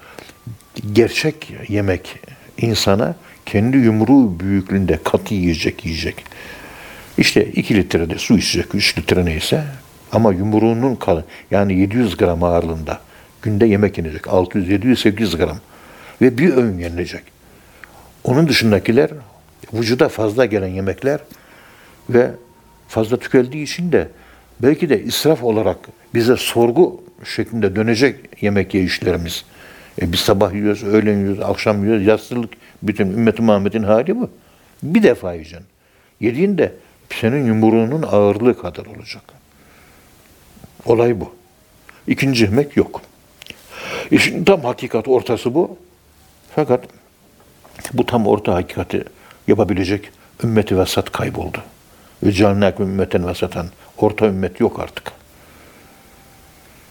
Gerçek 0.92 1.52
yemek 1.68 2.18
insana 2.58 3.16
kendi 3.46 3.76
yumruğu 3.76 4.40
büyüklüğünde 4.40 4.98
katı 5.04 5.34
yiyecek 5.34 5.84
yiyecek. 5.84 6.24
İşte 7.18 7.44
2 7.44 7.74
litrede 7.74 8.18
su 8.18 8.38
içecek, 8.38 8.74
3 8.74 8.98
litre 8.98 9.24
neyse 9.24 9.64
ama 10.12 10.32
yumruğunun 10.32 10.96
kalın 10.96 11.24
yani 11.50 11.80
700 11.80 12.16
gram 12.16 12.42
ağırlığında 12.44 13.00
günde 13.42 13.66
yemek 13.66 13.98
yenecek. 13.98 14.28
600, 14.28 14.68
700, 14.68 15.00
800 15.00 15.36
gram 15.36 15.58
ve 16.20 16.38
bir 16.38 16.56
öğün 16.56 16.78
yenilecek. 16.78 17.22
Onun 18.24 18.48
dışındakiler 18.48 19.10
vücuda 19.72 20.08
fazla 20.08 20.44
gelen 20.44 20.68
yemekler 20.68 21.20
ve 22.10 22.30
fazla 22.88 23.16
tükeldiği 23.16 23.64
için 23.64 23.92
de 23.92 24.08
belki 24.60 24.88
de 24.88 25.02
israf 25.02 25.42
olarak 25.44 25.78
bize 26.14 26.36
sorgu 26.36 27.04
şeklinde 27.24 27.76
dönecek 27.76 28.42
yemek 28.42 28.74
yiyişlerimiz. 28.74 29.44
E 30.02 30.12
biz 30.12 30.20
sabah 30.20 30.52
yiyoruz, 30.52 30.84
öğlen 30.84 31.18
yiyoruz, 31.18 31.40
akşam 31.40 31.84
yiyoruz, 31.84 32.06
yatsılık 32.06 32.50
bütün 32.82 33.06
ümmeti 33.06 33.42
Muhammed'in 33.42 33.82
hali 33.82 34.16
bu. 34.16 34.30
Bir 34.82 35.02
defa 35.02 35.32
yiyeceksin. 35.32 35.66
Yediğin 36.20 36.58
de 36.58 36.72
senin 37.10 37.46
yumruğunun 37.46 38.02
ağırlığı 38.02 38.58
kadar 38.60 38.86
olacak. 38.86 39.22
Olay 40.86 41.20
bu. 41.20 41.34
İkinci 42.06 42.44
yemek 42.44 42.76
yok. 42.76 43.00
İşin 44.10 44.44
tam 44.44 44.60
hakikat 44.60 45.08
ortası 45.08 45.54
bu. 45.54 45.78
Fakat 46.54 46.84
bu 47.92 48.06
tam 48.06 48.26
orta 48.26 48.54
hakikati 48.54 49.04
yapabilecek 49.48 50.10
ümmeti 50.44 50.78
vesat 50.78 51.12
kayboldu. 51.12 51.58
Ve 52.22 52.32
cealnâküm 52.32 52.86
ümmeten 52.86 53.26
vesatan. 53.26 53.66
Orta 53.98 54.26
ümmet 54.26 54.60
yok 54.60 54.80
artık. 54.80 55.12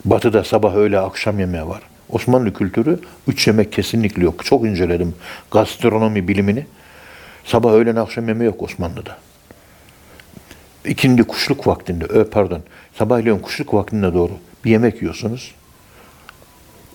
Batı'da 0.06 0.43
sabah 0.43 0.76
öğle 0.76 0.99
akşam 0.99 1.39
yemeği 1.39 1.68
var. 1.68 1.82
Osmanlı 2.14 2.53
kültürü 2.53 2.99
üç 3.28 3.47
yemek 3.47 3.72
kesinlikle 3.72 4.24
yok. 4.24 4.45
Çok 4.45 4.66
inceledim 4.66 5.16
gastronomi 5.51 6.28
bilimini. 6.28 6.66
Sabah 7.45 7.74
öğlen 7.74 7.95
akşam 7.95 8.28
yemeği 8.28 8.45
yok 8.47 8.64
Osmanlı'da. 8.64 9.18
ikindi 10.86 11.24
kuşluk 11.24 11.68
vaktinde, 11.68 12.05
ö, 12.05 12.30
pardon, 12.30 12.61
sabahleyin 12.97 13.39
kuşluk 13.39 13.74
vaktinde 13.74 14.14
doğru 14.14 14.32
bir 14.66 14.72
yemek 14.72 15.01
yiyorsunuz. 15.01 15.51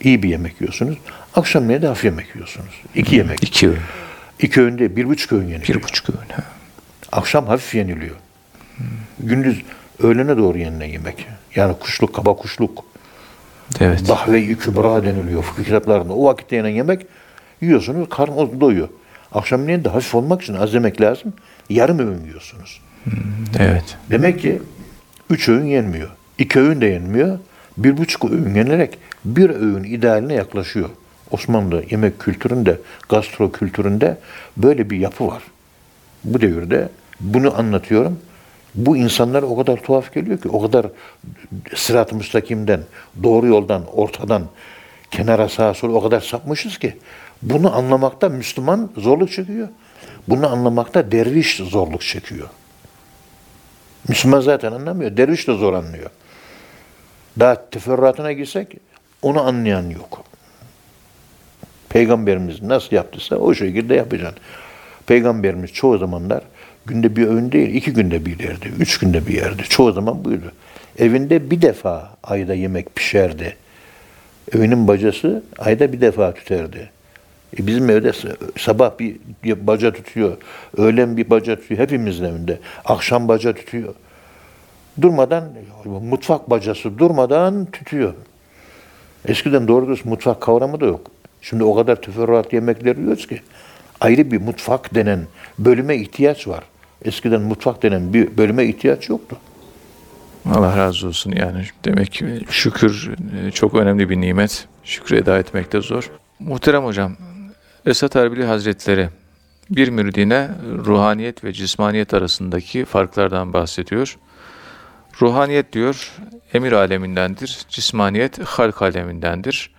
İyi 0.00 0.22
bir 0.22 0.28
yemek 0.28 0.60
yiyorsunuz. 0.60 0.98
Akşamleyin 1.34 1.82
de 1.82 1.86
hafif 1.86 2.04
yemek 2.04 2.34
yiyorsunuz. 2.34 2.82
İki 2.94 3.16
yemek. 3.16 3.42
İki 3.42 3.68
öğün. 3.68 3.78
İki 4.40 4.60
öğünde 4.60 4.96
bir 4.96 5.08
buçuk 5.08 5.32
öğün 5.32 5.48
yeniliyor. 5.48 5.78
Bir 5.78 5.82
buçuk 5.82 6.10
öğün. 6.10 6.28
ha. 6.32 6.42
Akşam 7.12 7.46
hafif 7.46 7.74
yeniliyor. 7.74 8.16
Gündüz 9.20 9.62
öğlene 10.02 10.36
doğru 10.36 10.58
yenilen 10.58 10.86
yemek. 10.86 11.26
Yani 11.54 11.74
kuşluk, 11.80 12.14
kaba 12.14 12.36
kuşluk. 12.36 12.84
Evet. 13.80 14.08
Dahve-i 14.08 14.56
kübra 14.56 15.04
deniliyor 15.04 15.42
fıkıh 15.42 15.64
kitaplarında. 15.64 16.12
O 16.12 16.24
vakitte 16.24 16.56
yenen 16.56 16.68
yemek 16.68 17.06
yiyorsunuz, 17.60 18.08
karnınız 18.08 18.60
doyuyor. 18.60 18.88
Akşamleyin 19.32 19.84
de 19.84 19.88
hafif 19.88 20.14
olmak 20.14 20.42
için 20.42 20.54
az 20.54 20.74
yemek 20.74 21.00
lazım. 21.00 21.32
Yarım 21.68 21.98
öğün 21.98 22.24
yiyorsunuz. 22.24 22.80
Evet. 23.58 23.96
Demek 24.10 24.40
ki 24.40 24.62
üç 25.30 25.48
öğün 25.48 25.64
yenmiyor. 25.64 26.08
İki 26.38 26.60
öğün 26.60 26.80
de 26.80 26.86
yenmiyor. 26.86 27.38
Bir 27.76 27.96
buçuk 27.96 28.30
öğün 28.30 28.54
yenilerek 28.54 28.98
bir 29.24 29.50
öğün 29.50 29.84
idealine 29.84 30.34
yaklaşıyor. 30.34 30.88
Osmanlı 31.30 31.84
yemek 31.90 32.18
kültüründe, 32.18 32.78
gastro 33.08 33.52
kültüründe 33.52 34.18
böyle 34.56 34.90
bir 34.90 34.98
yapı 34.98 35.26
var. 35.26 35.42
Bu 36.24 36.40
devirde 36.40 36.88
bunu 37.20 37.58
anlatıyorum. 37.58 38.18
Bu 38.74 38.96
insanlar 38.96 39.42
o 39.42 39.56
kadar 39.56 39.76
tuhaf 39.76 40.14
geliyor 40.14 40.40
ki, 40.40 40.48
o 40.48 40.62
kadar 40.62 40.86
sırat-ı 41.74 42.14
müstakimden, 42.14 42.80
doğru 43.22 43.46
yoldan, 43.46 43.82
ortadan, 43.96 44.42
kenara 45.10 45.48
sağa 45.48 45.74
sola 45.74 45.92
o 45.92 46.02
kadar 46.02 46.20
sapmışız 46.20 46.78
ki 46.78 46.96
bunu 47.42 47.76
anlamakta 47.76 48.28
Müslüman 48.28 48.90
zorluk 48.96 49.32
çekiyor. 49.32 49.68
Bunu 50.28 50.52
anlamakta 50.52 51.12
derviş 51.12 51.56
zorluk 51.56 52.02
çekiyor. 52.02 52.48
Müslüman 54.08 54.40
zaten 54.40 54.72
anlamıyor. 54.72 55.16
Derviş 55.16 55.48
de 55.48 55.54
zor 55.54 55.72
anlıyor. 55.72 56.10
Daha 57.38 57.70
teferruatına 57.70 58.32
girsek 58.32 58.76
onu 59.22 59.42
anlayan 59.42 59.90
yok. 59.90 60.24
Peygamberimiz 61.88 62.62
nasıl 62.62 62.96
yaptıysa 62.96 63.36
o 63.36 63.54
şekilde 63.54 63.94
yapacaksın. 63.94 64.38
Peygamberimiz 65.06 65.72
çoğu 65.72 65.98
zamanlar 65.98 66.42
günde 66.88 67.16
bir 67.16 67.26
öğün 67.26 67.52
değil, 67.52 67.74
iki 67.74 67.92
günde 67.92 68.26
bir 68.26 68.38
yerdi, 68.38 68.72
üç 68.78 68.98
günde 68.98 69.26
bir 69.26 69.34
yerdi. 69.34 69.62
Çoğu 69.62 69.92
zaman 69.92 70.24
buydu. 70.24 70.52
Evinde 70.98 71.50
bir 71.50 71.62
defa 71.62 72.10
ayda 72.22 72.54
yemek 72.54 72.96
pişerdi. 72.96 73.56
Evinin 74.54 74.88
bacası 74.88 75.42
ayda 75.58 75.92
bir 75.92 76.00
defa 76.00 76.34
tüterdi. 76.34 76.90
E 77.58 77.66
bizim 77.66 77.90
evde 77.90 78.12
sabah 78.58 78.98
bir 78.98 79.16
baca 79.66 79.92
tutuyor, 79.92 80.36
öğlen 80.76 81.16
bir 81.16 81.30
baca 81.30 81.56
tutuyor, 81.56 81.80
hepimizin 81.80 82.24
evinde. 82.24 82.58
Akşam 82.84 83.28
baca 83.28 83.52
tutuyor. 83.52 83.94
Durmadan, 85.00 85.44
mutfak 85.84 86.50
bacası 86.50 86.98
durmadan 86.98 87.66
tütüyor. 87.72 88.14
Eskiden 89.28 89.68
doğru 89.68 89.86
dürüst 89.86 90.04
mutfak 90.04 90.40
kavramı 90.40 90.80
da 90.80 90.86
yok. 90.86 91.10
Şimdi 91.42 91.64
o 91.64 91.74
kadar 91.74 91.96
teferruat 91.96 92.52
yemekler 92.52 92.96
yiyoruz 92.96 93.26
ki 93.26 93.40
ayrı 94.00 94.30
bir 94.30 94.40
mutfak 94.40 94.94
denen 94.94 95.20
bölüme 95.58 95.96
ihtiyaç 95.96 96.48
var. 96.48 96.64
Eskiden 97.04 97.40
mutfak 97.40 97.82
denen 97.82 98.14
bir 98.14 98.36
bölüme 98.36 98.64
ihtiyaç 98.64 99.08
yoktu. 99.08 99.36
Allah 100.54 100.76
razı 100.76 101.06
olsun 101.08 101.32
yani. 101.36 101.64
Demek 101.84 102.12
ki 102.12 102.44
şükür 102.50 103.10
e, 103.46 103.50
çok 103.50 103.74
önemli 103.74 104.10
bir 104.10 104.20
nimet. 104.20 104.68
Şükrü 104.84 105.16
eda 105.16 105.38
etmek 105.38 105.72
de 105.72 105.80
zor. 105.80 106.10
Muhterem 106.38 106.84
hocam, 106.84 107.16
Esat 107.86 108.16
Erbili 108.16 108.44
Hazretleri 108.44 109.08
bir 109.70 109.88
müridine 109.88 110.50
ruhaniyet 110.84 111.44
ve 111.44 111.52
cismaniyet 111.52 112.14
arasındaki 112.14 112.84
farklardan 112.84 113.52
bahsediyor. 113.52 114.18
Ruhaniyet 115.22 115.72
diyor 115.72 116.12
emir 116.54 116.72
alemindendir, 116.72 117.58
cismaniyet 117.68 118.38
halk 118.44 118.82
alemindendir. 118.82 119.70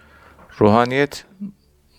Ruhaniyet 0.61 1.25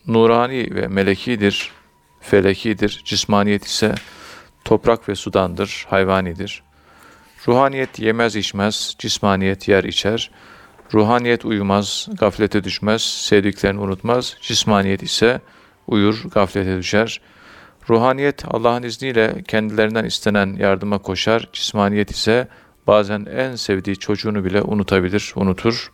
nurani 0.07 0.75
ve 0.75 0.89
melekidir, 0.89 1.73
felekidir. 2.21 3.03
Cismaniyet 3.05 3.65
ise 3.65 3.95
toprak 4.65 5.09
ve 5.09 5.15
sudandır, 5.15 5.87
hayvanidir. 5.91 6.63
Ruhaniyet 7.49 7.99
yemez 7.99 8.37
içmez, 8.37 8.95
cismaniyet 8.99 9.69
yer 9.69 9.85
içer. 9.85 10.31
Ruhaniyet 10.95 11.45
uyumaz, 11.45 12.09
gaflete 12.19 12.65
düşmez, 12.65 13.03
sevdiklerini 13.03 13.81
unutmaz. 13.81 14.37
Cismaniyet 14.41 15.03
ise 15.03 15.41
uyur, 15.87 16.23
gaflete 16.35 16.79
düşer. 16.79 17.21
Ruhaniyet 17.91 18.45
Allah'ın 18.49 18.83
izniyle 18.83 19.35
kendilerinden 19.49 20.05
istenen 20.05 20.57
yardıma 20.59 20.99
koşar. 20.99 21.49
Cismaniyet 21.53 22.11
ise 22.11 22.49
bazen 22.87 23.25
en 23.25 23.57
sevdiği 23.57 23.97
çocuğunu 23.97 24.45
bile 24.45 24.63
unutabilir, 24.63 25.33
unutur. 25.37 25.93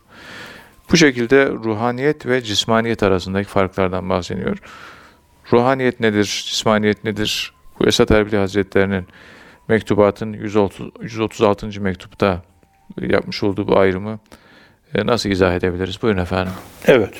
Bu 0.91 0.97
şekilde 0.97 1.49
ruhaniyet 1.49 2.25
ve 2.25 2.41
cismaniyet 2.41 3.03
arasındaki 3.03 3.49
farklardan 3.49 4.09
bahsediyor. 4.09 4.57
Ruhaniyet 5.53 5.99
nedir, 5.99 6.45
cismaniyet 6.49 7.03
nedir? 7.03 7.56
Bu 7.79 7.87
Esat 7.87 8.11
Erbili 8.11 8.37
Hazretlerinin 8.37 9.07
mektubatın 9.67 10.33
130, 10.33 10.89
136. 11.01 11.81
mektupta 11.81 12.41
yapmış 13.01 13.43
olduğu 13.43 13.67
bu 13.67 13.79
ayrımı 13.79 14.19
e, 14.95 15.05
nasıl 15.05 15.29
izah 15.29 15.55
edebiliriz? 15.55 16.01
Buyurun 16.01 16.21
efendim. 16.21 16.53
Evet. 16.85 17.13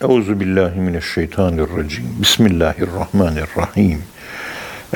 Euzu 0.00 0.40
billahi 0.40 0.80
mineşşeytanirracim. 0.80 2.04
Bismillahirrahmanirrahim. 2.20 4.02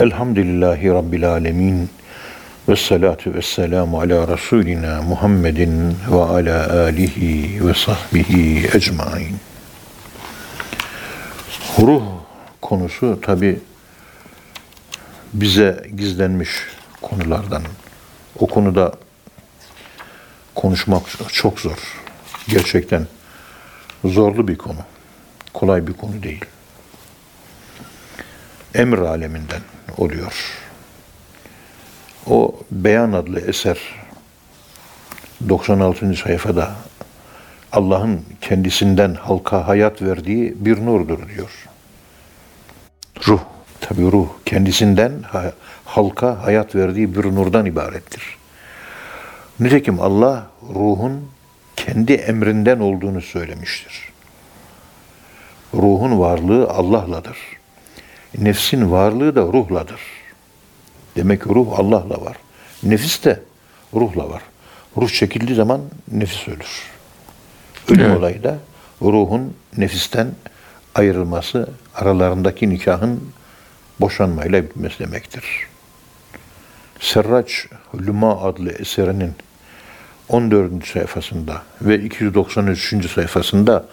Elhamdülillahi 0.00 0.88
rabbil 0.88 1.30
alamin. 1.30 1.90
Ve 2.68 2.76
salatu 2.76 3.34
ve 3.34 3.42
selamu 3.42 4.00
ala 4.00 4.28
Resulina 4.28 5.02
Muhammedin 5.02 5.96
ve 6.10 6.22
ala 6.22 6.82
alihi 6.82 7.66
ve 7.66 7.74
sahbihi 7.74 8.66
ecmain. 8.76 9.36
Ruh 11.80 12.02
konusu 12.60 13.20
tabi 13.22 13.58
bize 15.32 15.86
gizlenmiş 15.96 16.50
konulardan. 17.02 17.62
O 18.38 18.46
konuda 18.46 18.92
konuşmak 20.54 21.02
çok 21.32 21.60
zor. 21.60 21.96
Gerçekten 22.48 23.06
zorlu 24.04 24.48
bir 24.48 24.58
konu. 24.58 24.80
Kolay 25.54 25.86
bir 25.86 25.92
konu 25.92 26.22
değil. 26.22 26.44
Emir 28.74 28.98
aleminden 28.98 29.62
oluyor. 29.96 30.32
O 32.26 32.60
Beyan 32.70 33.12
adlı 33.12 33.40
eser 33.40 33.78
96. 35.48 36.14
sayfada 36.14 36.74
Allah'ın 37.72 38.24
kendisinden 38.40 39.14
halka 39.14 39.68
hayat 39.68 40.02
verdiği 40.02 40.54
bir 40.64 40.86
nurdur 40.86 41.28
diyor. 41.28 41.68
Ruh, 43.26 43.40
tabi 43.88 44.02
ruh 44.12 44.28
kendisinden 44.46 45.22
ha- 45.22 45.52
halka 45.84 46.42
hayat 46.44 46.74
verdiği 46.74 47.14
bir 47.16 47.24
nurdan 47.24 47.66
ibarettir. 47.66 48.22
Nitekim 49.60 50.00
Allah 50.00 50.46
ruhun 50.74 51.30
kendi 51.76 52.12
emrinden 52.12 52.78
olduğunu 52.78 53.20
söylemiştir. 53.20 54.08
Ruhun 55.74 56.18
varlığı 56.18 56.68
Allah'ladır. 56.70 57.36
Nefsin 58.38 58.90
varlığı 58.90 59.36
da 59.36 59.40
ruhladır. 59.40 60.00
Demek 61.16 61.42
ki 61.42 61.48
ruh 61.48 61.78
Allah'la 61.78 62.24
var. 62.24 62.36
Nefis 62.82 63.24
de 63.24 63.40
ruhla 63.94 64.30
var. 64.30 64.42
Ruh 64.96 65.08
çekildiği 65.10 65.56
zaman 65.56 65.80
nefis 66.12 66.48
ölür. 66.48 66.82
Ölüm 67.88 68.04
Evet. 68.04 68.18
olayı 68.18 68.42
da 68.42 68.58
ruhun 69.02 69.56
nefisten 69.76 70.28
ayrılması, 70.94 71.70
aralarındaki 71.94 72.70
nikahın 72.70 73.20
boşanmayla 74.00 74.62
bitmesi 74.62 74.98
demektir. 74.98 75.44
Serraç 77.00 77.66
Luma 78.06 78.42
adlı 78.42 78.70
eserinin 78.70 79.32
14. 80.28 80.86
sayfasında 80.86 81.62
ve 81.82 81.98
293. 81.98 83.10
sayfasında 83.10 83.84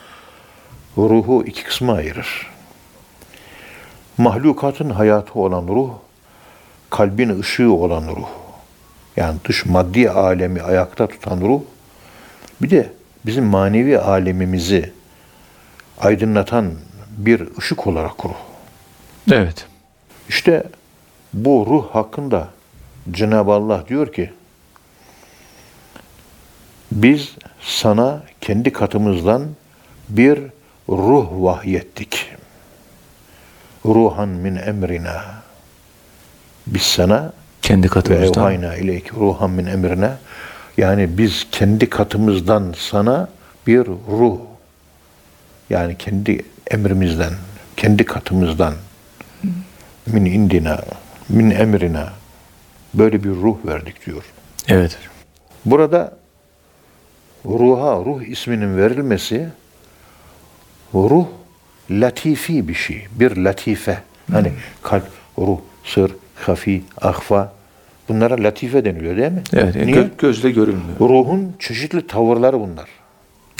ruhu 0.97 1.43
iki 1.47 1.63
kısma 1.63 1.93
ayırır. 1.93 2.47
Mahlukatın 4.17 4.89
hayatı 4.89 5.39
olan 5.39 5.67
ruh, 5.67 5.89
kalbin 6.89 7.39
ışığı 7.39 7.71
olan 7.71 8.07
ruh. 8.07 8.29
Yani 9.17 9.37
dış 9.45 9.65
maddi 9.65 10.09
alemi 10.09 10.61
ayakta 10.61 11.07
tutan 11.07 11.41
ruh. 11.41 11.61
Bir 12.61 12.69
de 12.69 12.91
bizim 13.25 13.45
manevi 13.45 13.99
alemimizi 13.99 14.93
aydınlatan 15.99 16.71
bir 17.17 17.57
ışık 17.57 17.87
olarak 17.87 18.25
ruh. 18.25 18.35
Evet. 19.31 19.67
İşte 20.29 20.63
bu 21.33 21.65
ruh 21.69 21.95
hakkında 21.95 22.47
Cenab-ı 23.11 23.51
Allah 23.51 23.83
diyor 23.89 24.13
ki 24.13 24.33
biz 26.91 27.31
sana 27.61 28.23
kendi 28.41 28.73
katımızdan 28.73 29.43
bir 30.09 30.39
ruh 30.89 31.27
vahyettik. 31.31 32.25
Ruhan 33.85 34.29
min 34.29 34.55
emrina. 34.55 35.23
Biz 36.67 36.81
sana 36.81 37.33
Kendi 37.61 37.87
Ve 37.87 37.89
katımızdan. 37.89 38.43
evhayna 38.43 38.75
ileyke 38.75 39.09
ruhan 39.15 39.49
min 39.49 39.65
emrine. 39.65 40.11
Yani 40.77 41.17
biz 41.17 41.47
kendi 41.51 41.89
katımızdan 41.89 42.73
sana 42.77 43.29
bir 43.67 43.85
ruh 43.87 44.37
yani 45.69 45.97
kendi 45.97 46.45
emrimizden, 46.71 47.33
kendi 47.77 48.05
katımızdan 48.05 48.73
min 50.07 50.25
indina, 50.25 50.81
min 51.29 51.49
emrina 51.51 52.13
böyle 52.93 53.23
bir 53.23 53.29
ruh 53.29 53.57
verdik 53.65 54.05
diyor. 54.05 54.23
Evet. 54.67 54.97
Burada 55.65 56.17
ruha, 57.45 58.05
ruh 58.05 58.21
isminin 58.21 58.77
verilmesi 58.77 59.49
ruh 60.93 61.25
latifi 61.91 62.67
bir 62.67 62.73
şey. 62.73 63.07
Bir 63.11 63.37
latife. 63.37 64.01
Hani 64.31 64.51
kalp, 64.83 65.07
ruh, 65.37 65.59
sır, 65.83 66.11
hafi, 66.35 66.83
ahfa 67.01 67.53
bunlara 68.09 68.43
latife 68.43 68.85
deniliyor 68.85 69.17
değil 69.17 69.31
mi? 69.31 69.41
Evet. 69.53 69.75
Niye? 69.75 69.97
gö- 69.97 70.09
gözle 70.17 70.51
görünmüyor. 70.51 70.99
Ruhun 70.99 71.55
çeşitli 71.59 72.07
tavırları 72.07 72.59
bunlar. 72.59 72.89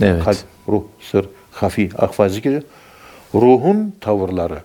Evet. 0.01 0.23
Kalp, 0.23 0.37
ruh, 0.67 0.83
sır, 1.11 1.29
hafi, 1.51 1.89
ahfa 1.97 2.29
zikri. 2.29 2.63
Ruhun 3.33 3.95
tavırları. 4.01 4.59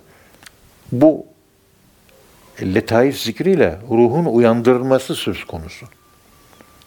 Bu 0.92 1.26
letaif 2.62 3.20
zikriyle 3.20 3.78
ruhun 3.90 4.24
uyandırılması 4.24 5.14
söz 5.14 5.44
konusu. 5.44 5.86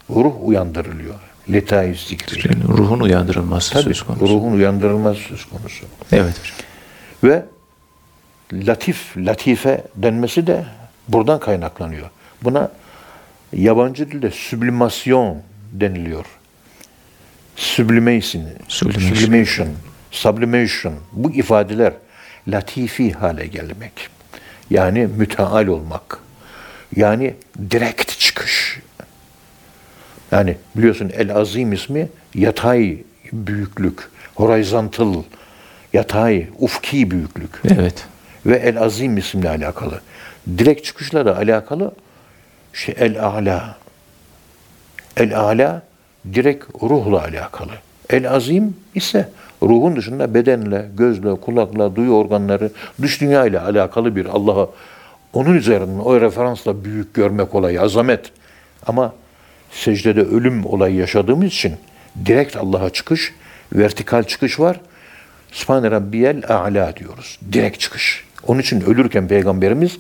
Ruh 0.10 0.34
uyandırılıyor. 0.42 1.16
Letaif 1.52 2.00
zikriyle. 2.00 2.50
Yani 2.54 2.78
ruhun 2.78 3.00
uyandırılması 3.00 3.74
Tabii, 3.74 3.84
söz 3.84 4.04
konusu. 4.04 4.28
ruhun 4.28 4.52
uyandırılması 4.52 5.20
söz 5.20 5.46
konusu. 5.46 5.86
Evet 6.12 6.40
hocam. 6.40 6.58
Ve 7.24 7.46
latif, 8.54 9.18
latife 9.18 9.84
denmesi 9.96 10.48
de 10.48 10.66
buradan 11.08 11.40
kaynaklanıyor. 11.40 12.10
Buna 12.44 12.72
yabancı 13.54 14.12
dilde 14.12 14.32
sublimasyon 14.32 15.38
deniliyor. 15.72 16.26
Sublimation. 17.56 18.44
sublimation, 18.68 19.68
sublimation 20.12 20.94
bu 21.12 21.32
ifadeler 21.32 21.94
latifi 22.48 23.12
hale 23.12 23.48
gelmek. 23.48 24.10
Yani 24.74 25.08
müteal 25.18 25.68
olmak. 25.68 26.20
Yani 26.96 27.34
direkt 27.72 28.20
çıkış. 28.20 28.80
Yani 30.32 30.58
biliyorsun 30.76 31.12
El 31.14 31.36
Azim 31.36 31.74
ismi 31.74 32.10
yatay 32.36 32.98
büyüklük, 33.34 34.10
horizontal, 34.36 35.24
yatay, 35.94 36.48
ufki 36.60 37.12
büyüklük 37.12 37.62
Evet. 37.66 38.06
ve 38.46 38.56
El 38.56 38.82
Azim 38.82 39.18
isimle 39.18 39.50
alakalı. 39.50 40.02
Direkt 40.58 40.86
çıkışla 40.86 41.26
da 41.26 41.38
alakalı 41.38 41.92
şey 42.74 42.96
El 42.98 43.24
Ala. 43.26 43.78
El 45.18 45.40
Ala 45.40 45.82
direkt 46.34 46.66
ruhla 46.84 47.22
alakalı. 47.22 47.72
El 48.10 48.30
Azim 48.30 48.78
ise 48.96 49.30
ruhun 49.64 49.95
dışında 49.95 50.34
bedenle, 50.34 50.89
gözle, 50.97 51.36
kulakla, 51.36 51.95
duyu 51.95 52.11
organları, 52.11 52.72
dış 53.01 53.22
dünya 53.22 53.45
ile 53.45 53.59
alakalı 53.59 54.16
bir 54.16 54.26
Allah'a 54.26 54.68
onun 55.34 55.53
üzerinden 55.53 55.99
o 55.99 56.22
referansla 56.22 56.86
büyük 56.86 57.14
görmek 57.14 57.55
olayı, 57.55 57.82
azamet. 57.82 58.32
Ama 58.88 59.14
secdede 59.72 60.22
ölüm 60.22 60.66
olayı 60.66 60.95
yaşadığımız 60.95 61.47
için 61.47 61.74
direkt 62.26 62.57
Allah'a 62.57 62.89
çıkış, 62.89 63.34
vertikal 63.76 64.24
çıkış 64.24 64.59
var. 64.59 64.80
Sübhane 65.51 65.91
Rabbiyel 65.91 66.43
A'la 66.49 66.95
diyoruz. 66.95 67.39
Direkt 67.51 67.80
çıkış. 67.80 68.26
Onun 68.47 68.59
için 68.59 68.82
ölürken 68.82 69.28
Peygamberimiz 69.28 69.97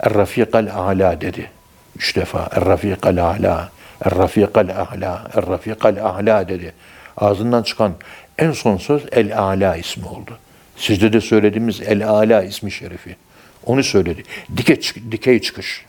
Er-Rafikal 0.00 0.68
A'la 0.74 1.20
dedi. 1.20 1.50
Üç 1.96 2.16
defa 2.16 2.48
Er-Rafikal 2.52 3.16
A'la, 3.16 3.68
Er-Rafikal 4.04 4.68
A'la, 4.68 5.28
Er-Rafikal 5.34 5.96
A'la 5.96 6.48
dedi. 6.48 6.72
Ağzından 7.16 7.62
çıkan 7.62 7.92
en 8.40 8.52
son 8.52 8.76
söz 8.76 9.02
El-A'la 9.12 9.76
ismi 9.76 10.06
oldu. 10.06 10.38
Sizde 10.76 11.12
de 11.12 11.20
söylediğimiz 11.20 11.80
El-A'la 11.80 12.42
ismi 12.42 12.72
şerifi. 12.72 13.16
Onu 13.66 13.82
söyledi. 13.84 14.22
Dike, 14.56 14.80
dikey 15.10 15.40
çıkış. 15.40 15.86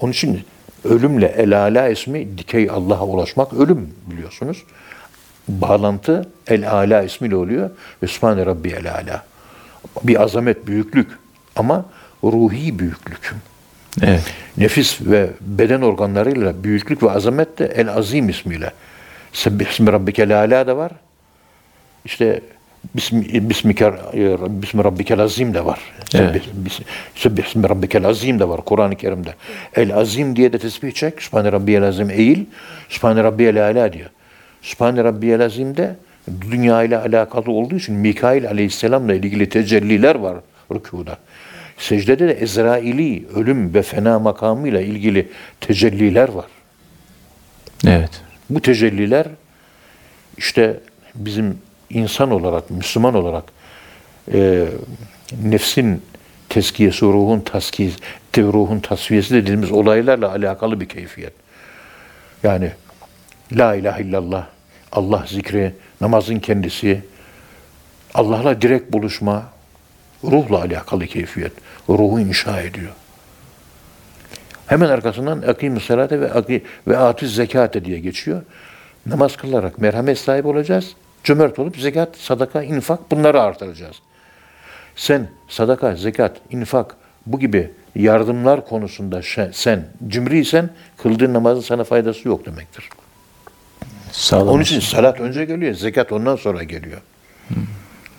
Onun 0.00 0.12
için 0.12 0.44
ölümle 0.84 1.26
El-Ala 1.26 1.88
ismi 1.88 2.38
dikey 2.38 2.70
Allah'a 2.70 3.04
ulaşmak 3.04 3.52
ölüm 3.54 3.94
biliyorsunuz. 4.06 4.64
Bağlantı 5.48 6.28
El-Ala 6.46 7.02
ismiyle 7.02 7.36
oluyor. 7.36 7.70
Sübhane 8.06 8.46
Rabbi 8.46 8.68
El-Ala. 8.68 9.24
Bir 10.02 10.22
azamet, 10.22 10.66
büyüklük 10.66 11.10
ama 11.56 11.84
ruhi 12.24 12.78
büyüklük. 12.78 13.34
Evet. 14.02 14.22
Nefis 14.56 15.00
ve 15.00 15.30
beden 15.40 15.82
organlarıyla 15.82 16.64
büyüklük 16.64 17.02
ve 17.02 17.10
azamet 17.10 17.58
de 17.58 17.66
El-Azim 17.66 18.28
ismiyle. 18.28 18.72
Sebbih 19.32 19.66
ismi 19.66 19.92
Rabbikel 19.92 20.38
Ala 20.38 20.66
da 20.66 20.76
var. 20.76 20.92
İşte 22.06 22.40
Bismi, 22.94 23.48
Bismike, 23.50 23.92
Bismi 24.62 24.84
Rabbikel 24.84 25.20
Azim 25.20 25.54
de 25.54 25.64
var. 25.64 25.78
Evet. 26.14 26.42
Sebbih, 26.42 26.64
bis- 26.64 26.80
Sebbih 27.14 27.44
ismi 27.44 27.68
Rabbikel 27.68 28.04
Azim 28.04 28.38
de 28.40 28.48
var 28.48 28.60
Kur'an-ı 28.64 28.96
Kerim'de. 28.96 29.34
El 29.74 29.94
Azim 29.94 30.36
diye 30.36 30.52
de 30.52 30.58
tesbih 30.58 30.92
çek. 30.92 31.22
Sübhane 31.22 31.52
Rabbiyel 31.52 31.82
Azim 31.82 32.10
eğil. 32.10 32.44
Sübhane 32.88 33.24
Rabbiyel 33.24 33.64
Ala 33.64 33.92
diyor. 33.92 34.10
Sübhane 34.62 35.04
Rabbiyel 35.04 35.40
Azim 35.44 35.76
de 35.76 35.96
dünya 36.50 36.82
ile 36.82 36.98
alakalı 36.98 37.50
olduğu 37.50 37.76
için 37.76 37.94
Mikail 37.94 38.48
Aleyhisselam'la 38.48 39.14
ilgili 39.14 39.48
tecelliler 39.48 40.14
var 40.14 40.36
rükuda. 40.74 41.18
Secdede 41.78 42.28
de 42.28 42.32
Ezraili 42.32 43.24
ölüm 43.34 43.74
ve 43.74 43.82
fena 43.82 44.18
makamıyla 44.18 44.80
ilgili 44.80 45.28
tecelliler 45.60 46.28
var. 46.28 46.46
Evet. 47.86 48.10
Bu 48.50 48.60
tecelliler 48.60 49.26
işte 50.38 50.80
bizim 51.14 51.58
insan 51.90 52.30
olarak, 52.30 52.70
Müslüman 52.70 53.14
olarak 53.14 53.44
e, 54.32 54.66
nefsin 55.42 56.02
teskiyesi, 56.48 57.06
ruhun 57.06 57.40
taskiyesi, 57.40 57.98
ruhun 58.38 58.80
tasfiyesi 58.80 59.34
dediğimiz 59.34 59.72
olaylarla 59.72 60.30
alakalı 60.30 60.80
bir 60.80 60.88
keyfiyet. 60.88 61.32
Yani 62.42 62.70
La 63.52 63.74
ilahe 63.74 64.02
illallah, 64.02 64.46
Allah 64.92 65.24
zikri, 65.28 65.74
namazın 66.00 66.38
kendisi, 66.38 67.02
Allah'la 68.14 68.62
direkt 68.62 68.92
buluşma, 68.92 69.42
ruhla 70.24 70.60
alakalı 70.60 71.06
keyfiyet. 71.06 71.52
Ruhu 71.88 72.20
inşa 72.20 72.60
ediyor. 72.60 72.92
Hemen 74.66 74.88
arkasından 74.88 75.42
akimus 75.42 75.86
salate 75.86 76.20
ve 76.20 76.62
ve 76.86 76.98
atüz 76.98 77.34
zekate 77.34 77.84
diye 77.84 77.98
geçiyor. 78.00 78.42
Namaz 79.06 79.36
kılarak 79.36 79.78
merhamet 79.78 80.18
sahibi 80.18 80.48
olacağız. 80.48 80.94
Cömert 81.26 81.58
olup 81.58 81.76
zekat, 81.76 82.16
sadaka, 82.16 82.62
infak 82.62 83.10
bunları 83.10 83.42
artıracağız. 83.42 83.96
Sen 84.96 85.28
sadaka, 85.48 85.96
zekat, 85.96 86.36
infak 86.50 86.96
bu 87.26 87.40
gibi 87.40 87.70
yardımlar 87.94 88.66
konusunda 88.66 89.20
sen 89.52 89.88
cimriysen 90.08 90.70
kıldığın 90.96 91.34
namazın 91.34 91.60
sana 91.60 91.84
faydası 91.84 92.28
yok 92.28 92.46
demektir. 92.46 92.88
Sağlam. 94.12 94.48
Onun 94.48 94.62
için 94.62 94.80
salat 94.80 95.20
önce 95.20 95.44
geliyor, 95.44 95.74
zekat 95.74 96.12
ondan 96.12 96.36
sonra 96.36 96.62
geliyor. 96.62 97.00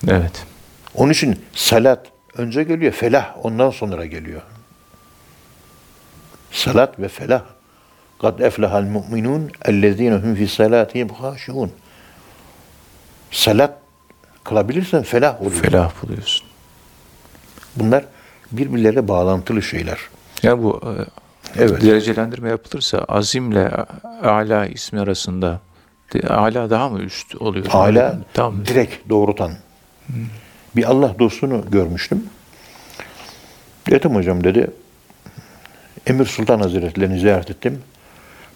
Evet. 0.07 0.45
Onun 0.95 1.11
için 1.11 1.39
salat 1.53 2.05
önce 2.37 2.63
geliyor, 2.63 2.91
felah 2.91 3.45
ondan 3.45 3.69
sonra 3.69 4.05
geliyor. 4.05 4.41
Salat 6.51 6.99
ve 6.99 7.07
felah. 7.07 7.41
Kad 8.21 8.39
eflehal 8.39 8.83
mu'minun 8.83 9.51
ellezine 9.65 10.15
hum 10.15 10.35
fi 10.35 10.47
salatihim 10.47 11.09
haşiun. 11.09 11.71
Salat 13.31 13.79
kılabilirsen 14.43 15.03
felah 15.03 15.41
oluyor. 15.41 15.61
Felah 15.61 15.91
buluyorsun. 16.03 16.47
Bunlar 17.75 18.05
birbirleriyle 18.51 19.07
bağlantılı 19.07 19.61
şeyler. 19.61 19.99
Yani 20.43 20.63
bu 20.63 20.81
e, 20.85 21.05
Evet. 21.63 21.81
derecelendirme 21.81 22.49
yapılırsa 22.49 22.97
azimle 22.97 23.71
ala 24.23 24.65
ismi 24.65 24.99
arasında 24.99 25.59
ala 26.29 26.69
daha 26.69 26.89
mı 26.89 26.99
üst 26.99 27.35
oluyor? 27.35 27.65
Hala 27.65 28.17
Tam 28.33 28.65
direkt 28.65 29.09
doğrutan. 29.09 29.51
Bir 30.75 30.83
Allah 30.91 31.15
dostunu 31.19 31.65
görmüştüm. 31.71 32.23
Dedim 33.89 34.15
hocam 34.15 34.43
dedi. 34.43 34.71
Emir 36.07 36.25
Sultan 36.25 36.59
Hazretlerini 36.59 37.19
ziyaret 37.19 37.49
ettim. 37.51 37.81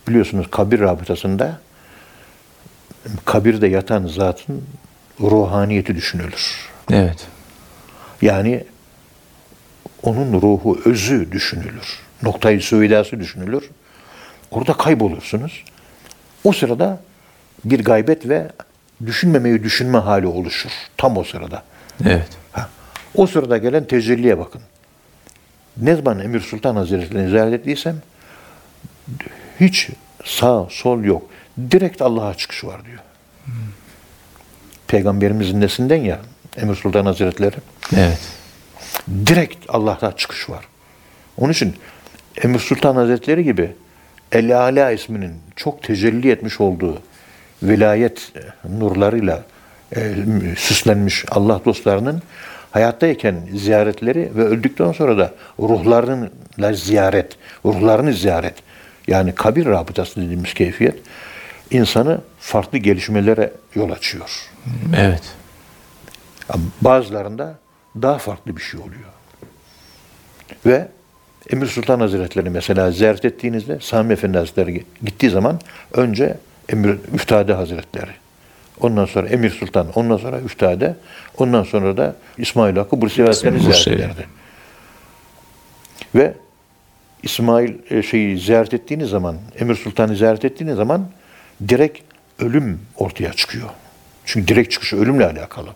Biliyorsunuz 0.07 0.47
kabir 0.51 0.79
rabıtasında 0.79 1.59
kabirde 3.25 3.67
yatan 3.67 4.07
zatın 4.07 4.63
ruhaniyeti 5.21 5.95
düşünülür. 5.95 6.69
Evet. 6.91 7.27
Yani 8.21 8.63
onun 10.03 10.41
ruhu, 10.41 10.79
özü 10.85 11.31
düşünülür. 11.31 11.99
Noktayı 12.23 12.61
süvidası 12.61 13.19
düşünülür. 13.19 13.69
Orada 14.51 14.73
kaybolursunuz. 14.73 15.63
O 16.43 16.51
sırada 16.53 16.99
bir 17.65 17.83
gaybet 17.83 18.29
ve 18.29 18.47
düşünmemeyi 19.05 19.63
düşünme 19.63 19.97
hali 19.97 20.27
oluşur. 20.27 20.71
Tam 20.97 21.17
o 21.17 21.23
sırada. 21.23 21.63
Evet. 22.05 22.29
Ha. 22.51 22.69
O 23.15 23.27
sırada 23.27 23.57
gelen 23.57 23.83
tecelliye 23.83 24.37
bakın. 24.37 24.61
Ne 25.77 25.95
zaman 25.95 26.19
Emir 26.19 26.39
Sultan 26.39 26.75
Hazretleri'ni 26.75 27.29
ziyaret 27.29 27.53
ettiysem 27.53 28.01
Hiç 29.59 29.89
sağ 30.25 30.67
sol 30.69 31.03
yok. 31.03 31.30
Direkt 31.71 32.01
Allah'a 32.01 32.33
çıkış 32.33 32.63
var 32.63 32.85
diyor. 32.85 32.99
Peygamberimizin 34.87 35.61
nesinden 35.61 36.01
ya 36.01 36.19
Emir 36.57 36.75
Sultan 36.75 37.05
Hazretleri. 37.05 37.55
Evet. 37.97 38.19
Direkt 39.25 39.65
Allah'tan 39.69 40.11
çıkış 40.11 40.49
var. 40.49 40.65
Onun 41.37 41.51
için 41.51 41.75
Emir 42.43 42.59
Sultan 42.59 42.95
Hazretleri 42.95 43.43
gibi 43.43 43.71
El 44.31 44.57
Ala 44.57 44.91
isminin 44.91 45.33
çok 45.55 45.83
tecelli 45.83 46.31
etmiş 46.31 46.61
olduğu 46.61 47.01
vilayet 47.63 48.31
nurlarıyla 48.69 49.43
e, 49.95 50.13
süslenmiş 50.57 51.25
Allah 51.31 51.61
dostlarının 51.65 52.21
hayattayken 52.71 53.35
ziyaretleri 53.55 54.31
ve 54.35 54.43
öldükten 54.43 54.91
sonra 54.91 55.17
da 55.17 55.33
ruhlarınla 55.59 56.73
ziyaret, 56.73 57.37
ruhlarını 57.65 58.13
ziyaret 58.13 58.55
yani 59.07 59.35
kabir 59.35 59.65
rabıtası 59.65 60.21
dediğimiz 60.21 60.53
keyfiyet 60.53 60.95
insanı 61.71 62.21
farklı 62.39 62.77
gelişmelere 62.77 63.53
yol 63.75 63.91
açıyor. 63.91 64.49
Evet. 64.97 65.23
Bazılarında 66.81 67.59
daha 68.01 68.17
farklı 68.17 68.57
bir 68.57 68.61
şey 68.61 68.79
oluyor. 68.79 69.09
Ve 70.65 70.87
Emir 71.49 71.67
Sultan 71.67 71.99
Hazretleri 71.99 72.49
mesela 72.49 72.91
ziyaret 72.91 73.25
ettiğinizde 73.25 73.79
Sami 73.81 74.13
Efendi 74.13 74.37
Hazretleri 74.37 74.85
gittiği 75.03 75.29
zaman 75.29 75.59
önce 75.93 76.37
Emir 76.69 76.97
Üftade 77.13 77.53
Hazretleri. 77.53 78.11
Ondan 78.79 79.05
sonra 79.05 79.27
Emir 79.27 79.49
Sultan, 79.49 79.87
ondan 79.95 80.17
sonra 80.17 80.39
Üftade, 80.39 80.95
ondan 81.37 81.63
sonra 81.63 81.97
da 81.97 82.15
İsmail 82.37 82.75
Hakkı 82.75 83.01
Bursevi 83.01 83.27
Hazretleri 83.27 83.59
ziyaret 83.59 83.87
ederdi. 83.87 84.27
Ve 86.15 86.33
İsmail 87.23 87.73
e, 87.89 88.03
şeyi 88.03 88.39
ziyaret 88.39 88.73
ettiğiniz 88.73 89.09
zaman, 89.09 89.37
Emir 89.59 89.75
Sultan'ı 89.75 90.15
ziyaret 90.15 90.45
ettiğiniz 90.45 90.75
zaman 90.75 91.09
direkt 91.67 91.99
ölüm 92.39 92.79
ortaya 92.97 93.33
çıkıyor. 93.33 93.69
Çünkü 94.25 94.47
direkt 94.47 94.71
çıkışı 94.71 94.95
ölümle 94.97 95.25
alakalı. 95.25 95.69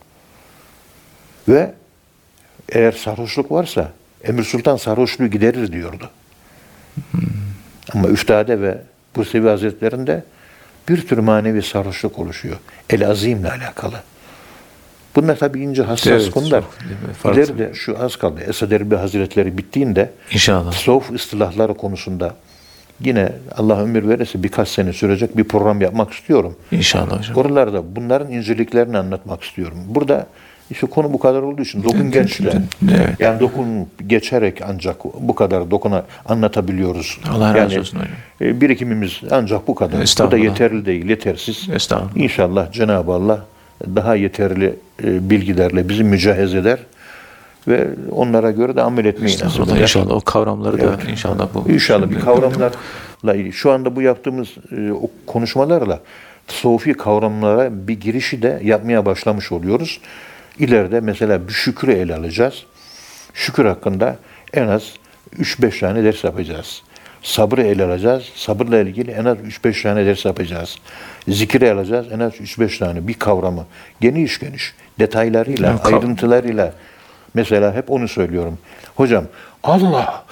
Ve 1.47 1.73
eğer 2.69 2.91
sarhoşluk 2.91 3.51
varsa 3.51 3.91
Emir 4.23 4.43
Sultan 4.43 4.75
sarhoşluğu 4.77 5.27
giderir 5.27 5.71
diyordu. 5.71 6.09
Ama 7.93 8.07
Üftade 8.07 8.61
ve 8.61 8.77
Bursevi 9.15 9.47
Hazretleri'nde 9.47 10.23
bir 10.89 11.07
tür 11.07 11.17
manevi 11.17 11.61
sarhoşluk 11.61 12.19
oluşuyor. 12.19 12.57
El 12.89 13.09
Azim'le 13.09 13.45
alakalı. 13.45 13.95
Bunlar 15.15 15.35
tabii 15.39 15.61
ince 15.61 15.83
hassas 15.83 16.07
Evet, 16.07 16.31
konular. 16.31 16.63
İleride 17.25 17.73
şu 17.73 18.03
az 18.03 18.15
kaldı. 18.15 18.41
Esad 18.41 18.71
Erbil 18.71 18.95
Hazretleri 18.95 19.57
bittiğinde 19.57 20.11
İnşallah. 20.31 20.71
tasavvuf 20.71 21.11
ıstılahları 21.11 21.73
konusunda 21.73 22.35
yine 22.99 23.31
Allah 23.57 23.81
ömür 23.81 24.07
verirse 24.09 24.43
birkaç 24.43 24.67
sene 24.69 24.93
sürecek 24.93 25.37
bir 25.37 25.43
program 25.43 25.81
yapmak 25.81 26.13
istiyorum. 26.13 26.55
İnşallah 26.71 27.19
hocam. 27.19 27.35
Oralarda 27.37 27.95
bunların 27.95 28.31
inceliklerini 28.31 28.97
anlatmak 28.97 29.43
istiyorum. 29.43 29.77
Burada 29.87 30.27
işte 30.71 30.87
konu 30.87 31.13
bu 31.13 31.19
kadar 31.19 31.41
olduğu 31.41 31.61
için 31.61 31.83
dokun 31.83 31.99
Evet, 32.01 32.13
gençler. 32.13 32.53
evet. 32.83 33.19
Yani 33.19 33.39
dokun 33.39 33.65
geçerek 34.07 34.61
ancak 34.67 35.05
bu 35.19 35.35
kadar 35.35 35.71
dokuna 35.71 36.03
anlatabiliyoruz. 36.25 37.19
Allah 37.31 37.49
razı 37.55 37.73
yani, 37.73 37.79
olsun 37.79 37.97
hocam. 37.99 38.11
e, 38.41 38.61
Birikimimiz 38.61 39.21
ancak 39.31 39.67
bu 39.67 39.75
kadar. 39.75 40.15
Bu 40.27 40.31
da 40.31 40.37
yeterli 40.37 40.85
değil, 40.85 41.09
yetersiz. 41.09 41.69
Estağfurullah. 41.73 42.23
İnşallah 42.23 42.71
Cenab-ı 42.71 43.11
Allah 43.11 43.45
daha 43.95 44.15
yeterli 44.15 44.75
e, 45.03 45.29
bilgilerle 45.29 45.89
bizi 45.89 46.03
mücahez 46.03 46.55
eder 46.55 46.79
ve 47.67 47.87
onlara 48.11 48.51
göre 48.51 48.75
de 48.75 48.81
amel 48.81 49.05
etmeyi 49.05 49.33
nasip 49.33 49.45
Estağfurullah. 49.45 49.73
eder. 49.73 49.81
İnşallah 49.81 50.11
o 50.11 50.21
kavramları 50.21 50.81
da 50.81 50.97
inşallah 51.11 51.47
bu. 51.53 51.69
İnşallah 51.69 52.09
bir 52.09 52.19
kavramlarla 52.19 53.35
ilgili. 53.35 53.53
Şu 53.53 53.71
anda 53.71 53.95
bu 53.95 54.01
yaptığımız 54.01 54.47
e, 54.77 54.91
o 54.91 55.09
konuşmalarla 55.27 55.99
tasavvufi 56.47 56.93
kavramlara 56.93 57.87
bir 57.87 57.99
girişi 57.99 58.41
de 58.41 58.59
yapmaya 58.63 59.05
başlamış 59.05 59.51
oluyoruz. 59.51 60.01
İleride 60.59 60.99
mesela 60.99 61.47
bir 61.47 61.53
şükrü 61.53 61.91
ele 61.93 62.15
alacağız. 62.15 62.63
Şükür 63.33 63.65
hakkında 63.65 64.15
en 64.53 64.67
az 64.67 64.83
3-5 65.39 65.79
tane 65.79 66.03
ders 66.03 66.23
yapacağız. 66.23 66.81
Sabrı 67.23 67.63
ele 67.63 67.83
alacağız. 67.85 68.23
Sabırla 68.35 68.79
ilgili 68.79 69.11
en 69.11 69.25
az 69.25 69.37
3-5 69.37 69.83
tane 69.83 70.05
ders 70.05 70.25
yapacağız. 70.25 70.75
Zikri 71.27 71.71
alacağız 71.71 72.07
en 72.11 72.19
az 72.19 72.33
3-5 72.33 72.79
tane 72.79 73.07
bir 73.07 73.13
kavramı. 73.13 73.65
Geniş 74.01 74.39
geniş 74.39 74.73
detaylarıyla, 74.99 75.67
Yani 75.67 75.79
ayrıntılarıyla. 75.79 76.73
Mesela 77.35 77.73
hep 77.75 77.91
onu 77.91 78.07
söylüyorum. 78.07 78.57
Hocam 78.95 79.25
Allah 79.63 80.25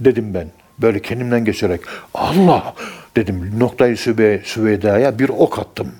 dedim 0.00 0.34
ben. 0.34 0.48
Böyle 0.78 1.02
kendimden 1.02 1.44
geçerek 1.44 1.80
Allah 2.14 2.74
dedim. 3.16 3.52
Noktayı 3.58 3.96
Sübe, 3.96 4.40
Süveyda'ya 4.44 5.18
bir 5.18 5.28
ok 5.28 5.58
attım. 5.58 5.92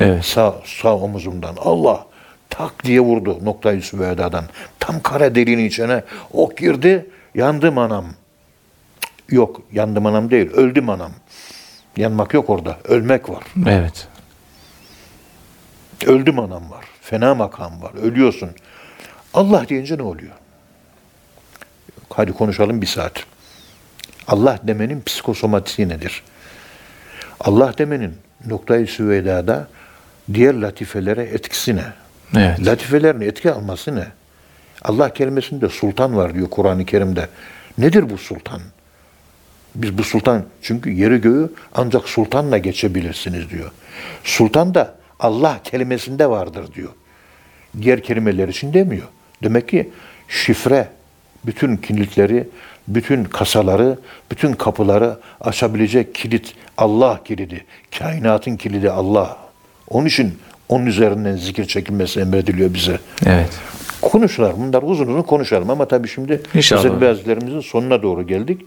Evet. 0.00 0.24
Sağ, 0.24 0.54
sağ 0.64 0.96
omuzumdan. 0.96 1.56
Allah 1.60 2.06
tak 2.50 2.84
diye 2.84 3.00
vurdu 3.00 3.38
noktayı 3.44 3.82
Süveyda'dan. 3.82 4.44
Tam 4.80 5.00
kara 5.00 5.34
deliğin 5.34 5.58
içine 5.58 6.02
ok 6.32 6.58
girdi. 6.58 7.06
Yandım 7.34 7.78
anam. 7.78 8.04
Yok 9.30 9.60
yandım 9.72 10.06
anam 10.06 10.30
değil. 10.30 10.50
Öldüm 10.50 10.90
anam. 10.90 11.12
Yanmak 11.96 12.34
yok 12.34 12.50
orada. 12.50 12.78
Ölmek 12.84 13.28
var. 13.30 13.44
Evet. 13.66 14.08
Öldüm 16.06 16.38
anam 16.38 16.70
var. 16.70 16.84
Fena 17.00 17.34
makam 17.34 17.82
var. 17.82 17.92
Ölüyorsun. 18.02 18.50
Allah 19.34 19.68
deyince 19.68 19.98
ne 19.98 20.02
oluyor? 20.02 20.32
Hadi 22.10 22.32
konuşalım 22.32 22.82
bir 22.82 22.86
saat. 22.86 23.24
Allah 24.28 24.58
demenin 24.62 25.02
psikosomatiği 25.02 25.88
nedir? 25.88 26.22
Allah 27.40 27.78
demenin 27.78 28.14
noktayı 28.46 28.86
süveydada 28.86 29.68
diğer 30.34 30.54
latifelere 30.54 31.22
etkisi 31.22 31.76
ne? 31.76 31.84
Evet. 32.36 32.66
Latifelerin 32.66 33.20
etki 33.20 33.52
alması 33.52 33.96
ne? 33.96 34.06
Allah 34.82 35.12
kelimesinde 35.12 35.68
sultan 35.68 36.16
var 36.16 36.34
diyor 36.34 36.50
Kur'an-ı 36.50 36.86
Kerim'de. 36.86 37.28
Nedir 37.78 38.10
bu 38.10 38.18
sultan? 38.18 38.60
Biz 39.74 39.98
bu 39.98 40.04
sultan 40.04 40.44
çünkü 40.62 40.90
yeri 40.90 41.20
göğü 41.20 41.52
ancak 41.74 42.08
sultanla 42.08 42.58
geçebilirsiniz 42.58 43.50
diyor. 43.50 43.70
Sultan 44.24 44.74
da 44.74 44.94
Allah 45.20 45.60
kelimesinde 45.64 46.30
vardır 46.30 46.74
diyor. 46.74 46.92
Diğer 47.82 48.02
kelimeler 48.02 48.48
için 48.48 48.74
demiyor. 48.74 49.06
Demek 49.42 49.68
ki 49.68 49.88
şifre 50.28 50.88
bütün 51.46 51.76
kilitleri, 51.76 52.48
bütün 52.88 53.24
kasaları, 53.24 53.98
bütün 54.30 54.52
kapıları 54.52 55.16
açabilecek 55.40 56.14
kilit 56.14 56.54
Allah 56.76 57.20
kilidi. 57.24 57.64
Kainatın 57.98 58.56
kilidi 58.56 58.90
Allah. 58.90 59.36
Onun 59.88 60.06
için 60.06 60.38
onun 60.68 60.86
üzerinden 60.86 61.36
zikir 61.36 61.64
çekilmesi 61.64 62.20
emrediliyor 62.20 62.74
bize. 62.74 62.98
Evet. 63.26 63.50
Konuşurlar. 64.02 64.52
Bunlar 64.58 64.82
uzun 64.82 65.06
uzun 65.06 65.22
konuşalım 65.22 65.70
ama 65.70 65.88
tabii 65.88 66.08
şimdi 66.08 66.42
İnşallah. 66.54 66.84
özel 66.84 67.00
bazılarımızın 67.00 67.60
sonuna 67.60 68.02
doğru 68.02 68.26
geldik. 68.26 68.60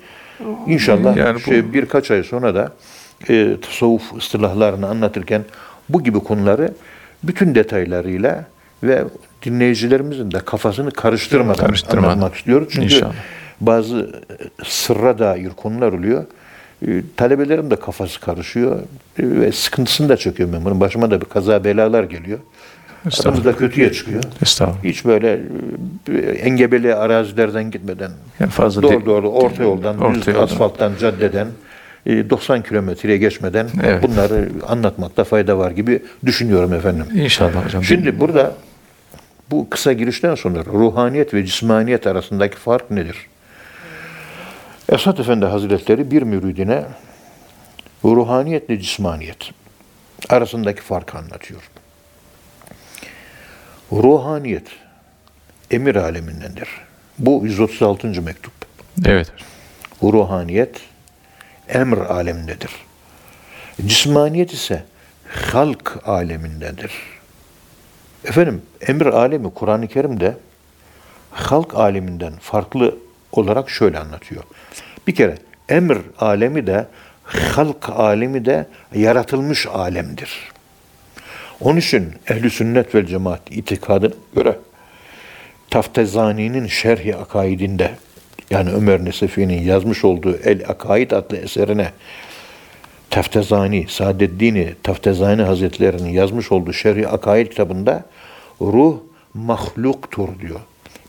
İnşallah 0.67 1.17
Yani 1.17 1.36
bu- 1.36 1.39
şey, 1.39 1.74
birkaç 1.74 2.11
ay 2.11 2.24
sonra 2.24 2.55
da 2.55 2.72
e, 3.30 3.55
tasavvuf 3.61 4.13
ıstılahlarını 4.17 4.88
anlatırken 4.88 5.45
bu 5.89 6.03
gibi 6.03 6.19
konuları 6.19 6.74
bütün 7.24 7.55
detaylarıyla 7.55 8.45
ve 8.84 9.03
dinleyicilerimizin 9.45 10.31
de 10.31 10.39
kafasını 10.39 10.91
karıştırmadan, 10.91 11.65
Karıştırmadan. 11.65 12.09
anlatmak 12.09 12.35
istiyoruz. 12.35 12.67
Çünkü 12.71 12.85
İnşallah. 12.85 13.13
bazı 13.61 13.99
e, 13.99 14.63
sırra 14.65 15.19
dair 15.19 15.49
konular 15.49 15.93
oluyor. 15.93 16.25
E, 16.87 17.01
Talebelerim 17.17 17.71
de 17.71 17.75
kafası 17.75 18.19
karışıyor 18.19 18.79
e, 18.79 18.81
ve 19.17 19.51
sıkıntısını 19.51 20.09
da 20.09 20.17
çekiyorum 20.17 20.55
ben 20.55 20.65
bunun. 20.65 20.79
Başıma 20.79 21.11
da 21.11 21.21
bir 21.21 21.25
kaza 21.25 21.63
belalar 21.63 22.03
geliyor. 22.03 22.39
Adamız 23.21 23.45
da 23.45 23.55
kötüye 23.55 23.91
çıkıyor. 23.93 24.23
Estağfurullah. 24.41 24.83
Hiç 24.83 25.05
böyle 25.05 25.39
engebeli 26.41 26.95
arazilerden 26.95 27.71
gitmeden 27.71 28.11
Yani 28.39 28.51
fazla 28.51 28.81
doğru 28.81 29.05
doğru 29.05 29.29
orta 29.29 29.63
yoldan, 29.63 29.97
Orta 29.99 30.15
düz 30.19 30.27
yoldan. 30.27 30.43
asfalttan, 30.43 30.91
caddeden 30.99 31.47
e, 32.05 32.29
90 32.29 32.61
kilometreye 32.63 33.17
geçmeden 33.17 33.67
Evet. 33.83 34.03
bunları 34.03 34.49
anlatmakta 34.67 35.23
fayda 35.23 35.57
var 35.57 35.71
gibi 35.71 35.99
düşünüyorum 36.25 36.73
efendim. 36.73 37.05
İnşallah 37.15 37.65
hocam. 37.65 37.83
Şimdi 37.83 38.19
burada 38.19 38.53
bu 39.51 39.69
kısa 39.69 39.93
girişten 39.93 40.35
sonra 40.35 40.65
ruhaniyet 40.65 41.33
ve 41.33 41.45
cismaniyet 41.45 42.07
arasındaki 42.07 42.57
fark 42.57 42.91
nedir? 42.91 43.27
Esat 44.89 45.19
Efendi 45.19 45.45
Hazretleri 45.45 46.11
bir 46.11 46.21
müridine 46.21 46.85
ruhaniyetle 48.05 48.79
cismaniyet 48.79 49.51
arasındaki 50.29 50.81
farkı 50.81 51.17
anlatıyor. 51.17 51.61
Ruhaniyet 53.91 54.67
emir 55.71 55.95
alemindendir. 55.95 56.69
Bu 57.19 57.41
136. 57.45 58.21
mektup. 58.21 58.53
Evet. 59.05 59.31
Ruhaniyet 60.03 60.81
emr 61.69 61.97
alemindedir. 61.97 62.71
Cismaniyet 63.85 64.53
ise 64.53 64.83
halk 65.51 65.99
alemindedir. 66.05 66.91
Efendim 68.26 68.61
emir 68.88 69.05
alemi 69.05 69.53
Kur'an-ı 69.53 69.88
Kerim'de 69.88 70.38
halk 71.32 71.76
aleminden 71.76 72.34
farklı 72.41 72.95
olarak 73.32 73.69
şöyle 73.69 73.99
anlatıyor. 73.99 74.43
Bir 75.07 75.15
kere 75.15 75.38
emr 75.69 75.97
alemi 76.19 76.67
de 76.67 76.86
halk 77.24 77.89
alemi 77.89 78.45
de 78.45 78.67
yaratılmış 78.95 79.67
alemdir. 79.67 80.51
Onun 81.61 81.78
için 81.78 82.13
ehli 82.30 82.49
sünnet 82.49 82.95
vel 82.95 83.05
cemaat 83.05 83.41
itikadına 83.49 84.13
göre 84.36 84.57
Taftezani'nin 85.69 86.67
Şerhi 86.67 87.15
Akaidinde 87.15 87.91
yani 88.49 88.72
Ömer 88.72 89.05
Nesefi'nin 89.05 89.61
yazmış 89.61 90.05
olduğu 90.05 90.38
El 90.38 90.63
Akaid 90.67 91.11
adlı 91.11 91.38
eserine 91.38 91.91
Taftezani, 93.12 93.86
Saadeddini 93.89 94.76
Taftezani 94.84 95.41
Hazretleri'nin 95.41 96.09
yazmış 96.09 96.51
olduğu 96.51 96.74
Şerhi 96.74 97.07
Akaid 97.07 97.47
kitabında 97.47 98.05
ruh 98.62 98.97
mahluktur 99.34 100.39
diyor. 100.39 100.59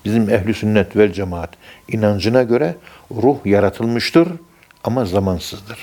Bizim 0.05 0.31
ehli 0.31 0.55
sünnet 0.55 0.97
vel 0.97 1.13
cemaat 1.13 1.51
inancına 1.89 2.43
göre 2.43 2.77
ruh 3.11 3.47
yaratılmıştır 3.47 4.29
ama 4.85 5.05
zamansızdır. 5.05 5.79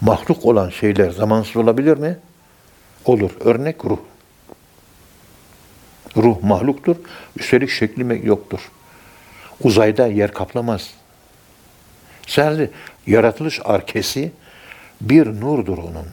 Mahluk 0.00 0.44
olan 0.44 0.70
şeyler 0.70 1.10
zamansız 1.10 1.56
olabilir 1.56 1.96
mi? 1.96 2.18
Olur. 3.04 3.30
Örnek 3.40 3.84
ruh. 3.84 3.98
Ruh 6.16 6.42
mahluktur. 6.42 6.96
Üstelik 7.36 7.70
şekli 7.70 8.26
yoktur. 8.26 8.60
Uzayda 9.62 10.06
yer 10.06 10.32
kaplamaz. 10.32 10.90
Sadece 12.26 12.70
yaratılış 13.06 13.60
arkesi 13.64 14.32
bir 15.00 15.40
nurdur 15.40 15.78
onun. 15.78 16.06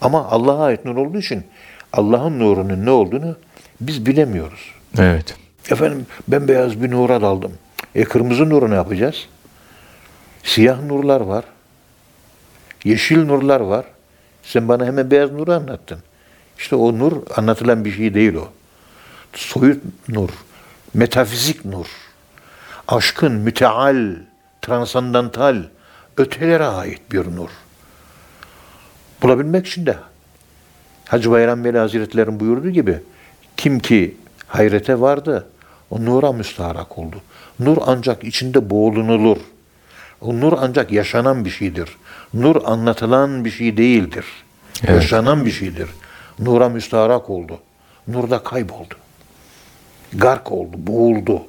Ama 0.00 0.26
Allah'a 0.26 0.64
ait 0.64 0.84
nur 0.84 0.96
olduğu 0.96 1.18
için 1.18 1.44
Allah'ın 1.92 2.38
nurunun 2.38 2.86
ne 2.86 2.90
olduğunu 2.90 3.36
biz 3.80 4.06
bilemiyoruz. 4.06 4.74
Evet. 4.98 5.36
Efendim 5.70 6.06
ben 6.28 6.48
beyaz 6.48 6.82
bir 6.82 6.90
nura 6.90 7.22
daldım. 7.22 7.52
E 7.94 8.04
kırmızı 8.04 8.50
nuru 8.50 8.70
ne 8.70 8.74
yapacağız? 8.74 9.28
Siyah 10.42 10.82
nurlar 10.82 11.20
var. 11.20 11.44
Yeşil 12.84 13.24
nurlar 13.24 13.60
var. 13.60 13.84
Sen 14.42 14.68
bana 14.68 14.86
hemen 14.86 15.10
beyaz 15.10 15.32
nuru 15.32 15.52
anlattın. 15.52 15.98
İşte 16.58 16.76
o 16.76 16.98
nur 16.98 17.12
anlatılan 17.36 17.84
bir 17.84 17.92
şey 17.92 18.14
değil 18.14 18.34
o. 18.34 18.48
Soyut 19.34 19.82
nur, 20.08 20.28
metafizik 20.94 21.64
nur, 21.64 21.86
aşkın 22.88 23.32
müteal, 23.32 24.16
transandantal, 24.62 25.62
ötelere 26.16 26.64
ait 26.64 27.12
bir 27.12 27.36
nur. 27.36 27.48
Bulabilmek 29.22 29.66
için 29.66 29.86
de 29.86 29.96
Hacı 31.08 31.30
Bayram 31.30 31.64
Veli 31.64 31.78
Hazretleri'nin 31.78 32.40
buyurduğu 32.40 32.70
gibi 32.70 32.98
kim 33.56 33.78
ki 33.78 34.16
hayrete 34.46 35.00
vardı 35.00 35.48
o 35.90 36.04
nura 36.04 36.32
müstaharak 36.32 36.98
oldu. 36.98 37.16
Nur 37.60 37.76
ancak 37.86 38.24
içinde 38.24 38.70
boğulunulur. 38.70 39.36
O 40.20 40.40
nur 40.40 40.52
ancak 40.56 40.92
yaşanan 40.92 41.44
bir 41.44 41.50
şeydir. 41.50 41.96
Nur 42.34 42.56
anlatılan 42.64 43.44
bir 43.44 43.50
şey 43.50 43.76
değildir. 43.76 44.24
Evet. 44.84 44.94
Yaşanan 44.94 45.46
bir 45.46 45.50
şeydir. 45.50 45.88
Nura 46.38 46.68
müstaharak 46.68 47.30
oldu. 47.30 47.58
Nurda 48.08 48.42
kayboldu. 48.42 48.94
Gark 50.12 50.52
oldu, 50.52 50.76
boğuldu. 50.76 51.42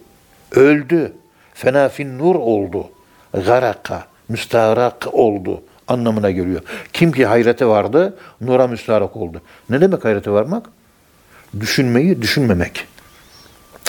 Öldü. 0.52 1.14
Fenafin 1.54 2.20
nur 2.20 2.36
oldu. 2.36 2.90
Garaka, 3.34 4.06
müstaharak 4.30 5.14
oldu 5.14 5.64
anlamına 5.88 6.32
geliyor. 6.32 6.62
Kim 6.94 7.12
ki 7.12 7.26
hayrete 7.26 7.66
vardı, 7.66 8.18
nura 8.42 8.68
müstaharak 8.68 9.16
oldu. 9.16 9.42
Ne 9.70 9.82
demek 9.82 10.06
hayrete 10.06 10.32
varmak? 10.32 10.70
Düşünmeyi 11.60 12.22
düşünmemek. 12.22 12.88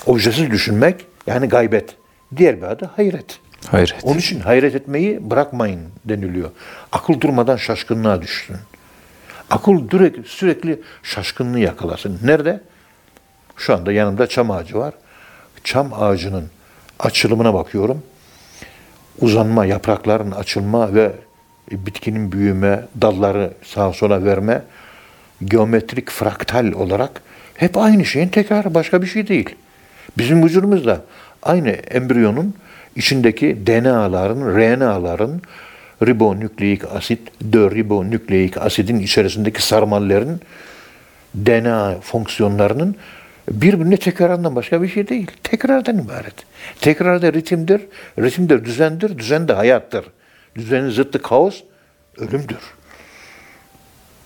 Objesiz 0.06 0.50
düşünmek 0.50 1.06
yani 1.26 1.48
gaybet. 1.48 1.96
Diğer 2.36 2.56
bir 2.56 2.62
adı 2.66 2.90
hayret. 2.96 3.38
Hayret. 3.66 3.94
Onun 4.02 4.18
için 4.18 4.40
hayret 4.40 4.74
etmeyi 4.74 5.30
bırakmayın 5.30 5.80
deniliyor. 6.04 6.50
Akıl 6.92 7.20
durmadan 7.20 7.56
şaşkınlığa 7.56 8.22
düşsün. 8.22 8.56
Akıl 9.50 9.88
sürekli, 9.90 10.24
sürekli 10.24 10.80
şaşkınlığı 11.02 11.60
yakalasın. 11.60 12.18
Nerede? 12.24 12.60
Şu 13.56 13.74
anda 13.74 13.92
yanımda 13.92 14.26
çam 14.26 14.50
ağacı 14.50 14.78
var. 14.78 14.94
Çam 15.64 15.92
ağacının 15.94 16.44
açılımına 16.98 17.54
bakıyorum. 17.54 18.02
Uzanma, 19.20 19.66
yaprakların 19.66 20.30
açılma 20.30 20.94
ve 20.94 21.12
bitkinin 21.70 22.32
büyüme, 22.32 22.84
dalları 23.02 23.52
sağa 23.62 23.92
sola 23.92 24.24
verme, 24.24 24.62
geometrik 25.44 26.10
fraktal 26.10 26.72
olarak 26.72 27.22
hep 27.54 27.76
aynı 27.76 28.04
şeyin 28.04 28.28
tekrarı, 28.28 28.74
başka 28.74 29.02
bir 29.02 29.06
şey 29.06 29.28
değil. 29.28 29.54
Bizim 30.18 30.44
vücudumuzda 30.44 31.04
aynı 31.42 31.68
embriyonun 31.68 32.54
içindeki 32.96 33.66
DNA'ların, 33.66 34.56
RNA'ların, 34.56 35.42
ribonükleik 36.02 36.84
asit, 36.84 37.20
dörribonükleik 37.52 38.56
asidin 38.56 38.98
içerisindeki 38.98 39.62
sarmallerin 39.62 40.40
DNA 41.34 41.94
fonksiyonlarının 42.00 42.96
birbirine 43.50 43.96
tekrarından 43.96 44.56
başka 44.56 44.82
bir 44.82 44.88
şey 44.88 45.08
değil. 45.08 45.30
Tekrardan 45.42 45.98
ibaret. 45.98 46.34
Tekrar 46.80 47.22
da 47.22 47.32
ritimdir. 47.32 47.80
Ritim 48.18 48.48
düzendir. 48.48 49.18
Düzen 49.18 49.48
de 49.48 49.52
hayattır. 49.52 50.04
Düzenin 50.54 50.90
zıttı 50.90 51.22
kaos, 51.22 51.62
ölümdür. 52.18 52.58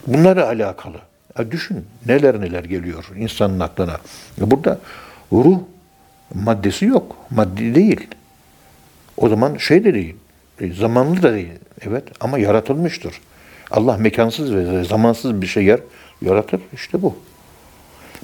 Bunlara 0.06 0.46
alakalı. 0.46 0.96
Ya 1.38 1.50
düşün 1.50 1.86
neler 2.06 2.40
neler 2.40 2.64
geliyor 2.64 3.10
insanın 3.16 3.60
aklına. 3.60 3.96
Burada 4.40 4.78
ruh 5.32 5.58
maddesi 6.34 6.84
yok. 6.84 7.16
Maddi 7.30 7.74
değil. 7.74 8.06
O 9.16 9.28
zaman 9.28 9.56
şey 9.56 9.84
de 9.84 9.94
değil. 9.94 10.16
e, 10.60 10.72
Zamanlı 10.72 11.22
da 11.22 11.34
değil. 11.34 11.52
Evet 11.80 12.04
ama 12.20 12.38
yaratılmıştır. 12.38 13.20
Allah 13.70 13.96
mekansız 13.96 14.54
ve 14.54 14.84
zamansız 14.84 15.42
bir 15.42 15.46
şey 15.46 15.64
yer 15.64 15.80
yaratır. 16.22 16.60
İşte 16.72 17.02
bu. 17.02 17.16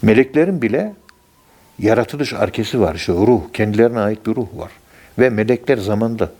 Meleklerin 0.03 0.63
bile 0.63 0.93
yaratılış 1.79 2.33
arkesi 2.33 2.81
var. 2.81 2.95
İşte 2.95 3.13
ruh, 3.13 3.41
kendilerine 3.53 4.01
ait 4.01 4.27
bir 4.27 4.37
ruh 4.37 4.49
var. 4.57 4.71
Ve 5.19 5.31
melekler 5.31 5.77
zamanda. 5.79 6.31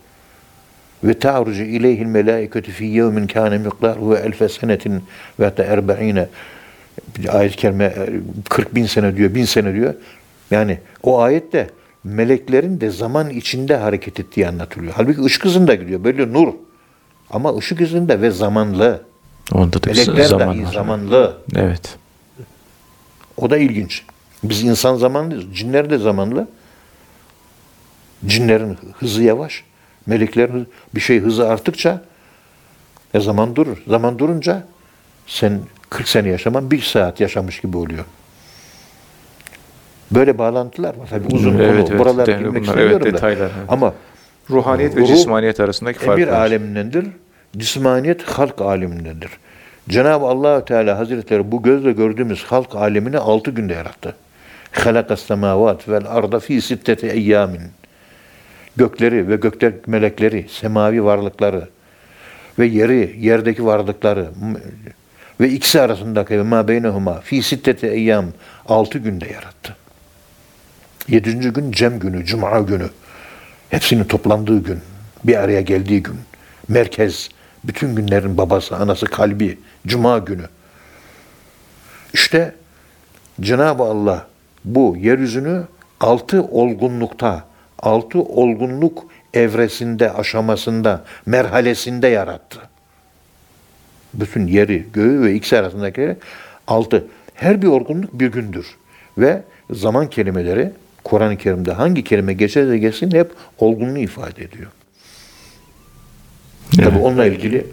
Ve 1.03 1.19
ta'rucu 1.19 1.63
ileyhil 1.63 2.05
melaiketu 2.05 2.71
fi 2.71 2.85
yevmin 2.85 3.27
kâne 3.27 3.57
miqdaruhu 3.57 4.15
elfe 4.15 4.49
senetin 4.49 5.03
ve 5.39 5.45
hatta 5.45 5.63
erbe'ine 5.63 6.27
ayet-i 7.29 7.57
kerime 7.57 7.93
40 8.49 8.75
bin 8.75 8.85
sene 8.85 9.17
diyor, 9.17 9.35
bin 9.35 9.45
sene 9.45 9.73
diyor. 9.73 9.93
Yani 10.51 10.79
o 11.03 11.19
ayette 11.21 11.69
meleklerin 12.03 12.81
de 12.81 12.89
zaman 12.89 13.29
içinde 13.29 13.75
hareket 13.77 14.19
ettiği 14.19 14.47
anlatılıyor. 14.47 14.93
Halbuki 14.95 15.21
ışık 15.23 15.45
hızında 15.45 15.75
gidiyor. 15.75 16.03
Böyle 16.03 16.33
nur. 16.33 16.53
Ama 17.29 17.57
ışık 17.57 17.79
hızında 17.79 18.21
ve 18.21 18.31
zamanlı. 18.31 19.01
Onda 19.53 19.83
da 19.83 19.87
Melekler 19.87 20.23
zaman 20.23 20.57
dahi 20.57 20.65
var. 20.65 20.73
zamanlı. 20.73 21.37
Evet. 21.55 21.97
O 23.37 23.49
da 23.49 23.57
ilginç. 23.57 24.03
Biz 24.43 24.63
insan 24.63 24.95
zamanlıyız. 24.95 25.55
Cinler 25.55 25.89
de 25.89 25.97
zamanlı. 25.97 26.47
Cinlerin 28.25 28.77
hızı 28.99 29.23
yavaş. 29.23 29.63
Meleklerin 30.05 30.67
bir 30.95 30.99
şey 30.99 31.19
hızı 31.19 31.49
arttıkça 31.49 32.01
e 33.13 33.19
zaman 33.19 33.55
durur. 33.55 33.77
Zaman 33.87 34.19
durunca 34.19 34.63
sen 35.27 35.59
40 35.89 36.07
sene 36.07 36.29
yaşaman 36.29 36.71
bir 36.71 36.81
saat 36.81 37.19
yaşamış 37.19 37.61
gibi 37.61 37.77
oluyor. 37.77 38.05
Böyle 40.11 40.37
bağlantılar 40.37 40.95
var. 40.95 41.07
Tabii 41.09 41.35
uzun 41.35 41.57
Evet, 41.57 41.69
konu. 41.69 41.87
evet. 41.89 41.99
Buralara 41.99 42.31
girmek 42.31 42.51
bunlar, 42.51 42.61
istemiyorum 42.61 43.01
evet, 43.03 43.13
da. 43.13 43.17
detaylar, 43.17 43.51
evet. 43.57 43.69
Ama 43.69 43.93
Ruhaniyet 44.49 44.95
ve 44.95 45.01
Ruh 45.01 45.07
cismaniyet 45.07 45.59
arasındaki 45.59 45.99
fark 45.99 46.19
emir 46.19 46.31
var. 46.31 46.39
alemindendir. 46.39 47.05
Cismaniyet 47.57 48.23
halk 48.23 48.61
alemindendir. 48.61 49.29
Cenab-ı 49.89 50.25
allah 50.25 50.65
Teala 50.65 50.97
Hazretleri 50.97 51.51
bu 51.51 51.63
gözle 51.63 51.91
gördüğümüz 51.91 52.43
halk 52.43 52.75
alemini 52.75 53.17
altı 53.17 53.51
günde 53.51 53.73
yarattı. 53.73 54.15
Halakas 54.71 55.21
semavat 55.21 55.89
vel 55.89 56.03
arda 56.07 56.39
fi 56.39 56.61
sitteti 56.61 57.07
eyyamin. 57.07 57.61
Gökleri 58.77 59.29
ve 59.29 59.35
gökler 59.35 59.73
melekleri, 59.87 60.45
semavi 60.49 61.03
varlıkları 61.03 61.67
ve 62.59 62.65
yeri, 62.65 63.15
yerdeki 63.19 63.65
varlıkları 63.65 64.29
ve 65.39 65.49
ikisi 65.49 65.81
arasındaki 65.81 66.33
ma 66.33 66.67
beynehuma 66.67 67.19
fi 67.19 67.43
sitteti 67.43 67.87
eyyam 67.87 68.25
altı 68.65 68.99
günde 68.99 69.25
yarattı. 69.25 69.75
Yedinci 71.07 71.49
gün 71.49 71.71
Cem 71.71 71.99
günü, 71.99 72.25
Cuma 72.25 72.59
günü. 72.59 72.89
Hepsinin 73.69 74.03
toplandığı 74.03 74.63
gün, 74.63 74.79
bir 75.23 75.35
araya 75.35 75.61
geldiği 75.61 76.03
gün. 76.03 76.15
Merkez, 76.67 77.29
bütün 77.63 77.95
günlerin 77.95 78.37
babası, 78.37 78.75
anası, 78.75 79.05
kalbi, 79.05 79.59
Cuma 79.87 80.17
günü. 80.17 80.45
İşte 82.13 82.55
Cenab-ı 83.41 83.83
Allah 83.83 84.27
bu 84.65 84.97
yeryüzünü 84.99 85.63
altı 85.99 86.43
olgunlukta, 86.43 87.43
altı 87.85 88.19
olgunluk 88.21 89.05
evresinde, 89.33 90.11
aşamasında, 90.11 91.03
merhalesinde 91.25 92.07
yarattı. 92.07 92.59
Bütün 94.13 94.47
yeri, 94.47 94.85
göğü 94.93 95.21
ve 95.21 95.33
ikisi 95.33 95.57
arasındaki 95.57 96.15
altı. 96.67 97.07
Her 97.33 97.61
bir 97.61 97.67
olgunluk 97.67 98.19
bir 98.19 98.27
gündür. 98.27 98.75
Ve 99.17 99.41
zaman 99.71 100.09
kelimeleri 100.09 100.71
Kur'an-ı 101.03 101.37
Kerim'de 101.37 101.71
hangi 101.71 102.03
kelime 102.03 102.33
geçerse 102.33 102.77
geçsin 102.77 103.11
hep 103.11 103.31
olgunluğu 103.59 103.99
ifade 103.99 104.43
ediyor. 104.43 104.71
Tabii 106.75 106.99
onunla 106.99 107.25
ilgili 107.25 107.65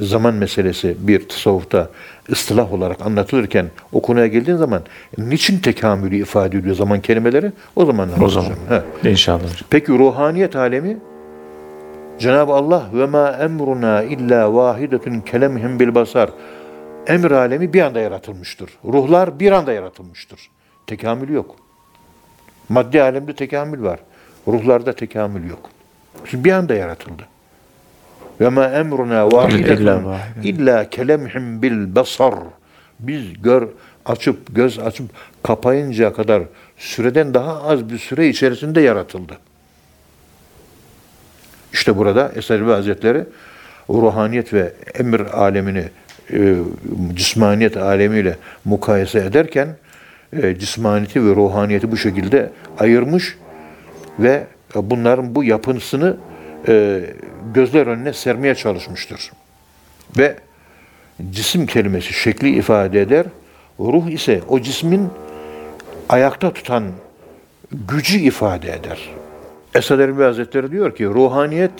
zaman 0.00 0.34
meselesi 0.34 0.96
bir 0.98 1.28
tasavvufta 1.28 1.88
ıstılah 2.30 2.72
olarak 2.72 3.06
anlatılırken 3.06 3.66
o 3.92 4.02
konuya 4.02 4.26
geldiğin 4.26 4.56
zaman 4.56 4.82
niçin 5.18 5.58
tekamülü 5.58 6.16
ifade 6.16 6.58
ediyor 6.58 6.76
zaman 6.76 7.00
kelimeleri 7.00 7.52
o 7.76 7.86
zaman 7.86 8.08
O 8.22 8.28
zaman. 8.28 8.50
Ha. 8.68 8.84
İnşallah. 9.04 9.40
Peki 9.70 9.92
ruhaniyet 9.92 10.56
alemi 10.56 10.96
Cenab-ı 12.18 12.52
Allah 12.52 12.86
ve 12.94 13.06
ma 13.06 13.30
emruna 13.30 14.02
illa 14.02 14.54
vahidetun 14.54 15.20
kelemhim 15.20 15.80
bil 15.80 15.94
basar. 15.94 16.30
Emir 17.06 17.30
alemi 17.30 17.72
bir 17.72 17.80
anda 17.80 18.00
yaratılmıştır. 18.00 18.70
Ruhlar 18.84 19.40
bir 19.40 19.52
anda 19.52 19.72
yaratılmıştır. 19.72 20.50
Tekamül 20.86 21.28
yok. 21.28 21.56
Maddi 22.68 23.02
alemde 23.02 23.34
tekamül 23.34 23.82
var. 23.82 24.00
Ruhlarda 24.48 24.92
tekamül 24.92 25.50
yok. 25.50 25.70
Şimdi 26.24 26.44
bir 26.44 26.52
anda 26.52 26.74
yaratıldı. 26.74 27.22
Ve 28.42 28.48
ma 28.48 28.64
emruna 28.64 29.32
vahidetun 29.32 30.14
illa 30.42 30.90
kelemhim 30.90 31.62
bil 31.62 31.94
basar. 31.94 32.34
Biz 33.00 33.42
gör 33.42 33.68
açıp 34.06 34.54
göz 34.54 34.78
açıp 34.78 35.06
kapayıncaya 35.42 36.12
kadar 36.12 36.42
süreden 36.76 37.34
daha 37.34 37.62
az 37.62 37.90
bir 37.90 37.98
süre 37.98 38.28
içerisinde 38.28 38.80
yaratıldı. 38.80 39.38
İşte 41.72 41.96
burada 41.96 42.32
Eservi 42.36 42.70
Hazretleri 42.70 43.24
ruhaniyet 43.90 44.52
ve 44.52 44.72
emir 44.94 45.20
alemini 45.20 45.84
e, 46.32 46.54
cismaniyet 47.14 47.76
alemiyle 47.76 48.36
mukayese 48.64 49.18
ederken 49.18 49.68
e, 50.32 50.58
cismaniyeti 50.58 51.26
ve 51.26 51.34
ruhaniyeti 51.34 51.92
bu 51.92 51.96
şekilde 51.96 52.50
ayırmış 52.78 53.38
ve 54.18 54.46
bunların 54.74 55.34
bu 55.34 55.44
yapısını 55.44 56.16
e, 56.68 57.00
gözler 57.54 57.86
önüne 57.86 58.12
sermeye 58.12 58.54
çalışmıştır. 58.54 59.30
Ve 60.18 60.36
cisim 61.30 61.66
kelimesi 61.66 62.12
şekli 62.12 62.56
ifade 62.56 63.00
eder. 63.00 63.26
Ruh 63.80 64.10
ise 64.10 64.40
o 64.48 64.60
cismin 64.60 65.08
ayakta 66.08 66.52
tutan 66.52 66.84
gücü 67.72 68.18
ifade 68.18 68.72
eder. 68.72 69.10
Esad 69.74 69.98
Erbil 69.98 70.22
Hazretleri 70.22 70.70
diyor 70.70 70.96
ki 70.96 71.06
ruhaniyet 71.06 71.72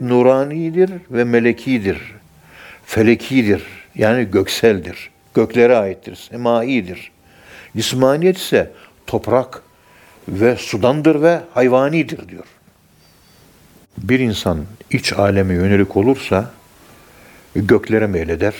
nuranidir 0.00 0.90
ve 1.10 1.24
melekidir. 1.24 2.14
Felekidir. 2.84 3.62
Yani 3.94 4.30
gökseldir. 4.30 5.10
Göklere 5.34 5.76
aittir. 5.76 6.14
Semaidir. 6.16 7.12
Cismaniyet 7.76 8.38
ise 8.38 8.70
toprak 9.06 9.62
ve 10.28 10.56
sudandır 10.56 11.22
ve 11.22 11.40
hayvanidir 11.54 12.28
diyor. 12.28 12.44
Bir 14.02 14.20
insan 14.20 14.64
iç 14.90 15.12
aleme 15.12 15.54
yönelik 15.54 15.96
olursa 15.96 16.50
göklere 17.54 18.06
meyleder 18.06 18.54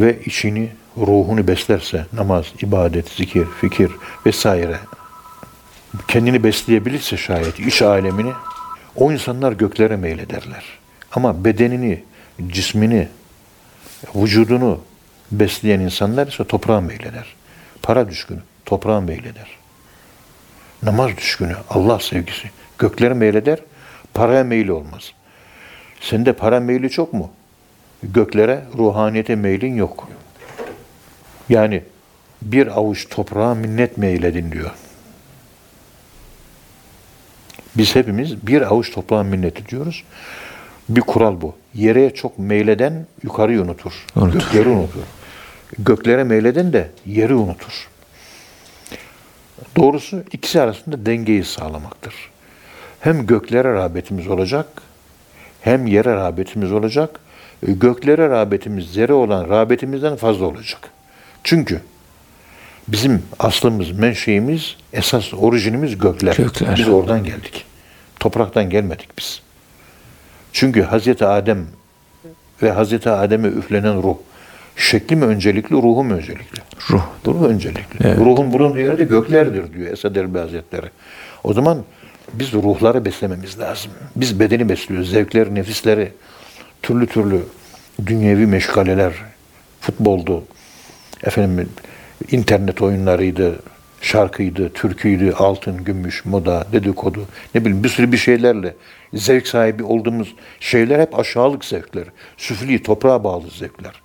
ve 0.00 0.20
içini, 0.24 0.72
ruhunu 0.96 1.48
beslerse 1.48 2.06
namaz, 2.12 2.46
ibadet, 2.62 3.08
zikir, 3.08 3.46
fikir 3.60 3.90
vesaire 4.26 4.76
kendini 6.08 6.44
besleyebilirse 6.44 7.16
şayet 7.16 7.60
iç 7.60 7.82
alemini 7.82 8.32
o 8.96 9.12
insanlar 9.12 9.52
göklere 9.52 9.96
meylederler. 9.96 10.64
Ama 11.12 11.44
bedenini, 11.44 12.02
cismini, 12.46 13.08
vücudunu 14.14 14.80
besleyen 15.32 15.80
insanlar 15.80 16.26
ise 16.26 16.44
toprağa 16.44 16.80
meyleder. 16.80 17.26
Para 17.82 18.08
düşkünü 18.08 18.38
toprağa 18.66 19.00
meyleder. 19.00 19.48
Namaz 20.82 21.16
düşkünü, 21.16 21.56
Allah 21.70 22.00
sevgisi 22.00 22.50
göklere 22.78 23.14
meyleder, 23.14 23.58
paraya 24.14 24.44
meyli 24.44 24.72
olmaz. 24.72 25.12
Sende 26.00 26.32
para 26.32 26.60
meyli 26.60 26.90
çok 26.90 27.12
mu? 27.12 27.30
Göklere, 28.02 28.64
ruhaniyete 28.78 29.36
meylin 29.36 29.74
yok. 29.74 30.08
Yani 31.48 31.82
bir 32.42 32.66
avuç 32.66 33.08
toprağa 33.08 33.54
minnet 33.54 33.96
meyledin 33.96 34.52
diyor. 34.52 34.70
Biz 37.76 37.94
hepimiz 37.94 38.46
bir 38.46 38.62
avuç 38.62 38.92
toprağa 38.92 39.22
minnet 39.22 39.60
ediyoruz. 39.60 40.04
Bir 40.88 41.00
kural 41.00 41.40
bu. 41.40 41.54
Yere 41.74 42.14
çok 42.14 42.38
meyleden 42.38 43.06
yukarıyı 43.22 43.62
unutur. 43.62 44.06
Unutur. 44.16 44.40
Gökleri 44.40 44.68
unutur. 44.68 45.00
Göklere 45.78 46.24
meyleden 46.24 46.72
de 46.72 46.90
yeri 47.06 47.34
unutur. 47.34 47.88
Doğrusu 49.76 50.24
ikisi 50.32 50.60
arasında 50.60 51.06
dengeyi 51.06 51.44
sağlamaktır. 51.44 52.14
Hem 53.02 53.26
göklere 53.26 53.74
rağbetimiz 53.74 54.28
olacak, 54.28 54.66
hem 55.60 55.86
yere 55.86 56.14
rağbetimiz 56.14 56.72
olacak. 56.72 57.20
Göklere 57.62 58.28
rağbetimiz 58.28 58.96
yere 58.96 59.12
olan 59.12 59.48
rağbetimizden 59.48 60.16
fazla 60.16 60.46
olacak. 60.46 60.90
Çünkü 61.44 61.80
bizim 62.88 63.22
aslımız, 63.38 63.90
menşeimiz, 63.90 64.76
esas 64.92 65.34
orijinimiz 65.34 65.98
gökler. 65.98 66.36
Gökler. 66.36 66.76
Biz 66.78 66.88
oradan 66.88 67.24
geldik. 67.24 67.64
Topraktan 68.20 68.70
gelmedik 68.70 69.18
biz. 69.18 69.42
Çünkü 70.52 70.82
Hazreti 70.82 71.26
Adem 71.26 71.66
ve 72.62 72.70
Hazreti 72.70 73.10
Adem'e 73.10 73.48
üflenen 73.48 74.02
ruh 74.02 74.16
şekli 74.76 75.16
mi 75.16 75.24
öncelikli, 75.24 75.74
ruhu 75.76 76.04
mu 76.04 76.14
öncelikli? 76.14 76.62
Ruh. 76.90 77.02
Ruh 77.26 77.42
öncelikli. 77.42 78.06
Evet. 78.06 78.18
Ruhun 78.18 78.52
bulunduğu 78.52 78.78
yeri 78.78 78.98
de 78.98 79.04
göklerdir 79.04 79.72
diyor 79.72 79.92
Esad 79.92 80.16
Erbil 80.16 80.38
Hazretleri. 80.38 80.86
O 81.44 81.52
zaman 81.52 81.84
biz 82.32 82.52
ruhları 82.52 83.04
beslememiz 83.04 83.58
lazım. 83.58 83.92
Biz 84.16 84.40
bedeni 84.40 84.68
besliyoruz. 84.68 85.10
Zevkleri, 85.10 85.54
nefisleri, 85.54 86.12
türlü 86.82 87.06
türlü 87.06 87.42
dünyevi 88.06 88.46
meşgaleler, 88.46 89.12
futboldu, 89.80 90.44
efendim 91.22 91.68
internet 92.30 92.82
oyunlarıydı, 92.82 93.58
şarkıydı, 94.00 94.72
türküydü, 94.72 95.32
altın, 95.32 95.84
gümüş, 95.84 96.24
moda, 96.24 96.66
dedikodu, 96.72 97.24
ne 97.54 97.60
bileyim 97.60 97.84
bir 97.84 97.88
sürü 97.88 98.12
bir 98.12 98.16
şeylerle 98.16 98.74
zevk 99.14 99.46
sahibi 99.46 99.84
olduğumuz 99.84 100.34
şeyler 100.60 101.00
hep 101.00 101.18
aşağılık 101.18 101.64
zevkler. 101.64 102.04
Süfli, 102.36 102.82
toprağa 102.82 103.24
bağlı 103.24 103.50
zevkler. 103.50 104.02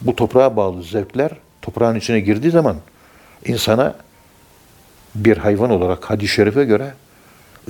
Bu 0.00 0.16
toprağa 0.16 0.56
bağlı 0.56 0.82
zevkler 0.82 1.30
toprağın 1.62 1.96
içine 1.96 2.20
girdiği 2.20 2.50
zaman 2.50 2.76
insana 3.44 3.94
bir 5.14 5.36
hayvan 5.36 5.70
olarak 5.70 6.10
hadis-i 6.10 6.34
şerife 6.34 6.64
göre 6.64 6.94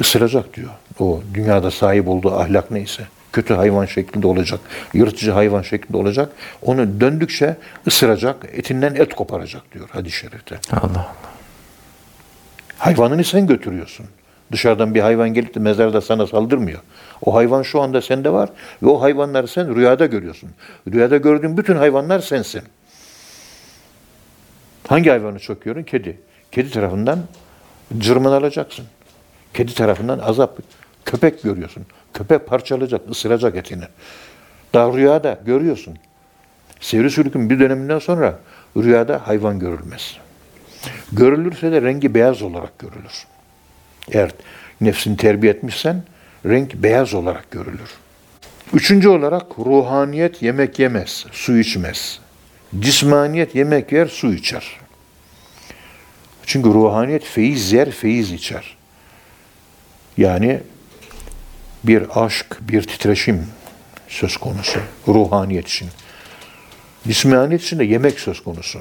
ısıracak 0.01 0.57
diyor. 0.57 0.71
O 0.99 1.21
dünyada 1.35 1.71
sahip 1.71 2.09
olduğu 2.09 2.35
ahlak 2.35 2.71
neyse. 2.71 3.03
Kötü 3.33 3.55
hayvan 3.55 3.87
şeklinde 3.87 4.27
olacak, 4.27 4.61
yırtıcı 4.95 5.31
hayvan 5.31 5.63
şeklinde 5.63 5.97
olacak. 5.97 6.33
Onu 6.63 7.01
döndükçe 7.01 7.57
ısıracak, 7.87 8.37
etinden 8.53 8.95
et 8.95 9.15
koparacak 9.15 9.63
diyor 9.75 9.89
hadis-i 9.93 10.17
şerifte. 10.17 10.61
Allah 10.73 10.81
Allah. 10.85 11.15
Hayvanını 12.79 13.25
sen 13.25 13.47
götürüyorsun. 13.47 14.07
Dışarıdan 14.53 14.95
bir 14.95 15.01
hayvan 15.01 15.35
gelip 15.35 15.55
de 15.55 15.61
mezarda 15.61 16.01
sana 16.01 16.27
saldırmıyor. 16.27 16.81
O 17.23 17.35
hayvan 17.35 17.63
şu 17.63 17.81
anda 17.81 18.03
sende 18.03 18.33
var 18.33 18.49
ve 18.83 18.89
o 18.89 19.01
hayvanları 19.03 19.49
sen 19.49 19.77
rüyada 19.77 20.07
görüyorsun. 20.07 20.51
Rüyada 20.93 21.17
gördüğün 21.17 21.57
bütün 21.57 21.77
hayvanlar 21.77 22.21
sensin. 22.21 22.63
Hangi 24.89 25.11
hayvanı 25.11 25.39
çok 25.39 25.63
görün? 25.63 25.83
Kedi. 25.83 26.21
Kedi 26.53 26.71
tarafından 26.71 27.19
cırmalacaksın. 27.99 28.87
Kedi 29.61 29.75
tarafından 29.75 30.19
azap. 30.19 30.59
Köpek 31.05 31.43
görüyorsun. 31.43 31.87
Köpek 32.15 32.47
parçalayacak, 32.47 33.01
ısıracak 33.11 33.57
etini. 33.57 33.85
Daha 34.75 34.93
rüyada 34.93 35.39
görüyorsun. 35.47 35.99
Sivri 36.81 37.11
sülükün 37.11 37.51
bir 37.51 37.61
döneminden 37.61 37.99
sonra 37.99 38.39
rüyada 38.77 39.27
hayvan 39.27 39.59
görülmez. 39.59 40.17
Görülürse 41.13 41.73
de 41.73 41.83
rengi 41.83 42.15
beyaz 42.15 42.43
olarak 42.43 42.79
görülür. 42.79 43.27
Eğer 44.13 44.31
nefsini 44.81 45.17
terbiye 45.17 45.53
etmişsen 45.53 46.03
renk 46.47 46.75
beyaz 46.75 47.15
olarak 47.15 47.51
görülür. 47.51 47.91
Üçüncü 48.73 49.09
olarak 49.09 49.59
ruhaniyet 49.59 50.43
yemek 50.43 50.79
yemez, 50.79 51.27
su 51.33 51.59
içmez. 51.59 52.21
Cismaniyet 52.79 53.55
yemek 53.55 53.93
yer, 53.93 54.07
su 54.07 54.33
içer. 54.35 54.79
Çünkü 56.47 56.69
ruhaniyet 56.69 57.25
feyiz 57.25 57.73
yer, 57.73 57.91
feyiz 57.91 58.33
içer. 58.33 58.80
Yani 60.17 60.61
bir 61.85 62.25
aşk, 62.25 62.59
bir 62.61 62.83
titreşim 62.83 63.47
söz 64.09 64.37
konusu 64.37 64.81
ruhaniyet 65.09 65.69
için. 65.69 65.89
Cismaniyet 67.05 67.63
için 67.63 67.79
de 67.79 67.85
yemek 67.85 68.21
söz 68.21 68.45
konusu. 68.45 68.79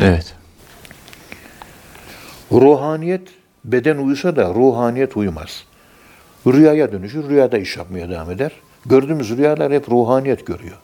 Evet. 0.00 0.34
Ruhaniyet 2.52 3.28
beden 3.64 3.96
uyusa 3.96 4.36
da 4.36 4.54
ruhaniyet 4.54 5.16
uyumaz. 5.16 5.64
Rüyaya 6.46 6.92
dönüşür, 6.92 7.28
rüyada 7.28 7.58
iş 7.58 7.76
yapmaya 7.76 8.10
devam 8.10 8.30
eder. 8.30 8.52
Gördüğümüz 8.86 9.36
rüyalar 9.36 9.72
hep 9.72 9.88
ruhaniyet 9.90 10.46
görüyor. 10.46 10.76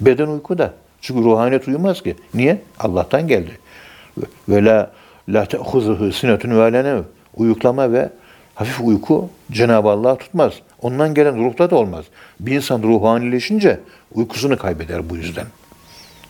Beden 0.00 0.26
uyku 0.26 0.58
da. 0.58 0.74
Çünkü 1.00 1.24
ruhaniyet 1.24 1.68
uyumaz 1.68 2.02
ki. 2.02 2.16
Niye? 2.34 2.62
Allah'tan 2.78 3.28
geldi. 3.28 3.58
Ve 4.48 4.64
la 4.64 4.92
la 5.28 5.44
te'huzuhu 5.44 6.12
sinetun 6.12 6.50
ve 6.50 6.72
la. 6.72 7.04
Uyuklama 7.36 7.92
ve 7.92 8.10
hafif 8.54 8.80
uyku 8.80 9.30
Cenab-ı 9.52 9.88
Allah'ı 9.88 10.18
tutmaz. 10.18 10.52
Ondan 10.82 11.14
gelen 11.14 11.44
ruhta 11.44 11.70
da 11.70 11.76
olmaz. 11.76 12.04
Bir 12.40 12.52
insan 12.52 12.82
ruhanileşince 12.82 13.80
uykusunu 14.14 14.58
kaybeder 14.58 15.10
bu 15.10 15.16
yüzden. 15.16 15.46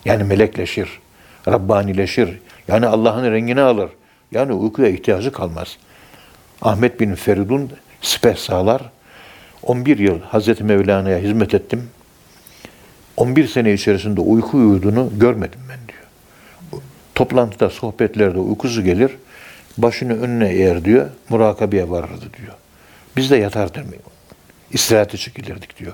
Yani 0.05 0.25
melekleşir, 0.25 1.01
Rabbanileşir. 1.49 2.41
Yani 2.69 2.87
Allah'ın 2.87 3.33
rengini 3.33 3.61
alır. 3.61 3.91
Yani 4.33 4.53
uykuya 4.53 4.89
ihtiyacı 4.89 5.33
kalmaz. 5.33 5.77
Ahmet 6.63 7.01
bin 7.01 7.15
Feridun 7.15 7.71
siper 8.01 8.35
sağlar. 8.35 8.83
11 9.63 9.99
yıl 9.99 10.21
Hazreti 10.21 10.65
Mevlana'ya 10.65 11.19
hizmet 11.19 11.55
ettim. 11.55 11.89
11 13.17 13.47
sene 13.47 13.73
içerisinde 13.73 14.21
uyku 14.21 14.57
uyuduğunu 14.57 15.11
görmedim 15.19 15.61
ben 15.69 15.79
diyor. 15.89 16.03
Toplantıda, 17.15 17.71
sohbetlerde 17.71 18.39
uykusu 18.39 18.85
gelir. 18.85 19.11
Başını 19.79 20.23
önüne 20.23 20.49
eğer 20.49 20.85
diyor, 20.85 21.09
murakabeye 21.29 21.91
varırdı 21.91 22.25
diyor. 22.39 22.53
Biz 23.17 23.31
de 23.31 23.37
yatardık. 23.37 23.85
İstirahate 24.73 25.17
çekilirdik 25.17 25.79
diyor. 25.79 25.93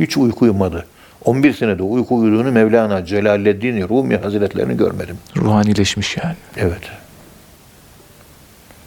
Hiç 0.00 0.16
uyku 0.16 0.44
uyumadı. 0.44 0.86
11 1.24 1.52
senede 1.52 1.82
uyku 1.82 2.16
uyuduğunu 2.16 2.52
Mevlana 2.52 3.06
Celaleddin 3.06 3.88
Rumi 3.88 4.16
Hazretlerini 4.16 4.76
görmedim. 4.76 5.18
Ruhanileşmiş 5.36 6.16
yani. 6.16 6.36
Evet. 6.56 6.90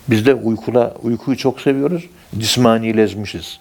Biz 0.10 0.26
de 0.26 0.34
uykula, 0.34 0.94
uykuyu 1.04 1.38
çok 1.38 1.62
seviyoruz. 1.62 2.06
Cismanileşmişiz. 2.38 3.60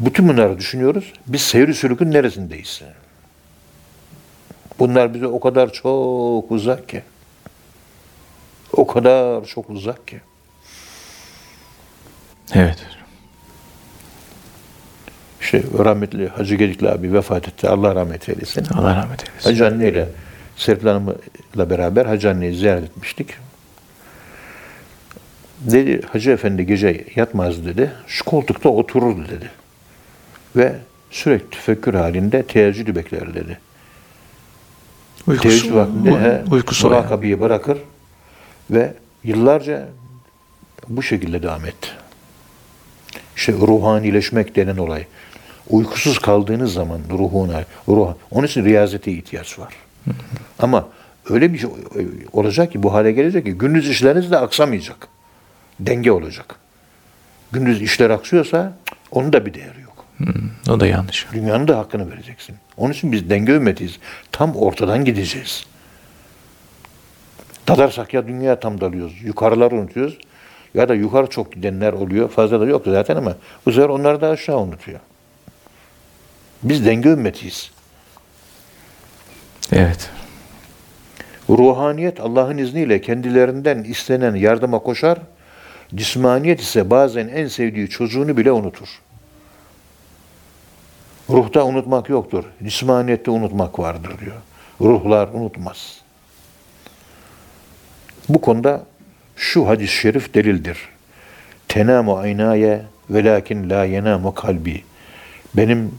Bütün 0.00 0.28
bunları 0.28 0.58
düşünüyoruz. 0.58 1.12
Biz 1.26 1.42
seyri 1.42 1.74
sülükün 1.74 2.12
neresindeyiz? 2.12 2.82
Bunlar 4.78 5.14
bize 5.14 5.26
o 5.26 5.40
kadar 5.40 5.72
çok 5.72 6.50
uzak 6.50 6.88
ki. 6.88 7.02
O 8.76 8.86
kadar 8.86 9.44
çok 9.44 9.70
uzak 9.70 10.08
ki. 10.08 10.20
Evet. 12.54 12.86
İşte 15.40 15.62
rahmetli 15.78 16.28
Hacı 16.28 16.54
Gedikli 16.54 16.90
abi 16.90 17.12
vefat 17.12 17.48
etti. 17.48 17.68
Allah 17.68 17.94
rahmet 17.94 18.28
eylesin. 18.28 18.66
Allah 18.74 18.96
rahmet 18.96 19.28
eylesin. 19.28 19.50
Hacı 19.50 19.66
anne 19.66 19.88
ile 19.88 20.08
Serpil 20.56 20.86
Hanım'la 20.86 21.70
beraber 21.70 22.06
Hacı 22.06 22.30
anneyi 22.30 22.54
ziyaret 22.56 22.84
etmiştik. 22.84 23.34
Dedi 25.60 26.02
Hacı 26.12 26.30
Efendi 26.30 26.66
gece 26.66 27.04
yatmaz 27.16 27.66
dedi. 27.66 27.92
Şu 28.06 28.24
koltukta 28.24 28.68
otururdu 28.68 29.28
dedi. 29.28 29.50
Ve 30.56 30.74
sürekli 31.10 31.50
tefekkür 31.50 31.94
halinde 31.94 32.42
teheccüdü 32.42 32.94
bekler 32.94 33.34
dedi. 33.34 33.58
Teheccüd 35.40 35.74
vaktinde 35.74 36.42
uykusu 36.50 36.88
o 36.88 36.90
yani. 36.90 37.00
murakabeyi 37.00 37.40
bırakır 37.40 37.78
ve 38.70 38.94
yıllarca 39.24 39.88
bu 40.88 41.02
şekilde 41.02 41.42
devam 41.42 41.66
etti. 41.66 41.88
İşte 43.36 43.52
ruhanileşmek 43.52 44.56
denen 44.56 44.76
olay. 44.76 45.04
Uykusuz 45.70 46.18
kaldığınız 46.18 46.72
zaman 46.72 47.00
ruhuna, 47.10 47.64
ruh, 47.88 48.14
onun 48.30 48.46
için 48.46 48.64
riyazete 48.64 49.12
ihtiyaç 49.12 49.58
var. 49.58 49.74
Ama 50.58 50.88
öyle 51.30 51.52
bir 51.52 51.58
şey 51.58 51.70
olacak 52.32 52.72
ki 52.72 52.82
bu 52.82 52.94
hale 52.94 53.12
gelecek 53.12 53.44
ki 53.44 53.52
gündüz 53.52 53.88
işleriniz 53.88 54.30
de 54.30 54.38
aksamayacak. 54.38 55.08
Denge 55.80 56.12
olacak. 56.12 56.54
Gündüz 57.52 57.82
işler 57.82 58.10
aksıyorsa 58.10 58.72
onun 59.10 59.32
da 59.32 59.46
bir 59.46 59.54
değeri 59.54 59.80
yok. 59.80 60.04
Hmm, 60.16 60.74
o 60.74 60.80
da 60.80 60.86
yanlış. 60.86 61.26
Dünyanın 61.32 61.68
da 61.68 61.78
hakkını 61.78 62.10
vereceksin. 62.10 62.56
Onun 62.76 62.92
için 62.92 63.12
biz 63.12 63.30
denge 63.30 63.52
ümmetiyiz. 63.52 63.98
Tam 64.32 64.56
ortadan 64.56 65.04
gideceğiz. 65.04 65.66
Dalarsak 67.68 68.14
ya 68.14 68.28
dünya 68.28 68.60
tam 68.60 68.80
dalıyoruz. 68.80 69.22
Yukarıları 69.22 69.74
unutuyoruz. 69.74 70.18
Ya 70.74 70.88
da 70.88 70.94
yukarı 70.94 71.26
çok 71.26 71.52
gidenler 71.52 71.92
oluyor. 71.92 72.28
Fazla 72.28 72.60
da 72.60 72.66
yok 72.66 72.82
zaten 72.86 73.16
ama 73.16 73.36
bu 73.66 73.72
sefer 73.72 73.88
onlar 73.88 74.20
da 74.20 74.28
aşağı 74.28 74.58
unutuyor. 74.58 75.00
Biz 76.62 76.86
denge 76.86 77.08
ümmetiyiz. 77.08 77.70
Evet. 79.72 80.10
Ruhaniyet 81.50 82.20
Allah'ın 82.20 82.58
izniyle 82.58 83.00
kendilerinden 83.00 83.82
istenen 83.82 84.34
yardıma 84.34 84.78
koşar. 84.78 85.18
Cismaniyet 85.94 86.60
ise 86.60 86.90
bazen 86.90 87.28
en 87.28 87.48
sevdiği 87.48 87.88
çocuğunu 87.88 88.36
bile 88.36 88.52
unutur. 88.52 88.88
Ruhta 91.30 91.64
unutmak 91.64 92.08
yoktur. 92.08 92.44
Cismaniyette 92.64 93.30
unutmak 93.30 93.78
vardır 93.78 94.20
diyor. 94.20 94.36
Ruhlar 94.80 95.28
unutmaz. 95.28 96.05
Bu 98.28 98.40
konuda 98.40 98.86
şu 99.36 99.68
hadis-i 99.68 99.94
şerif 99.94 100.34
delildir. 100.34 100.78
Tenamu 101.68 102.16
aynaye 102.16 102.82
velakin 103.10 103.70
la 103.70 103.84
yenamu 103.84 104.34
kalbi. 104.34 104.82
Benim 105.56 105.90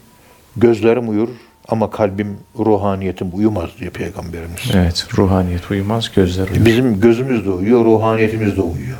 gözlerim 0.57 1.09
uyur 1.09 1.29
ama 1.67 1.89
kalbim, 1.89 2.37
ruhaniyetim 2.59 3.29
uyumaz 3.33 3.69
diyor 3.79 3.91
Peygamberimiz. 3.91 4.71
Evet. 4.73 5.07
Ruhaniyet 5.17 5.71
uyumaz, 5.71 6.11
gözler 6.15 6.49
uyur. 6.49 6.65
Bizim 6.65 7.01
gözümüz 7.01 7.45
de 7.45 7.49
uyuyor, 7.49 7.85
ruhaniyetimiz 7.85 8.57
de 8.57 8.61
uyuyor. 8.61 8.97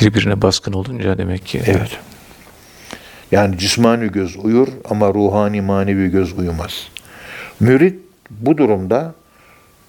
Birbirine 0.00 0.42
baskın 0.42 0.72
olunca 0.72 1.18
demek 1.18 1.46
ki. 1.46 1.62
Evet. 1.66 1.98
Yani 3.32 3.58
cismani 3.58 4.12
göz 4.12 4.36
uyur 4.36 4.68
ama 4.90 5.14
ruhani 5.14 5.60
manevi 5.60 6.10
göz 6.10 6.38
uyumaz. 6.38 6.88
Mürit 7.60 8.00
bu 8.30 8.58
durumda 8.58 9.14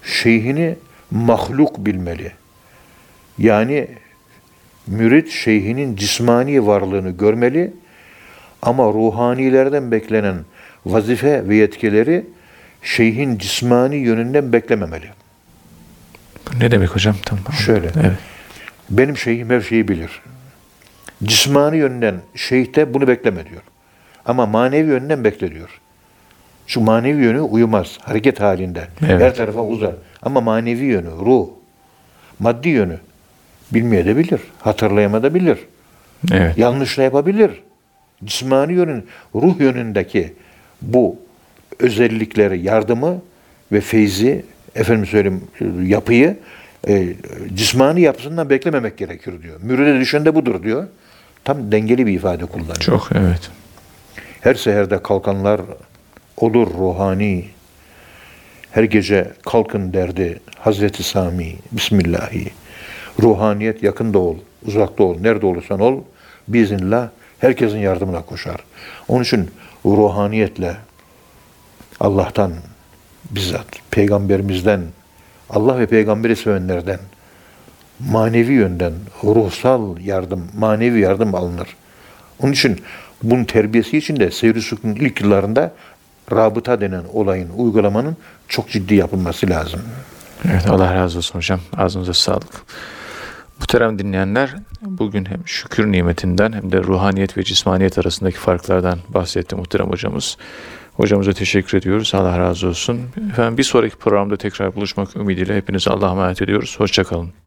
şeyhini 0.02 0.76
mahluk 1.10 1.86
bilmeli. 1.86 2.32
Yani 3.38 3.88
mürit 4.86 5.30
şeyhinin 5.30 5.96
cismani 5.96 6.66
varlığını 6.66 7.10
görmeli 7.10 7.72
ama 8.62 8.84
ruhanilerden 8.84 9.90
beklenen 9.90 10.36
vazife 10.86 11.48
ve 11.48 11.56
yetkileri 11.56 12.26
şeyhin 12.82 13.38
cismani 13.38 13.96
yönünden 13.96 14.52
beklememeli. 14.52 15.06
Ne 16.60 16.70
demek 16.70 16.90
hocam? 16.90 17.16
Tamam. 17.26 17.44
Şöyle. 17.66 17.86
Evet. 17.86 18.18
Benim 18.90 19.16
şeyhim 19.16 19.50
her 19.50 19.60
şeyi 19.60 19.88
bilir. 19.88 20.22
Cismani 21.24 21.76
yönden 21.76 22.14
şeyhte 22.34 22.94
bunu 22.94 23.08
bekleme 23.08 23.46
diyor. 23.46 23.62
Ama 24.26 24.46
manevi 24.46 24.88
yönden 24.88 25.24
bekle 25.24 25.54
diyor. 25.54 25.80
Şu 26.66 26.80
manevi 26.80 27.24
yönü 27.24 27.40
uyumaz. 27.40 27.98
Hareket 28.02 28.40
halinde. 28.40 28.88
Evet. 29.06 29.20
Her 29.20 29.34
tarafa 29.34 29.64
uzar. 29.64 29.92
Ama 30.22 30.40
manevi 30.40 30.84
yönü, 30.84 31.10
ruh, 31.10 31.48
maddi 32.38 32.68
yönü 32.68 32.98
bilmeyebilir, 33.72 34.40
hatırlayamayabilir, 34.60 35.58
Evet. 36.32 36.58
yanlışlayabilir. 36.58 37.50
Cismani 38.24 38.72
yönün, 38.72 39.06
ruh 39.34 39.60
yönündeki 39.60 40.32
bu 40.82 41.16
özellikleri, 41.78 42.60
yardımı 42.60 43.22
ve 43.72 43.80
feyzi, 43.80 44.44
efendim 44.74 45.06
söyleyeyim 45.06 45.42
yapıyı 45.82 46.36
e, 46.88 47.14
cismani 47.54 48.00
yapısından 48.00 48.50
beklememek 48.50 48.98
gerekir 48.98 49.42
diyor. 49.42 49.60
Müride 49.62 50.00
düşen 50.00 50.24
de 50.24 50.34
budur 50.34 50.62
diyor. 50.62 50.86
Tam 51.44 51.72
dengeli 51.72 52.06
bir 52.06 52.12
ifade 52.12 52.46
kullanıyor. 52.46 52.74
Çok 52.76 53.08
evet. 53.14 53.50
Her 54.40 54.54
seherde 54.54 55.02
kalkanlar 55.02 55.60
olur 56.36 56.66
ruhani. 56.66 57.44
Her 58.70 58.84
gece 58.84 59.32
kalkın 59.42 59.92
derdi 59.92 60.40
Hazreti 60.58 61.02
Sami. 61.02 61.56
Bismillahi. 61.72 62.50
Ruhaniyet 63.22 63.82
yakında 63.82 64.18
ol, 64.18 64.36
uzakta 64.66 65.04
ol, 65.04 65.20
nerede 65.20 65.46
olursan 65.46 65.80
ol. 65.80 66.00
Biiznillah 66.48 67.08
herkesin 67.38 67.78
yardımına 67.78 68.22
koşar. 68.22 68.60
Onun 69.08 69.22
için 69.22 69.50
ruhaniyetle 69.86 70.76
Allah'tan 72.00 72.52
bizzat 73.30 73.66
peygamberimizden 73.90 74.80
Allah 75.50 75.78
ve 75.78 75.86
peygamberi 75.86 76.36
sevenlerden 76.36 76.98
manevi 78.10 78.52
yönden 78.52 78.92
ruhsal 79.24 80.00
yardım, 80.00 80.48
manevi 80.58 81.00
yardım 81.00 81.34
alınır. 81.34 81.76
Onun 82.40 82.52
için 82.52 82.80
bunun 83.22 83.44
terbiyesi 83.44 83.98
için 83.98 84.16
de 84.16 84.30
Seyri 84.30 84.58
ilk 84.84 85.20
yıllarında 85.20 85.72
rabıta 86.32 86.80
denen 86.80 87.04
olayın, 87.12 87.50
uygulamanın 87.56 88.16
çok 88.48 88.70
ciddi 88.70 88.94
yapılması 88.94 89.50
lazım. 89.50 89.80
Evet 90.50 90.70
Allah 90.70 90.94
razı 90.94 91.18
olsun 91.18 91.38
hocam. 91.38 91.60
Ağzınıza 91.76 92.14
sağlık. 92.14 92.64
Muhterem 93.58 93.98
dinleyenler 93.98 94.54
bugün 94.82 95.24
hem 95.24 95.48
şükür 95.48 95.92
nimetinden 95.92 96.52
hem 96.52 96.72
de 96.72 96.82
ruhaniyet 96.82 97.38
ve 97.38 97.42
cismaniyet 97.42 97.98
arasındaki 97.98 98.38
farklardan 98.38 98.98
bahsetti 99.08 99.56
muhterem 99.56 99.90
hocamız. 99.90 100.36
Hocamıza 100.92 101.32
teşekkür 101.32 101.78
ediyoruz. 101.78 102.14
Allah 102.14 102.38
razı 102.38 102.68
olsun. 102.68 103.00
Efendim 103.30 103.58
bir 103.58 103.62
sonraki 103.62 103.96
programda 103.96 104.36
tekrar 104.36 104.74
buluşmak 104.74 105.16
ümidiyle 105.16 105.56
hepinize 105.56 105.90
Allah'a 105.90 106.10
emanet 106.10 106.42
ediyoruz. 106.42 106.74
Hoşçakalın. 106.78 107.43